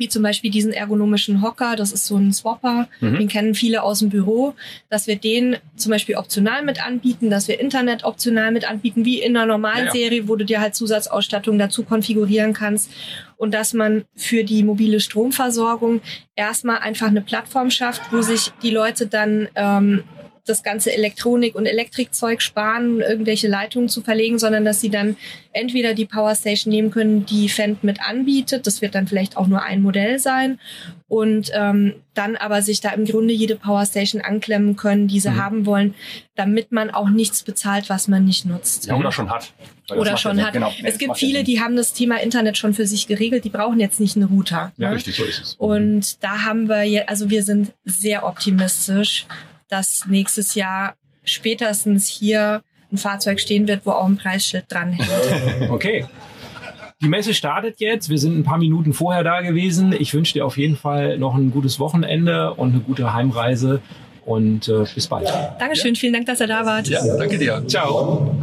wie 0.00 0.08
zum 0.08 0.22
Beispiel 0.22 0.50
diesen 0.50 0.72
ergonomischen 0.72 1.42
Hocker, 1.42 1.76
das 1.76 1.92
ist 1.92 2.06
so 2.06 2.16
ein 2.16 2.32
Swapper, 2.32 2.88
Mhm. 3.00 3.18
den 3.18 3.28
kennen 3.28 3.54
viele 3.54 3.82
aus 3.82 3.98
dem 4.00 4.08
Büro, 4.08 4.54
dass 4.88 5.06
wir 5.06 5.16
den 5.16 5.56
zum 5.76 5.90
Beispiel 5.92 6.16
optional 6.16 6.64
mit 6.64 6.84
anbieten, 6.84 7.28
dass 7.28 7.46
wir 7.48 7.60
Internet 7.60 8.02
optional 8.04 8.50
mit 8.50 8.68
anbieten, 8.68 9.04
wie 9.04 9.20
in 9.20 9.36
einer 9.36 9.44
normalen 9.46 9.86
Ja. 9.86 9.92
Serie, 9.92 10.26
wo 10.26 10.36
du 10.36 10.44
dir 10.46 10.60
halt 10.60 10.74
Zusatzausstattung 10.74 11.58
dazu 11.58 11.82
konfigurieren 11.84 12.54
kannst 12.54 12.90
und 13.36 13.52
dass 13.52 13.74
man 13.74 14.04
für 14.16 14.42
die 14.42 14.62
mobile 14.62 15.00
Stromversorgung 15.00 16.00
erstmal 16.34 16.78
einfach 16.78 17.08
eine 17.08 17.20
Plattform 17.20 17.70
schafft, 17.70 18.10
wo 18.10 18.22
sich 18.22 18.52
die 18.62 18.70
Leute 18.70 19.06
dann 19.06 19.48
ähm, 19.54 20.02
das 20.46 20.62
ganze 20.62 20.92
Elektronik- 20.92 21.54
und 21.54 21.66
Elektrikzeug 21.66 22.42
sparen, 22.42 23.00
irgendwelche 23.00 23.48
Leitungen 23.48 23.88
zu 23.88 24.02
verlegen, 24.02 24.38
sondern 24.38 24.64
dass 24.64 24.80
sie 24.80 24.90
dann 24.90 25.16
entweder 25.52 25.94
die 25.94 26.06
Powerstation 26.06 26.70
nehmen 26.72 26.90
können, 26.90 27.26
die 27.26 27.48
Fendt 27.48 27.82
mit 27.84 28.00
anbietet. 28.00 28.66
Das 28.66 28.82
wird 28.82 28.94
dann 28.94 29.06
vielleicht 29.08 29.36
auch 29.36 29.46
nur 29.46 29.62
ein 29.62 29.82
Modell 29.82 30.18
sein. 30.18 30.58
Und 31.08 31.50
ähm, 31.54 31.94
dann 32.14 32.36
aber 32.36 32.62
sich 32.62 32.80
da 32.80 32.90
im 32.90 33.04
Grunde 33.04 33.34
jede 33.34 33.56
Powerstation 33.56 34.22
anklemmen 34.22 34.76
können, 34.76 35.08
die 35.08 35.18
sie 35.18 35.30
Mhm. 35.30 35.42
haben 35.42 35.66
wollen, 35.66 35.94
damit 36.36 36.70
man 36.70 36.90
auch 36.90 37.08
nichts 37.08 37.42
bezahlt, 37.42 37.88
was 37.90 38.06
man 38.06 38.24
nicht 38.24 38.44
nutzt. 38.46 38.86
Ja, 38.86 38.94
oder 38.94 39.10
schon 39.10 39.28
hat. 39.28 39.52
Oder 39.90 40.16
schon 40.16 40.38
ja 40.38 40.46
hat. 40.46 40.52
Genau. 40.52 40.72
Es 40.84 40.98
gibt 40.98 41.16
viele, 41.18 41.42
die 41.42 41.60
haben 41.60 41.74
das 41.74 41.92
Thema 41.94 42.20
Internet 42.20 42.56
schon 42.58 42.74
für 42.74 42.86
sich 42.86 43.08
geregelt. 43.08 43.44
Die 43.44 43.48
brauchen 43.50 43.80
jetzt 43.80 43.98
nicht 43.98 44.14
einen 44.16 44.26
Router. 44.26 44.70
Ja, 44.76 44.90
ne? 44.90 44.94
richtig, 44.94 45.16
so 45.16 45.24
ist 45.24 45.40
es. 45.42 45.54
Und 45.54 46.22
da 46.22 46.42
haben 46.44 46.68
wir, 46.68 47.08
also 47.08 47.28
wir 47.28 47.42
sind 47.42 47.72
sehr 47.84 48.24
optimistisch, 48.24 49.26
dass 49.70 50.04
nächstes 50.08 50.54
Jahr 50.54 50.94
spätestens 51.24 52.08
hier 52.08 52.62
ein 52.92 52.98
Fahrzeug 52.98 53.40
stehen 53.40 53.68
wird, 53.68 53.86
wo 53.86 53.92
auch 53.92 54.06
ein 54.06 54.16
Preisschild 54.16 54.64
dran 54.68 54.92
hängt. 54.92 55.70
Okay. 55.70 56.06
Die 57.02 57.08
Messe 57.08 57.32
startet 57.32 57.80
jetzt. 57.80 58.10
Wir 58.10 58.18
sind 58.18 58.38
ein 58.38 58.44
paar 58.44 58.58
Minuten 58.58 58.92
vorher 58.92 59.24
da 59.24 59.40
gewesen. 59.40 59.94
Ich 59.98 60.12
wünsche 60.12 60.34
dir 60.34 60.44
auf 60.44 60.58
jeden 60.58 60.76
Fall 60.76 61.16
noch 61.16 61.34
ein 61.34 61.50
gutes 61.50 61.80
Wochenende 61.80 62.52
und 62.52 62.72
eine 62.72 62.80
gute 62.80 63.14
Heimreise. 63.14 63.80
Und 64.26 64.68
äh, 64.68 64.84
bis 64.94 65.06
bald. 65.06 65.32
Dankeschön, 65.58 65.96
vielen 65.96 66.12
Dank, 66.12 66.26
dass 66.26 66.40
ihr 66.40 66.46
da 66.46 66.66
wart. 66.66 66.90
danke 67.18 67.38
dir. 67.38 67.66
Ciao. 67.66 68.36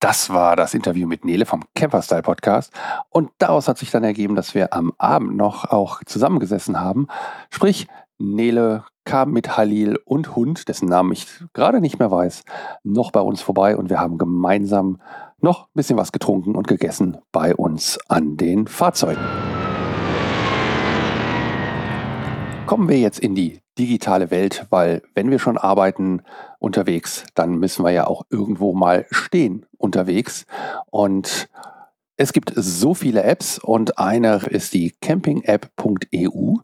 Das 0.00 0.30
war 0.30 0.56
das 0.56 0.74
Interview 0.74 1.06
mit 1.06 1.24
Nele 1.24 1.46
vom 1.46 1.62
Camperstyle 1.74 2.22
Podcast. 2.22 2.72
Und 3.10 3.30
daraus 3.38 3.68
hat 3.68 3.78
sich 3.78 3.90
dann 3.90 4.02
ergeben, 4.02 4.34
dass 4.34 4.54
wir 4.54 4.72
am 4.72 4.92
Abend 4.98 5.36
noch 5.36 5.66
auch 5.66 6.02
zusammengesessen 6.04 6.80
haben. 6.80 7.06
Sprich, 7.50 7.86
Nele 8.18 8.84
kam 9.10 9.32
mit 9.32 9.56
Halil 9.56 9.98
und 10.04 10.36
Hund, 10.36 10.68
dessen 10.68 10.88
Namen 10.88 11.10
ich 11.10 11.26
gerade 11.52 11.80
nicht 11.80 11.98
mehr 11.98 12.12
weiß, 12.12 12.44
noch 12.84 13.10
bei 13.10 13.20
uns 13.20 13.42
vorbei 13.42 13.76
und 13.76 13.90
wir 13.90 13.98
haben 13.98 14.18
gemeinsam 14.18 15.00
noch 15.40 15.64
ein 15.64 15.72
bisschen 15.74 15.96
was 15.96 16.12
getrunken 16.12 16.54
und 16.54 16.68
gegessen 16.68 17.16
bei 17.32 17.52
uns 17.56 17.98
an 18.06 18.36
den 18.36 18.68
Fahrzeugen. 18.68 19.20
Kommen 22.66 22.88
wir 22.88 23.00
jetzt 23.00 23.18
in 23.18 23.34
die 23.34 23.58
digitale 23.76 24.30
Welt, 24.30 24.68
weil 24.70 25.02
wenn 25.16 25.28
wir 25.32 25.40
schon 25.40 25.58
arbeiten 25.58 26.22
unterwegs, 26.60 27.24
dann 27.34 27.56
müssen 27.56 27.84
wir 27.84 27.90
ja 27.90 28.06
auch 28.06 28.22
irgendwo 28.30 28.74
mal 28.74 29.06
stehen 29.10 29.66
unterwegs. 29.76 30.46
Und 30.88 31.48
es 32.16 32.32
gibt 32.32 32.52
so 32.54 32.94
viele 32.94 33.24
Apps 33.24 33.58
und 33.58 33.98
eine 33.98 34.36
ist 34.36 34.72
die 34.72 34.94
campingapp.eu 35.00 36.58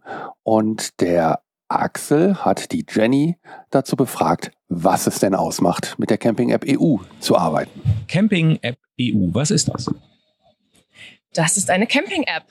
und 0.44 1.00
der 1.00 1.40
Axel 1.68 2.44
hat 2.44 2.72
die 2.72 2.84
Jenny 2.88 3.36
dazu 3.70 3.96
befragt, 3.96 4.50
was 4.68 5.06
es 5.06 5.18
denn 5.18 5.34
ausmacht, 5.34 5.94
mit 5.98 6.10
der 6.10 6.18
Camping 6.18 6.50
App 6.50 6.64
EU 6.68 6.96
zu 7.20 7.36
arbeiten. 7.36 7.80
Camping 8.08 8.58
App 8.62 8.78
EU, 9.00 9.28
was 9.32 9.50
ist 9.50 9.68
das? 9.68 9.90
Das 11.36 11.56
ist 11.56 11.70
eine 11.70 11.86
Camping-App. 11.86 12.44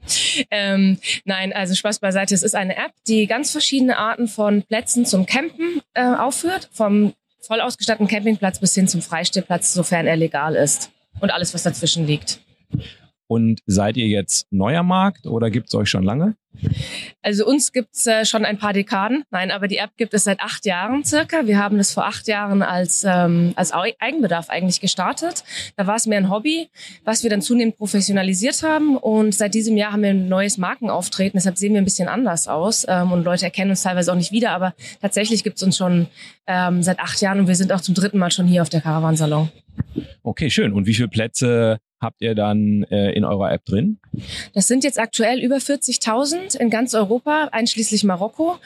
ähm, 0.50 0.98
nein, 1.24 1.52
also 1.52 1.74
Spaß 1.74 1.98
beiseite. 1.98 2.34
Es 2.34 2.42
ist 2.42 2.54
eine 2.54 2.76
App, 2.76 2.92
die 3.06 3.26
ganz 3.26 3.50
verschiedene 3.50 3.98
Arten 3.98 4.26
von 4.26 4.62
Plätzen 4.62 5.04
zum 5.04 5.26
Campen 5.26 5.82
äh, 5.94 6.06
aufführt. 6.06 6.70
Vom 6.72 7.12
voll 7.40 7.60
ausgestatteten 7.60 8.08
Campingplatz 8.08 8.58
bis 8.58 8.74
hin 8.74 8.88
zum 8.88 9.02
Freistehplatz, 9.02 9.72
sofern 9.72 10.06
er 10.06 10.16
legal 10.16 10.56
ist. 10.56 10.90
Und 11.20 11.30
alles, 11.30 11.54
was 11.54 11.62
dazwischen 11.62 12.06
liegt. 12.06 12.40
Und 13.28 13.60
seid 13.66 13.96
ihr 13.96 14.06
jetzt 14.06 14.46
neuer 14.52 14.82
Markt 14.82 15.26
oder 15.26 15.50
gibt 15.50 15.68
es 15.68 15.74
euch 15.74 15.90
schon 15.90 16.04
lange? 16.04 16.36
Also 17.22 17.46
uns 17.46 17.72
gibt's 17.72 18.06
äh, 18.06 18.24
schon 18.24 18.44
ein 18.44 18.58
paar 18.58 18.72
Dekaden. 18.72 19.24
Nein, 19.30 19.50
aber 19.50 19.68
die 19.68 19.78
App 19.78 19.90
gibt 19.96 20.14
es 20.14 20.24
seit 20.24 20.40
acht 20.40 20.64
Jahren 20.64 21.04
circa. 21.04 21.46
Wir 21.46 21.58
haben 21.58 21.76
das 21.76 21.92
vor 21.92 22.06
acht 22.06 22.28
Jahren 22.28 22.62
als, 22.62 23.04
ähm, 23.04 23.52
als 23.56 23.72
Eigenbedarf 23.72 24.48
eigentlich 24.48 24.80
gestartet. 24.80 25.44
Da 25.76 25.86
war 25.86 25.96
es 25.96 26.06
mehr 26.06 26.18
ein 26.18 26.30
Hobby, 26.30 26.68
was 27.04 27.22
wir 27.22 27.30
dann 27.30 27.42
zunehmend 27.42 27.76
professionalisiert 27.76 28.62
haben. 28.62 28.96
Und 28.96 29.34
seit 29.34 29.54
diesem 29.54 29.76
Jahr 29.76 29.92
haben 29.92 30.02
wir 30.02 30.10
ein 30.10 30.28
neues 30.28 30.58
Markenauftreten. 30.58 31.36
Deshalb 31.36 31.58
sehen 31.58 31.72
wir 31.72 31.80
ein 31.80 31.84
bisschen 31.84 32.08
anders 32.08 32.48
aus. 32.48 32.86
Ähm, 32.88 33.12
und 33.12 33.24
Leute 33.24 33.44
erkennen 33.44 33.70
uns 33.70 33.82
teilweise 33.82 34.12
auch 34.12 34.16
nicht 34.16 34.32
wieder. 34.32 34.52
Aber 34.52 34.74
tatsächlich 35.00 35.44
gibt's 35.44 35.62
uns 35.62 35.76
schon 35.76 36.06
ähm, 36.46 36.82
seit 36.82 37.00
acht 37.00 37.20
Jahren 37.20 37.40
und 37.40 37.48
wir 37.48 37.56
sind 37.56 37.72
auch 37.72 37.80
zum 37.80 37.94
dritten 37.94 38.18
Mal 38.18 38.30
schon 38.30 38.46
hier 38.46 38.62
auf 38.62 38.68
der 38.68 38.80
Caravansalon. 38.80 39.50
Okay, 40.22 40.50
schön. 40.50 40.72
Und 40.72 40.86
wie 40.86 40.94
viele 40.94 41.08
Plätze 41.08 41.78
habt 42.00 42.20
ihr 42.20 42.34
dann 42.34 42.84
äh, 42.90 43.12
in 43.12 43.24
eurer 43.24 43.52
App 43.52 43.64
drin? 43.64 43.98
Das 44.54 44.66
sind 44.66 44.84
jetzt 44.84 44.98
aktuell 44.98 45.40
über 45.42 45.56
40.000 45.56 46.58
in 46.58 46.70
ganz 46.70 46.94
Europa, 46.94 47.48
einschließlich 47.52 48.04
Marokko. 48.04 48.56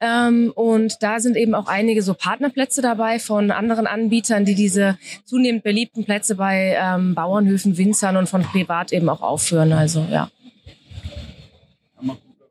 Ähm, 0.00 0.52
und 0.54 0.96
da 1.00 1.20
sind 1.20 1.36
eben 1.36 1.54
auch 1.54 1.66
einige 1.66 2.02
so 2.02 2.14
Partnerplätze 2.14 2.82
dabei 2.82 3.18
von 3.18 3.50
anderen 3.50 3.86
Anbietern, 3.86 4.44
die 4.44 4.54
diese 4.54 4.98
zunehmend 5.24 5.62
beliebten 5.62 6.04
Plätze 6.04 6.34
bei 6.34 6.76
ähm, 6.80 7.14
Bauernhöfen, 7.14 7.76
Winzern 7.76 8.16
und 8.16 8.28
von 8.28 8.42
Privat 8.42 8.92
eben 8.92 9.08
auch 9.08 9.22
aufführen. 9.22 9.72
Also 9.72 10.06
ja. 10.10 10.30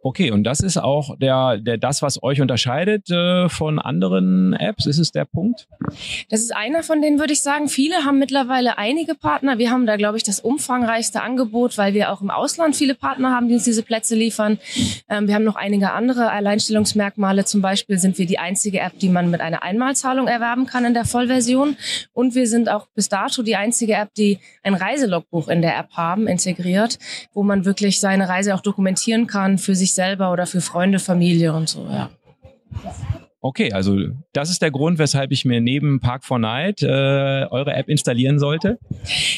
Okay, 0.01 0.31
und 0.31 0.45
das 0.45 0.61
ist 0.61 0.77
auch 0.77 1.17
der, 1.17 1.57
der 1.57 1.77
das, 1.77 2.01
was 2.01 2.23
euch 2.23 2.39
unterscheidet 2.39 3.09
äh, 3.09 3.49
von 3.49 3.79
anderen 3.79 4.53
Apps. 4.53 4.85
Ist 4.85 4.97
es 4.97 5.11
der 5.11 5.25
Punkt? 5.25 5.67
Das 6.29 6.39
ist 6.39 6.55
einer 6.55 6.83
von 6.83 7.01
denen, 7.01 7.19
würde 7.19 7.33
ich 7.33 7.41
sagen. 7.41 7.67
Viele 7.67 8.05
haben 8.05 8.17
mittlerweile 8.17 8.77
einige 8.77 9.13
Partner. 9.13 9.57
Wir 9.57 9.71
haben 9.71 9.85
da, 9.85 9.97
glaube 9.97 10.17
ich, 10.17 10.23
das 10.23 10.39
umfangreichste 10.39 11.21
Angebot, 11.21 11.77
weil 11.77 11.93
wir 11.93 12.13
auch 12.13 12.21
im 12.21 12.29
Ausland 12.29 12.77
viele 12.77 12.95
Partner 12.95 13.35
haben, 13.35 13.49
die 13.49 13.55
uns 13.55 13.65
diese 13.65 13.83
Plätze 13.83 14.15
liefern. 14.15 14.57
Ähm, 15.09 15.27
wir 15.27 15.35
haben 15.35 15.43
noch 15.43 15.57
einige 15.57 15.91
andere 15.91 16.31
Alleinstellungsmerkmale. 16.31 17.43
Zum 17.43 17.61
Beispiel 17.61 17.99
sind 17.99 18.17
wir 18.17 18.25
die 18.25 18.39
einzige 18.39 18.79
App, 18.79 18.97
die 18.99 19.09
man 19.09 19.29
mit 19.29 19.41
einer 19.41 19.63
Einmalzahlung 19.63 20.27
erwerben 20.27 20.65
kann 20.65 20.85
in 20.85 20.93
der 20.93 21.05
Vollversion. 21.05 21.75
Und 22.13 22.35
wir 22.35 22.47
sind 22.47 22.69
auch 22.69 22.87
bis 22.95 23.09
dato 23.09 23.43
die 23.43 23.57
einzige 23.57 23.95
App, 23.95 24.13
die 24.13 24.39
ein 24.63 24.75
Reiselogbuch 24.75 25.49
in 25.49 25.61
der 25.61 25.77
App 25.77 25.91
haben, 25.91 26.27
integriert, 26.27 26.97
wo 27.33 27.43
man 27.43 27.65
wirklich 27.65 27.99
seine 27.99 28.29
Reise 28.29 28.55
auch 28.55 28.61
dokumentieren 28.61 29.27
kann 29.27 29.57
für 29.57 29.75
sich 29.75 29.89
selber 29.99 30.31
oder 30.31 30.45
für 30.45 30.61
Freunde, 30.61 30.99
Familie 30.99 31.51
und 31.53 31.67
so, 31.67 31.85
ja. 31.91 32.09
Okay, 33.41 33.71
also 33.71 33.97
das 34.33 34.49
ist 34.49 34.61
der 34.61 34.71
Grund, 34.71 34.97
weshalb 34.97 35.31
ich 35.31 35.45
mir 35.45 35.61
neben 35.61 35.99
Park 35.99 36.25
4 36.25 36.39
Night 36.39 36.83
äh, 36.83 36.87
eure 37.49 37.73
App 37.73 37.87
installieren 37.87 38.37
sollte. 38.37 38.79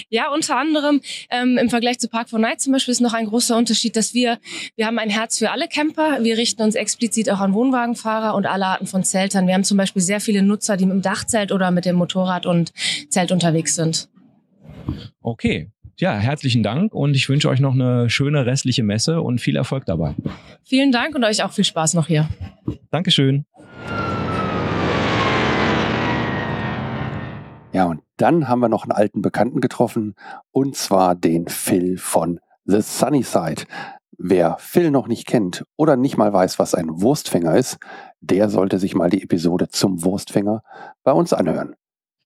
Ja, 0.10 0.32
unter 0.34 0.58
anderem 0.58 1.02
ähm, 1.30 1.60
im 1.60 1.70
Vergleich 1.70 2.00
zu 2.00 2.10
Park 2.10 2.30
4 2.30 2.40
Night 2.40 2.62
zum 2.62 2.74
Beispiel 2.74 2.92
ist 2.92 3.02
noch 3.02 3.14
ein 3.14 3.28
großer 3.28 3.56
Unterschied, 3.56 3.96
dass 3.96 4.16
wir, 4.16 4.40
wir 4.76 4.88
haben 4.88 4.98
ein 4.98 5.12
Herz 5.12 5.38
für 5.38 5.52
alle 5.52 5.68
Camper. 5.68 6.24
Wir 6.24 6.38
richten 6.38 6.64
uns 6.64 6.74
explizit 6.76 7.30
auch 7.30 7.40
an 7.40 7.54
Wohnwagenfahrer 7.54 8.36
und 8.36 8.48
alle 8.48 8.66
Arten 8.66 8.88
von 8.88 9.04
Zeltern. 9.04 9.46
Wir 9.46 9.54
haben 9.54 9.64
zum 9.64 9.78
Beispiel 9.78 10.02
sehr 10.02 10.20
viele 10.20 10.42
Nutzer, 10.42 10.78
die 10.78 10.86
mit 10.86 10.96
dem 10.96 11.02
Dachzelt 11.04 11.52
oder 11.52 11.70
mit 11.70 11.86
dem 11.86 11.96
Motorrad 11.96 12.48
und 12.48 12.74
Zelt 13.10 13.32
unterwegs 13.32 13.76
sind. 13.76 14.10
Okay, 15.22 15.70
ja, 15.98 16.14
herzlichen 16.14 16.64
Dank 16.64 16.94
und 16.94 17.16
ich 17.16 17.30
wünsche 17.30 17.50
euch 17.50 17.60
noch 17.60 17.74
eine 17.74 18.10
schöne 18.10 18.46
restliche 18.46 18.84
Messe 18.84 19.22
und 19.22 19.40
viel 19.40 19.56
Erfolg 19.56 19.86
dabei. 19.86 20.16
Vielen 20.64 20.92
Dank 20.92 21.16
und 21.16 21.24
euch 21.24 21.44
auch 21.44 21.52
viel 21.52 21.66
Spaß 21.66 21.94
noch 21.94 22.08
hier. 22.08 22.30
Dankeschön. 22.90 23.46
Ja, 27.74 27.86
und 27.86 28.02
dann 28.18 28.48
haben 28.50 28.60
wir 28.60 28.70
noch 28.70 28.84
einen 28.84 28.92
alten 28.92 29.22
Bekannten 29.22 29.62
getroffen, 29.62 30.16
und 30.52 30.76
zwar 30.76 31.16
den 31.16 31.48
Phil 31.48 31.98
von 31.98 32.40
The 32.66 32.82
Sunny 32.82 33.24
Side. 33.24 33.64
Wer 34.18 34.58
Phil 34.60 34.92
noch 34.92 35.08
nicht 35.08 35.26
kennt 35.26 35.64
oder 35.78 35.96
nicht 35.96 36.18
mal 36.18 36.32
weiß, 36.32 36.60
was 36.60 36.76
ein 36.76 37.02
Wurstfänger 37.02 37.56
ist, 37.56 37.80
der 38.20 38.50
sollte 38.50 38.78
sich 38.78 38.94
mal 38.94 39.10
die 39.10 39.24
Episode 39.24 39.70
zum 39.70 40.04
Wurstfänger 40.04 40.62
bei 41.04 41.12
uns 41.12 41.34
anhören. 41.34 41.76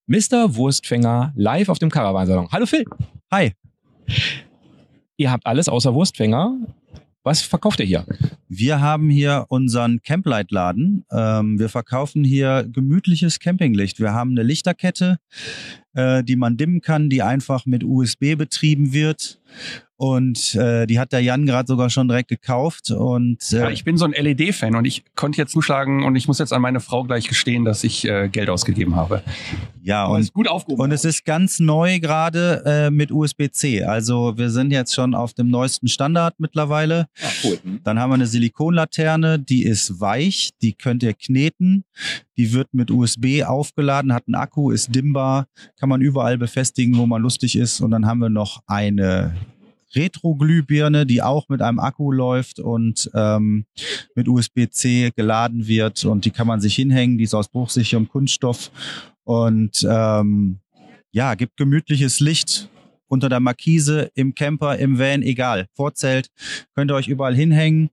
Mr. 0.07 0.55
Wurstfänger 0.55 1.33
live 1.35 1.69
auf 1.69 1.79
dem 1.79 1.89
Caravansalon. 1.89 2.47
Hallo 2.51 2.67
Phil. 2.67 2.85
Hi. 3.31 3.53
Ihr 5.17 5.31
habt 5.31 5.45
alles 5.47 5.67
außer 5.67 5.93
Wurstfänger. 5.95 6.57
Was 7.23 7.41
verkauft 7.41 7.79
ihr 7.79 7.87
hier? 7.87 8.05
Wir 8.57 8.79
haben 8.79 9.09
hier 9.09 9.45
unseren 9.49 10.01
Camplight-Laden. 10.01 11.05
Ähm, 11.11 11.59
wir 11.59 11.67
verkaufen 11.67 12.23
hier 12.23 12.65
gemütliches 12.71 13.39
Campinglicht. 13.39 13.99
Wir 13.99 14.13
haben 14.13 14.31
eine 14.31 14.43
Lichterkette, 14.43 15.17
äh, 15.93 16.23
die 16.23 16.37
man 16.37 16.55
dimmen 16.55 16.79
kann, 16.79 17.09
die 17.09 17.21
einfach 17.21 17.65
mit 17.65 17.83
USB 17.83 18.35
betrieben 18.37 18.93
wird. 18.93 19.41
Und 19.97 20.55
äh, 20.55 20.85
die 20.87 20.99
hat 20.99 21.13
der 21.13 21.21
Jan 21.21 21.45
gerade 21.45 21.67
sogar 21.67 21.89
schon 21.89 22.09
direkt 22.09 22.27
gekauft. 22.27 22.91
Und 22.91 23.53
äh, 23.53 23.59
Ja, 23.59 23.69
ich 23.69 23.85
bin 23.85 23.95
so 23.95 24.03
ein 24.03 24.11
LED-Fan 24.11 24.75
und 24.75 24.83
ich 24.83 25.05
konnte 25.15 25.37
jetzt 25.37 25.53
zuschlagen 25.53 26.03
und 26.03 26.17
ich 26.17 26.27
muss 26.27 26.37
jetzt 26.37 26.51
an 26.51 26.61
meine 26.61 26.81
Frau 26.81 27.03
gleich 27.03 27.29
gestehen, 27.29 27.63
dass 27.63 27.83
ich 27.85 28.05
äh, 28.05 28.27
Geld 28.27 28.49
ausgegeben 28.49 28.97
habe. 28.97 29.23
Ja, 29.83 30.05
und, 30.05 30.19
ist 30.19 30.33
gut 30.33 30.49
aufgehoben. 30.49 30.81
und 30.81 30.91
es 30.91 31.05
ist 31.05 31.23
ganz 31.23 31.59
neu 31.59 31.99
gerade 31.99 32.63
äh, 32.65 32.91
mit 32.91 33.11
USB-C. 33.11 33.83
Also 33.83 34.37
wir 34.37 34.49
sind 34.49 34.71
jetzt 34.71 34.93
schon 34.93 35.15
auf 35.15 35.33
dem 35.33 35.49
neuesten 35.49 35.87
Standard 35.87 36.35
mittlerweile. 36.39 37.07
Ah, 37.21 37.29
cool. 37.45 37.59
Dann 37.85 37.97
haben 37.97 38.09
wir 38.09 38.15
eine 38.15 38.27
Silikonlaterne, 38.45 39.39
die 39.39 39.63
ist 39.63 39.99
weich, 39.99 40.51
die 40.61 40.73
könnt 40.73 41.01
ihr 41.03 41.13
kneten. 41.13 41.83
Die 42.37 42.53
wird 42.53 42.73
mit 42.73 42.91
USB 42.91 43.43
aufgeladen, 43.43 44.13
hat 44.13 44.27
einen 44.27 44.35
Akku, 44.35 44.71
ist 44.71 44.93
dimmbar, 44.93 45.47
kann 45.79 45.89
man 45.89 46.01
überall 46.01 46.37
befestigen, 46.37 46.97
wo 46.97 47.05
man 47.05 47.21
lustig 47.21 47.55
ist. 47.55 47.81
Und 47.81 47.91
dann 47.91 48.05
haben 48.05 48.19
wir 48.19 48.29
noch 48.29 48.61
eine 48.67 49.35
Retro-Glühbirne, 49.95 51.05
die 51.05 51.23
auch 51.23 51.49
mit 51.49 51.61
einem 51.61 51.79
Akku 51.79 52.11
läuft 52.11 52.59
und 52.59 53.09
ähm, 53.15 53.65
mit 54.13 54.27
USB-C 54.27 55.11
geladen 55.15 55.67
wird. 55.67 56.05
Und 56.05 56.25
die 56.25 56.31
kann 56.31 56.47
man 56.47 56.61
sich 56.61 56.75
hinhängen, 56.75 57.17
die 57.17 57.23
ist 57.23 57.33
aus 57.33 57.47
bruchsicherem 57.47 58.07
Kunststoff 58.07 58.71
und 59.23 59.87
ähm, 59.89 60.59
ja, 61.11 61.33
gibt 61.33 61.57
gemütliches 61.57 62.19
Licht 62.19 62.69
unter 63.07 63.29
der 63.29 63.39
Markise, 63.39 64.11
im 64.15 64.35
Camper, 64.35 64.77
im 64.77 64.99
Van, 64.99 65.21
egal. 65.21 65.67
Vorzelt, 65.73 66.29
könnt 66.75 66.91
ihr 66.91 66.95
euch 66.95 67.07
überall 67.07 67.35
hinhängen. 67.35 67.89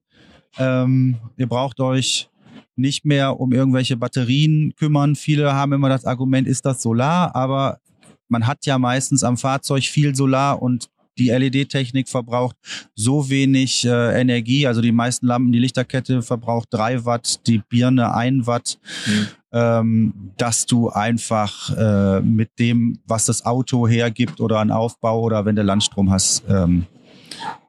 Ähm, 0.57 1.17
ihr 1.37 1.47
braucht 1.47 1.79
euch 1.79 2.29
nicht 2.75 3.05
mehr 3.05 3.39
um 3.39 3.51
irgendwelche 3.51 3.97
Batterien 3.97 4.73
kümmern. 4.75 5.15
Viele 5.15 5.53
haben 5.53 5.73
immer 5.73 5.89
das 5.89 6.05
Argument, 6.05 6.47
ist 6.47 6.65
das 6.65 6.81
Solar? 6.81 7.35
Aber 7.35 7.79
man 8.27 8.47
hat 8.47 8.65
ja 8.65 8.77
meistens 8.79 9.23
am 9.23 9.37
Fahrzeug 9.37 9.83
viel 9.83 10.15
Solar 10.15 10.61
und 10.61 10.89
die 11.19 11.29
LED-Technik 11.29 12.09
verbraucht 12.09 12.55
so 12.95 13.29
wenig 13.29 13.85
äh, 13.85 14.19
Energie. 14.19 14.65
Also 14.65 14.81
die 14.81 14.91
meisten 14.91 15.27
Lampen, 15.27 15.51
die 15.51 15.59
Lichterkette 15.59 16.23
verbraucht 16.23 16.69
drei 16.71 17.05
Watt, 17.05 17.45
die 17.45 17.59
Birne 17.59 18.15
ein 18.15 18.47
Watt. 18.47 18.79
Ähm, 19.51 20.31
dass 20.37 20.65
du 20.65 20.89
einfach 20.89 21.69
äh, 21.77 22.21
mit 22.21 22.57
dem, 22.57 22.97
was 23.05 23.27
das 23.27 23.45
Auto 23.45 23.87
hergibt 23.87 24.41
oder 24.41 24.57
an 24.57 24.71
Aufbau 24.71 25.21
oder 25.21 25.45
wenn 25.45 25.55
du 25.55 25.61
Landstrom 25.61 26.09
hast, 26.09 26.43
ähm, 26.49 26.87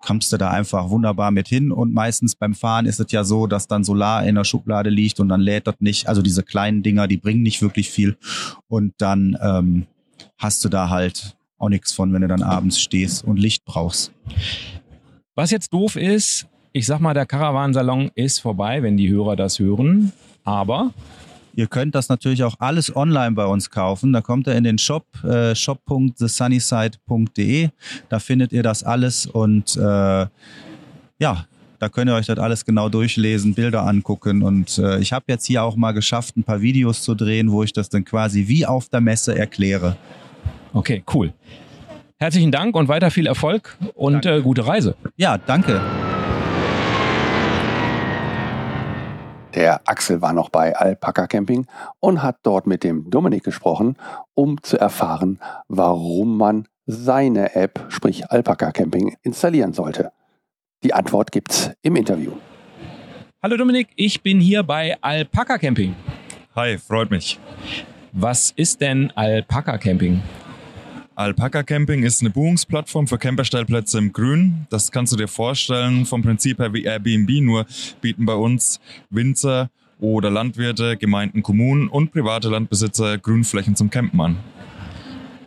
kommst 0.05 0.33
du 0.33 0.37
da 0.37 0.51
einfach 0.51 0.91
wunderbar 0.91 1.31
mit 1.31 1.49
hin. 1.49 1.73
Und 1.73 1.93
meistens 1.93 2.37
beim 2.37 2.55
Fahren 2.55 2.87
ist 2.87 3.01
es 3.01 3.11
ja 3.13 3.25
so, 3.25 3.47
dass 3.47 3.67
dann 3.67 3.85
Solar 3.85 4.25
in 4.27 4.35
der 4.35 4.45
Schublade 4.45 4.91
liegt 4.91 5.21
und 5.21 5.29
dann 5.29 5.41
lädt 5.41 5.67
das 5.67 5.77
nicht. 5.81 6.09
Also 6.09 6.23
diese 6.23 6.43
kleinen 6.43 6.83
Dinger, 6.83 7.09
die 7.09 7.17
bringen 7.17 7.43
nicht 7.43 7.63
wirklich 7.63 7.91
viel. 7.91 8.17
Und 8.69 8.95
dann 8.99 9.37
ähm, 9.41 9.87
hast 10.39 10.65
du 10.65 10.69
da 10.69 10.91
halt 10.91 11.37
auch 11.59 11.69
nichts 11.69 11.93
von, 11.93 12.13
wenn 12.13 12.23
du 12.23 12.29
dann 12.29 12.43
abends 12.43 12.81
stehst 12.81 13.25
und 13.25 13.39
Licht 13.39 13.65
brauchst. 13.65 14.13
Was 15.35 15.51
jetzt 15.51 15.73
doof 15.73 15.97
ist, 15.97 16.47
ich 16.73 16.87
sag 16.87 17.01
mal, 17.01 17.15
der 17.15 17.27
Caravansalon 17.27 18.11
ist 18.15 18.41
vorbei, 18.41 18.83
wenn 18.83 18.97
die 18.97 19.09
Hörer 19.09 19.37
das 19.37 19.59
hören. 19.59 20.13
Aber 20.45 20.93
Ihr 21.57 21.69
könnt 21.69 21.95
das 21.95 22.09
natürlich 22.09 22.43
auch 22.43 22.57
alles 22.59 22.95
online 22.95 23.33
bei 23.33 23.47
uns 23.47 23.71
kaufen. 23.71 24.13
Da 24.13 24.21
kommt 24.21 24.47
ihr 24.49 24.55
in 24.55 24.65
den 24.65 24.79
Shop, 24.79 25.07
äh, 25.25 25.55
shop.thesunnyside.de. 25.55 27.71
Da 28.09 28.19
findet 28.19 28.53
ihr 28.53 28.63
das 28.63 28.83
alles 28.83 29.27
und 29.27 29.77
äh, 29.77 30.27
ja, 31.19 31.47
da 31.79 31.89
könnt 31.89 32.11
ihr 32.11 32.15
euch 32.15 32.27
das 32.27 32.39
alles 32.39 32.65
genau 32.65 32.89
durchlesen, 32.89 33.55
Bilder 33.55 33.87
angucken. 33.87 34.43
Und 34.43 34.79
äh, 34.79 34.99
ich 34.99 35.13
habe 35.13 35.27
jetzt 35.29 35.47
hier 35.47 35.63
auch 35.63 35.77
mal 35.77 35.93
geschafft, 35.93 36.37
ein 36.37 36.43
paar 36.43 36.61
Videos 36.61 37.03
zu 37.03 37.15
drehen, 37.15 37.53
wo 37.53 37.63
ich 37.63 37.73
das 37.73 37.89
dann 37.89 38.05
quasi 38.05 38.49
wie 38.49 38.67
auf 38.67 38.89
der 38.89 39.01
Messe 39.01 39.39
erkläre. 39.39 39.97
Okay, 40.73 41.05
cool. 41.13 41.33
Herzlichen 42.19 42.53
Dank 42.53 42.75
und 42.75 42.89
weiter 42.89 43.11
viel 43.11 43.27
Erfolg 43.27 43.77
und 43.95 44.25
äh, 44.25 44.41
gute 44.41 44.67
Reise. 44.67 44.97
Ja, 45.17 45.37
danke. 45.37 45.81
Der 49.55 49.89
Axel 49.89 50.21
war 50.21 50.33
noch 50.33 50.49
bei 50.49 50.75
Alpaka 50.75 51.29
Camping 51.29 51.67
und 52.01 52.23
hat 52.23 52.39
dort 52.43 52.67
mit 52.67 52.83
dem 52.83 53.09
Dominik 53.09 53.45
gesprochen, 53.45 53.97
um 54.35 54.61
zu 54.63 54.79
erfahren, 54.79 55.39
warum 55.69 56.37
man 56.37 56.67
seine 56.87 57.55
App, 57.55 57.87
sprich 57.89 58.31
Alpaka 58.31 58.73
Camping, 58.73 59.17
installieren 59.23 59.73
sollte. 59.73 60.11
Die 60.83 60.93
Antwort 60.93 61.31
gibt's 61.31 61.71
im 61.83 61.95
Interview. 61.97 62.33
Hallo 63.43 63.57
Dominik, 63.57 63.89
ich 63.95 64.23
bin 64.23 64.41
hier 64.41 64.63
bei 64.65 64.97
Alpaka 65.01 65.59
Camping. 65.59 65.95
Hi, 66.57 66.77
freut 66.79 67.11
mich. 67.11 67.39
Was 68.13 68.51
ist 68.51 68.81
denn 68.81 69.13
Alpaka 69.15 69.79
Camping? 69.79 70.23
Alpaka 71.17 71.63
Camping 71.63 72.03
ist 72.03 72.23
eine 72.23 72.31
Buchungsplattform 72.31 73.07
für 73.07 73.19
Camperstellplätze 73.19 73.99
im 73.99 74.13
Grün. 74.13 74.67
Das 74.69 74.91
kannst 74.91 75.13
du 75.13 75.17
dir 75.17 75.29
vorstellen 75.29 76.07
vom 76.07 76.23
Prinzip 76.23 76.59
her 76.59 76.73
wie 76.73 76.83
Airbnb, 76.83 77.31
nur 77.41 77.67
bieten 78.01 78.27
bei 78.27 78.35
uns 78.35 78.81
Winzer 79.11 79.71
oder 80.01 80.29
Landwirte, 80.29 80.97
Gemeinden, 80.97 81.45
Kommunen 81.45 81.87
und 81.87 82.11
private 82.11 82.49
Landbesitzer 82.49 83.17
Grünflächen 83.19 83.77
zum 83.77 83.91
Campen 83.91 84.21
an. 84.21 84.37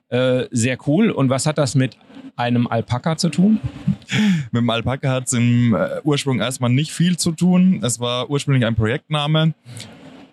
Äh, 0.08 0.46
sehr 0.52 0.78
cool. 0.88 1.12
Und 1.12 1.30
was 1.30 1.46
hat 1.46 1.58
das 1.58 1.76
mit 1.76 1.98
einem 2.38 2.68
Alpaka 2.68 3.18
zu 3.18 3.28
tun? 3.28 3.60
Mit 4.52 4.62
dem 4.62 4.70
Alpaka 4.70 5.10
hat 5.10 5.26
es 5.26 5.34
im 5.34 5.76
äh, 5.76 6.00
Ursprung 6.04 6.40
erstmal 6.40 6.70
nicht 6.70 6.92
viel 6.92 7.18
zu 7.18 7.34
tun. 7.34 7.82
Es 7.84 8.00
war 8.00 8.30
ursprünglich 8.30 8.66
ein 8.66 8.76
Projektname. 8.76 9.54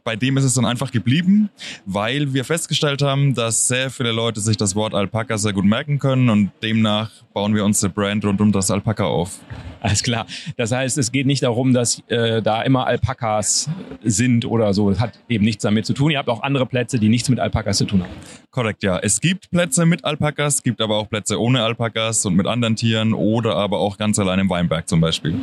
Bei 0.06 0.16
dem 0.16 0.36
ist 0.36 0.44
es 0.44 0.52
dann 0.52 0.66
einfach 0.66 0.90
geblieben, 0.90 1.48
weil 1.86 2.34
wir 2.34 2.44
festgestellt 2.44 3.00
haben, 3.00 3.34
dass 3.34 3.68
sehr 3.68 3.88
viele 3.88 4.12
Leute 4.12 4.38
sich 4.38 4.58
das 4.58 4.76
Wort 4.76 4.92
Alpaka 4.92 5.38
sehr 5.38 5.54
gut 5.54 5.64
merken 5.64 5.98
können 5.98 6.28
und 6.28 6.50
demnach 6.62 7.10
bauen 7.32 7.54
wir 7.54 7.64
unsere 7.64 7.90
Brand 7.90 8.22
rund 8.22 8.38
um 8.42 8.52
das 8.52 8.70
Alpaka 8.70 9.04
auf. 9.04 9.40
Alles 9.80 10.02
klar. 10.02 10.26
Das 10.58 10.72
heißt, 10.72 10.98
es 10.98 11.10
geht 11.10 11.26
nicht 11.26 11.42
darum, 11.42 11.72
dass 11.72 12.02
äh, 12.08 12.42
da 12.42 12.60
immer 12.60 12.86
Alpakas 12.86 13.70
sind 14.02 14.44
oder 14.44 14.74
so. 14.74 14.90
Das 14.90 15.00
hat 15.00 15.18
eben 15.30 15.42
nichts 15.42 15.62
damit 15.62 15.86
zu 15.86 15.94
tun. 15.94 16.10
Ihr 16.10 16.18
habt 16.18 16.28
auch 16.28 16.42
andere 16.42 16.66
Plätze, 16.66 16.98
die 16.98 17.08
nichts 17.08 17.30
mit 17.30 17.40
Alpakas 17.40 17.78
zu 17.78 17.86
tun 17.86 18.02
haben. 18.02 18.12
Korrekt, 18.50 18.82
ja. 18.82 18.98
Es 18.98 19.22
gibt 19.22 19.50
Plätze 19.50 19.86
mit 19.86 20.04
Alpakas, 20.04 20.62
gibt 20.62 20.82
aber 20.82 20.98
auch 20.98 21.08
Plätze 21.08 21.40
ohne 21.40 21.62
Alpakas 21.62 22.26
und 22.26 22.34
mit 22.34 22.46
anderen 22.46 22.76
Tieren 22.76 23.14
oder 23.14 23.56
aber 23.56 23.78
auch 23.78 23.96
ganz 23.96 24.18
allein 24.18 24.38
im 24.38 24.50
Weinberg 24.50 24.86
zum 24.86 25.00
Beispiel. 25.00 25.34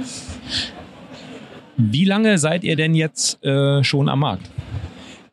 Wie 1.78 2.06
lange 2.06 2.38
seid 2.38 2.64
ihr 2.64 2.76
denn 2.76 2.96
jetzt 2.96 3.44
äh, 3.44 3.84
schon 3.84 4.10
am 4.10 4.20
Markt? 4.20 4.50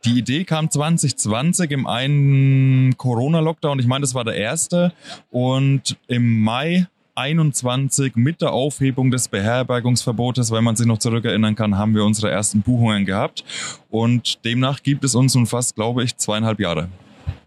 Die 0.05 0.19
Idee 0.19 0.45
kam 0.45 0.71
2020 0.71 1.71
im 1.73 1.87
einen 1.87 2.97
Corona-Lockdown. 2.97 3.81
Ich 3.81 3.87
meine, 3.87 4.03
das 4.03 4.15
war 4.15 4.25
der 4.25 4.37
erste. 4.37 4.93
Und 5.31 5.97
im 6.07 6.41
Mai 6.41 6.87
21 7.17 8.15
mit 8.15 8.41
der 8.41 8.53
Aufhebung 8.53 9.11
des 9.11 9.27
Beherbergungsverbotes, 9.27 10.53
wenn 10.53 10.63
man 10.63 10.77
sich 10.77 10.87
noch 10.87 10.99
zurückerinnern 10.99 11.57
kann, 11.57 11.77
haben 11.77 11.95
wir 11.95 12.05
unsere 12.05 12.31
ersten 12.31 12.63
Buchungen 12.63 13.05
gehabt. 13.05 13.45
Und 13.91 14.45
demnach 14.45 14.83
gibt 14.85 15.03
es 15.03 15.17
uns 15.17 15.35
nun 15.35 15.47
fast, 15.47 15.75
glaube 15.75 16.05
ich, 16.05 16.17
zweieinhalb 16.17 16.61
Jahre. 16.61 16.89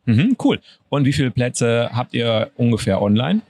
Mhm, 0.06 0.36
cool. 0.44 0.60
Und 0.90 1.06
wie 1.06 1.14
viele 1.14 1.32
Plätze 1.32 1.90
habt 1.94 2.14
ihr 2.14 2.52
ungefähr 2.58 3.02
online? 3.02 3.42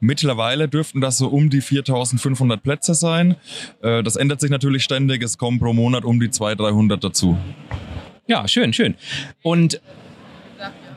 Mittlerweile 0.00 0.68
dürften 0.68 1.00
das 1.00 1.18
so 1.18 1.28
um 1.28 1.50
die 1.50 1.60
4500 1.60 2.62
Plätze 2.62 2.94
sein. 2.94 3.36
Äh, 3.82 4.02
Das 4.02 4.16
ändert 4.16 4.40
sich 4.40 4.50
natürlich 4.50 4.84
ständig. 4.84 5.22
Es 5.22 5.38
kommen 5.38 5.58
pro 5.58 5.72
Monat 5.72 6.04
um 6.04 6.20
die 6.20 6.30
200, 6.30 6.60
300 6.60 7.04
dazu. 7.04 7.36
Ja, 8.26 8.46
schön, 8.46 8.72
schön. 8.72 8.94
Und 9.42 9.80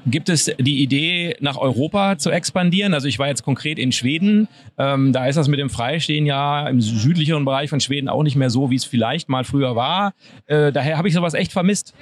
Gibt 0.06 0.28
es 0.28 0.52
die 0.60 0.84
Idee, 0.84 1.38
nach 1.40 1.56
Europa 1.56 2.18
zu 2.18 2.30
expandieren? 2.30 2.94
Also 2.94 3.08
ich 3.08 3.20
war 3.20 3.28
jetzt 3.28 3.44
konkret 3.44 3.80
in 3.80 3.94
Schweden. 3.94 4.50
Ähm, 4.78 5.14
da 5.14 5.28
ist 5.28 5.38
das 5.38 5.48
mit 5.48 5.60
dem 5.60 5.70
Freistehen 5.70 6.26
ja 6.26 6.68
im 6.68 6.82
südlicheren 6.82 7.46
Bereich 7.46 7.70
von 7.70 7.80
Schweden 7.80 8.10
auch 8.10 8.24
nicht 8.24 8.36
mehr 8.36 8.50
so, 8.50 8.70
wie 8.70 8.76
es 8.76 8.84
vielleicht 8.84 9.30
mal 9.30 9.46
früher 9.46 9.78
war. 9.78 10.14
Äh, 10.46 10.74
daher 10.74 10.98
habe 10.98 11.08
ich 11.08 11.14
sowas 11.14 11.34
echt 11.34 11.54
vermisst. 11.54 11.94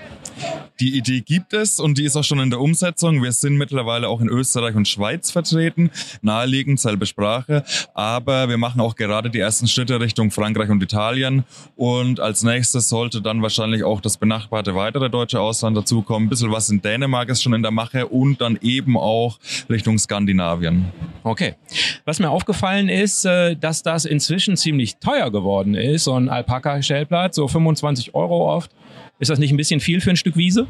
Die 0.79 0.97
Idee 0.97 1.21
gibt 1.21 1.53
es 1.53 1.79
und 1.79 1.99
die 1.99 2.05
ist 2.05 2.15
auch 2.15 2.23
schon 2.23 2.39
in 2.39 2.49
der 2.49 2.59
Umsetzung. 2.59 3.21
Wir 3.21 3.31
sind 3.33 3.55
mittlerweile 3.57 4.07
auch 4.07 4.19
in 4.19 4.29
Österreich 4.29 4.73
und 4.73 4.87
Schweiz 4.87 5.29
vertreten, 5.29 5.91
naheliegend, 6.23 6.79
selbe 6.79 7.05
Sprache. 7.05 7.63
Aber 7.93 8.49
wir 8.49 8.57
machen 8.57 8.81
auch 8.81 8.95
gerade 8.95 9.29
die 9.29 9.39
ersten 9.39 9.67
Schritte 9.67 9.99
Richtung 9.99 10.31
Frankreich 10.31 10.69
und 10.69 10.81
Italien. 10.81 11.43
Und 11.75 12.19
als 12.19 12.41
nächstes 12.41 12.89
sollte 12.89 13.21
dann 13.21 13.43
wahrscheinlich 13.43 13.83
auch 13.83 14.01
das 14.01 14.17
benachbarte 14.17 14.73
weitere 14.73 15.11
deutsche 15.11 15.39
Ausland 15.39 15.77
dazukommen. 15.77 16.25
Ein 16.25 16.29
bisschen 16.29 16.51
was 16.51 16.69
in 16.71 16.81
Dänemark 16.81 17.29
ist 17.29 17.43
schon 17.43 17.53
in 17.53 17.61
der 17.61 17.69
Mache 17.69 17.90
nachher 17.91 18.11
und 18.11 18.41
dann 18.41 18.57
eben 18.61 18.97
auch 18.97 19.39
Richtung 19.69 19.97
Skandinavien. 19.97 20.85
Okay. 21.23 21.55
Was 22.05 22.19
mir 22.19 22.29
aufgefallen 22.29 22.89
ist, 22.89 23.25
äh, 23.25 23.55
dass 23.55 23.83
das 23.83 24.05
inzwischen 24.05 24.57
ziemlich 24.57 24.97
teuer 24.97 25.31
geworden 25.31 25.75
ist, 25.75 26.05
so 26.05 26.13
ein 26.13 26.29
Alpaka-Stellplatz, 26.29 27.35
so 27.35 27.47
25 27.47 28.15
Euro 28.15 28.53
oft. 28.53 28.71
Ist 29.19 29.29
das 29.29 29.39
nicht 29.39 29.51
ein 29.51 29.57
bisschen 29.57 29.79
viel 29.79 30.01
für 30.01 30.09
ein 30.09 30.15
Stück 30.15 30.35
Wiese? 30.35 30.67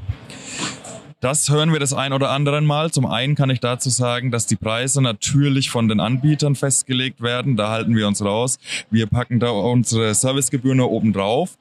Das 1.21 1.49
hören 1.51 1.71
wir 1.71 1.79
das 1.79 1.93
ein 1.93 2.13
oder 2.13 2.31
anderen 2.31 2.65
Mal. 2.65 2.89
Zum 2.89 3.05
einen 3.05 3.35
kann 3.35 3.51
ich 3.51 3.59
dazu 3.59 3.89
sagen, 3.89 4.31
dass 4.31 4.47
die 4.47 4.55
Preise 4.55 5.03
natürlich 5.03 5.69
von 5.69 5.87
den 5.87 5.99
Anbietern 5.99 6.55
festgelegt 6.55 7.21
werden. 7.21 7.55
Da 7.55 7.69
halten 7.69 7.95
wir 7.95 8.07
uns 8.07 8.25
raus. 8.25 8.57
Wir 8.89 9.05
packen 9.05 9.39
da 9.39 9.51
unsere 9.51 10.15
Servicegebühren 10.15 10.81
oben 10.81 11.13
drauf. 11.13 11.59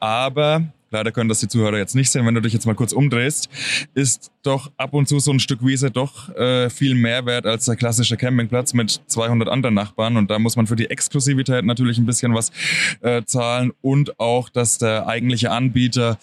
Aber 0.00 0.62
Leider 0.92 1.10
können 1.10 1.28
das 1.28 1.40
die 1.40 1.48
Zuhörer 1.48 1.78
jetzt 1.78 1.94
nicht 1.94 2.10
sehen, 2.10 2.26
wenn 2.26 2.34
du 2.34 2.40
dich 2.40 2.52
jetzt 2.52 2.66
mal 2.66 2.74
kurz 2.74 2.92
umdrehst, 2.92 3.48
ist 3.94 4.30
doch 4.42 4.70
ab 4.76 4.94
und 4.94 5.08
zu 5.08 5.18
so 5.18 5.32
ein 5.32 5.40
Stück 5.40 5.64
Wiese 5.64 5.90
doch 5.90 6.28
äh, 6.36 6.70
viel 6.70 6.94
mehr 6.94 7.26
wert 7.26 7.46
als 7.46 7.64
der 7.64 7.76
klassische 7.76 8.16
Campingplatz 8.16 8.74
mit 8.74 9.00
200 9.06 9.48
anderen 9.48 9.74
Nachbarn. 9.74 10.16
Und 10.16 10.30
da 10.30 10.38
muss 10.38 10.56
man 10.56 10.66
für 10.66 10.76
die 10.76 10.90
Exklusivität 10.90 11.64
natürlich 11.64 11.98
ein 11.98 12.06
bisschen 12.06 12.34
was 12.34 12.52
äh, 13.00 13.22
zahlen 13.24 13.72
und 13.80 14.20
auch, 14.20 14.48
dass 14.48 14.78
der 14.78 15.06
eigentliche 15.06 15.50
Anbieter 15.50 16.18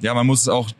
ja, 0.00 0.14
man 0.14 0.26
muss 0.26 0.48
auch 0.48 0.70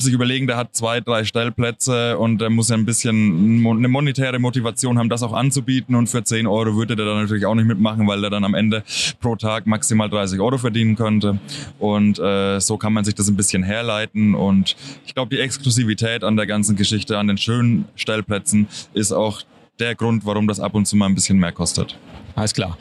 sich 0.00 0.12
überlegen, 0.12 0.46
der 0.46 0.56
hat 0.56 0.74
zwei, 0.74 1.00
drei 1.00 1.24
Stellplätze 1.24 2.18
und 2.18 2.40
der 2.40 2.50
muss 2.50 2.68
ja 2.68 2.76
ein 2.76 2.84
bisschen 2.84 3.66
eine 3.66 3.88
monetäre 3.88 4.38
Motivation 4.38 4.98
haben, 4.98 5.08
das 5.08 5.22
auch 5.22 5.32
anzubieten. 5.32 5.94
Und 5.94 6.08
für 6.08 6.22
10 6.22 6.46
Euro 6.46 6.76
würde 6.76 6.96
der 6.96 7.06
dann 7.06 7.22
natürlich 7.22 7.46
auch 7.46 7.54
nicht 7.54 7.66
mitmachen, 7.66 8.06
weil 8.06 8.20
der 8.20 8.30
dann 8.30 8.44
am 8.44 8.54
Ende 8.54 8.82
pro 9.20 9.36
Tag 9.36 9.66
maximal 9.66 10.08
30 10.08 10.40
Euro 10.40 10.58
verdienen 10.58 10.96
könnte. 10.96 11.38
Und 11.78 12.18
äh, 12.18 12.60
so 12.60 12.76
kann 12.76 12.92
man 12.92 13.04
sich 13.04 13.14
das 13.14 13.28
ein 13.28 13.36
bisschen 13.36 13.62
herleiten. 13.62 14.34
Und 14.34 14.76
ich 15.06 15.14
glaube, 15.14 15.34
die 15.34 15.40
Exklusivität 15.40 16.24
an 16.24 16.36
der 16.36 16.46
ganzen 16.46 16.76
Geschichte, 16.76 17.18
an 17.18 17.28
den 17.28 17.38
schönen 17.38 17.86
Stellplätzen, 17.94 18.68
ist 18.94 19.12
auch 19.12 19.42
der 19.78 19.94
Grund, 19.94 20.24
warum 20.26 20.46
das 20.46 20.60
ab 20.60 20.74
und 20.74 20.86
zu 20.86 20.96
mal 20.96 21.06
ein 21.06 21.14
bisschen 21.14 21.38
mehr 21.38 21.52
kostet. 21.52 21.98
Alles 22.34 22.54
klar. 22.54 22.76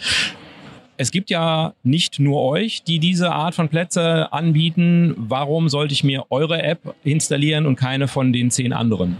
Es 1.01 1.11
gibt 1.11 1.29
ja 1.29 1.75
nicht 1.81 2.19
nur 2.19 2.43
euch, 2.43 2.83
die 2.83 2.99
diese 2.99 3.31
Art 3.31 3.55
von 3.55 3.69
Plätze 3.69 4.33
anbieten. 4.33 5.13
Warum 5.15 5.69
sollte 5.69 5.93
ich 5.93 6.03
mir 6.03 6.25
eure 6.29 6.61
App 6.61 6.93
installieren 7.05 7.65
und 7.65 7.77
keine 7.77 8.09
von 8.09 8.33
den 8.33 8.51
zehn 8.51 8.73
anderen? 8.73 9.15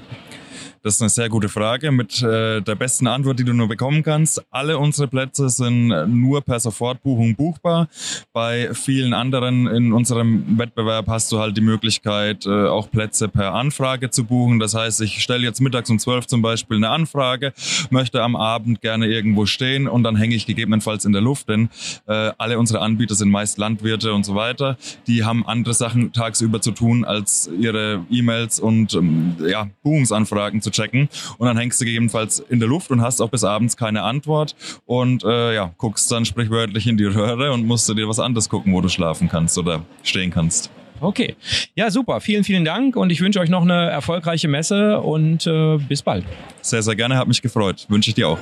Das 0.82 0.96
ist 0.96 1.02
eine 1.02 1.10
sehr 1.10 1.28
gute 1.28 1.50
Frage 1.50 1.92
mit 1.92 2.22
äh, 2.22 2.62
der 2.62 2.76
besten 2.76 3.08
Antwort, 3.08 3.38
die 3.38 3.44
du 3.44 3.54
nur 3.54 3.68
bekommen 3.68 4.02
kannst. 4.02 4.42
Alle 4.50 4.78
unsere 4.78 5.10
Plätze 5.10 5.50
sind 5.50 5.88
nur 6.08 6.42
per 6.42 6.62
Sofortbuchung 6.62 7.36
buchbar. 7.36 7.90
Bei 8.32 8.74
vielen 8.74 9.14
anderen 9.14 9.68
in 9.68 9.92
unserem 9.92 10.58
Wettbewerb 10.58 11.08
hast 11.08 11.34
du 11.34 11.40
halt 11.40 11.58
die 11.58 11.62
Möglichkeit, 11.62 12.46
äh, 12.46 12.68
auch 12.68 12.90
Plätze 12.90 13.28
per 13.28 13.54
Anfrage 13.56 14.10
zu 14.10 14.24
buchen. 14.24 14.60
Das 14.60 14.74
heißt, 14.74 15.02
ich 15.02 15.22
stelle 15.22 15.44
jetzt 15.44 15.60
mittags 15.60 15.90
um 15.90 16.00
12 16.00 16.28
zum 16.28 16.42
Beispiel 16.42 16.78
eine 16.78 16.92
Anfrage, 16.92 17.52
möchte 17.90 18.24
am 18.24 18.38
Abend 18.38 18.80
gerne 18.80 19.08
irgendwo 19.08 19.46
stehen 19.46 19.86
und 19.86 20.04
dann 20.04 20.16
hänge 20.16 20.36
ich 20.36 20.46
gegebenenfalls 20.46 21.04
in 21.04 21.12
der 21.12 21.22
Luft, 21.22 21.50
denn 21.50 21.70
äh, 22.08 22.32
alle 22.38 22.58
unsere 22.58 22.80
Anbieter 22.80 23.16
sind 23.16 23.32
meist 23.32 23.58
Landwirte 23.58 24.14
und 24.14 24.26
so 24.26 24.36
weiter. 24.36 24.78
Die 25.08 25.26
haben 25.26 25.46
andere 25.46 25.74
Sachen 25.74 26.14
tagsüber 26.14 26.62
zu 26.62 26.72
tun, 26.72 27.04
als 27.04 27.50
ihre 27.60 28.06
E-Mails 28.10 28.62
und 28.62 28.94
ähm, 28.94 29.36
ja, 29.46 29.68
Buchungsanfragen 29.84 30.62
zu 30.62 30.69
zu 30.70 30.82
checken. 30.82 31.10
Und 31.38 31.48
dann 31.48 31.58
hängst 31.58 31.80
du 31.82 31.86
gegebenenfalls 31.86 32.40
in 32.40 32.60
der 32.60 32.70
Luft 32.70 32.92
und 32.92 33.02
hast 33.02 33.22
auch 33.22 33.30
bis 33.30 33.44
abends 33.44 33.78
keine 33.78 34.04
Antwort 34.04 34.56
und 34.86 35.24
äh, 35.24 35.56
ja, 35.56 35.74
guckst 35.78 36.12
dann 36.12 36.26
sprichwörtlich 36.26 36.88
in 36.88 36.98
die 36.98 37.06
Röhre 37.06 37.52
und 37.52 37.66
musst 37.66 37.88
du 37.90 37.94
dir 37.94 38.08
was 38.08 38.20
anderes 38.20 38.50
gucken, 38.50 38.74
wo 38.74 38.82
du 38.82 38.90
schlafen 38.90 39.30
kannst 39.30 39.58
oder 39.58 39.84
stehen 40.04 40.32
kannst. 40.32 40.70
Okay. 41.02 41.36
Ja, 41.76 41.92
super. 41.92 42.20
Vielen, 42.20 42.44
vielen 42.44 42.66
Dank 42.66 42.96
und 42.96 43.10
ich 43.10 43.22
wünsche 43.22 43.40
euch 43.40 43.50
noch 43.50 43.62
eine 43.62 43.90
erfolgreiche 43.90 44.48
Messe 44.48 45.00
und 45.00 45.48
äh, 45.48 45.78
bis 45.78 46.02
bald. 46.02 46.26
Sehr, 46.62 46.84
sehr 46.84 46.96
gerne. 46.96 47.18
Hat 47.18 47.28
mich 47.28 47.42
gefreut. 47.42 47.86
Wünsche 47.90 48.10
ich 48.10 48.16
dir 48.16 48.28
auch. 48.28 48.40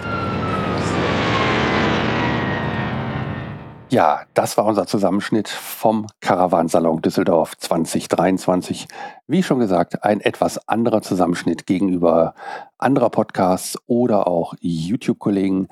Ja, 3.90 4.24
das 4.34 4.58
war 4.58 4.66
unser 4.66 4.86
Zusammenschnitt 4.86 5.48
vom 5.48 6.08
Caravansalon 6.20 7.02
Düsseldorf 7.02 7.58
2023. 7.58 8.86
Wie 9.28 9.42
schon 9.44 9.60
gesagt, 9.60 10.04
ein 10.04 10.20
etwas 10.20 10.68
anderer 10.68 11.02
Zusammenschnitt 11.02 11.66
gegenüber 11.66 12.34
anderer 12.78 13.10
Podcasts 13.10 13.78
oder 13.88 14.28
auch 14.28 14.56
YouTube-Kollegen. 14.60 15.70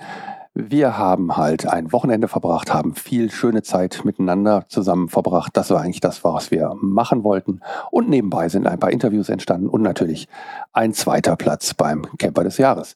Wir 0.54 0.98
haben 0.98 1.36
halt 1.36 1.68
ein 1.68 1.92
Wochenende 1.92 2.30
verbracht, 2.30 2.74
haben 2.74 2.96
viel 2.96 3.30
schöne 3.30 3.64
Zeit 3.64 4.06
miteinander 4.06 4.64
zusammen 4.70 5.10
verbracht. 5.10 5.58
Das 5.58 5.70
war 5.70 5.82
eigentlich 5.82 6.00
das, 6.00 6.24
was 6.24 6.52
wir 6.52 6.74
machen 6.80 7.26
wollten. 7.26 7.60
Und 7.92 8.08
nebenbei 8.08 8.48
sind 8.48 8.66
ein 8.66 8.80
paar 8.80 8.92
Interviews 8.92 9.28
entstanden 9.28 9.68
und 9.68 9.82
natürlich 9.82 10.30
ein 10.72 10.94
zweiter 10.94 11.36
Platz 11.36 11.74
beim 11.74 12.08
Camper 12.18 12.46
des 12.46 12.60
Jahres. 12.60 12.96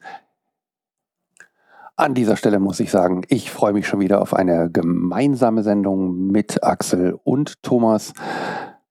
An 2.00 2.14
dieser 2.14 2.38
Stelle 2.38 2.60
muss 2.60 2.80
ich 2.80 2.92
sagen, 2.92 3.24
ich 3.28 3.52
freue 3.52 3.74
mich 3.74 3.86
schon 3.86 4.00
wieder 4.00 4.22
auf 4.22 4.34
eine 4.34 4.72
gemeinsame 4.72 5.64
Sendung 5.64 6.28
mit 6.28 6.64
Axel 6.64 7.20
und 7.26 7.62
Thomas. 7.62 8.14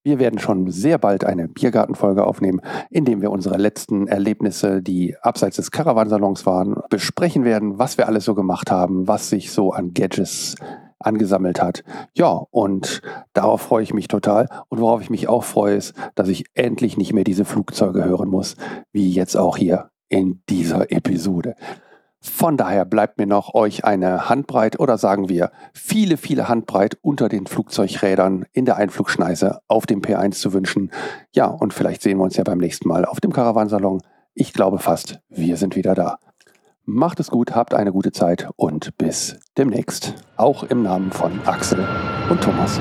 Wir 0.02 0.18
werden 0.18 0.38
schon 0.38 0.70
sehr 0.70 0.98
bald 0.98 1.24
eine 1.24 1.48
Biergartenfolge 1.48 2.26
aufnehmen, 2.26 2.61
in 2.90 3.06
dem 3.06 3.22
wir 3.22 3.30
unsere 3.30 3.56
letzten 3.56 4.09
Erlebnisse, 4.09 4.82
die 4.82 5.16
abseits 5.22 5.56
des 5.56 5.70
Caravansalons 5.70 6.44
waren, 6.44 6.82
besprechen 6.90 7.44
werden, 7.44 7.78
was 7.78 7.96
wir 7.96 8.09
alles 8.09 8.26
so 8.26 8.34
gemacht 8.34 8.70
haben, 8.70 9.09
was 9.09 9.30
sich 9.30 9.52
so 9.52 9.72
an 9.72 9.94
Gadgets 9.94 10.56
angesammelt 10.98 11.62
hat. 11.62 11.84
Ja, 12.12 12.44
und 12.50 13.00
darauf 13.32 13.62
freue 13.62 13.84
ich 13.84 13.94
mich 13.94 14.09
total. 14.09 14.48
Und 14.68 14.80
worauf 14.80 15.00
ich 15.00 15.09
mich 15.09 15.28
auch 15.28 15.44
freue, 15.44 15.76
ist, 15.76 15.94
dass 16.14 16.28
ich 16.28 16.44
endlich 16.52 16.98
nicht 16.98 17.14
mehr 17.14 17.24
diese 17.24 17.46
Flugzeuge 17.46 18.04
hören 18.04 18.28
muss, 18.28 18.56
wie 18.92 19.11
jetzt 19.11 19.34
auch 19.34 19.56
hier 19.56 19.88
in 20.11 20.42
dieser 20.50 20.92
Episode. 20.92 21.54
Von 22.21 22.57
daher 22.57 22.85
bleibt 22.85 23.19
mir 23.19 23.27
noch, 23.27 23.55
euch 23.55 23.85
eine 23.85 24.29
Handbreit 24.29 24.81
oder 24.81 24.99
sagen 24.99 25.29
wir 25.29 25.53
viele, 25.73 26.16
viele 26.16 26.49
Handbreit 26.49 26.99
unter 27.01 27.29
den 27.29 27.47
Flugzeugrädern 27.47 28.45
in 28.53 28.64
der 28.64 28.77
Einflugschneise 28.77 29.61
auf 29.69 29.87
dem 29.87 30.03
P1 30.03 30.33
zu 30.33 30.53
wünschen. 30.53 30.91
Ja, 31.33 31.47
und 31.47 31.73
vielleicht 31.73 32.03
sehen 32.03 32.19
wir 32.19 32.25
uns 32.25 32.37
ja 32.37 32.45
beim 32.45 32.59
nächsten 32.59 32.89
Mal 32.89 33.05
auf 33.05 33.21
dem 33.21 33.33
Caravansalon. 33.33 34.03
Ich 34.35 34.53
glaube 34.53 34.79
fast, 34.79 35.21
wir 35.29 35.57
sind 35.57 35.77
wieder 35.77 35.95
da. 35.95 36.19
Macht 36.85 37.21
es 37.21 37.29
gut, 37.29 37.55
habt 37.55 37.75
eine 37.75 37.93
gute 37.93 38.12
Zeit 38.12 38.49
und 38.57 38.97
bis 38.97 39.39
demnächst. 39.57 40.14
Auch 40.37 40.64
im 40.64 40.83
Namen 40.83 41.12
von 41.12 41.39
Axel 41.45 41.87
und 42.31 42.41
Thomas. 42.41 42.81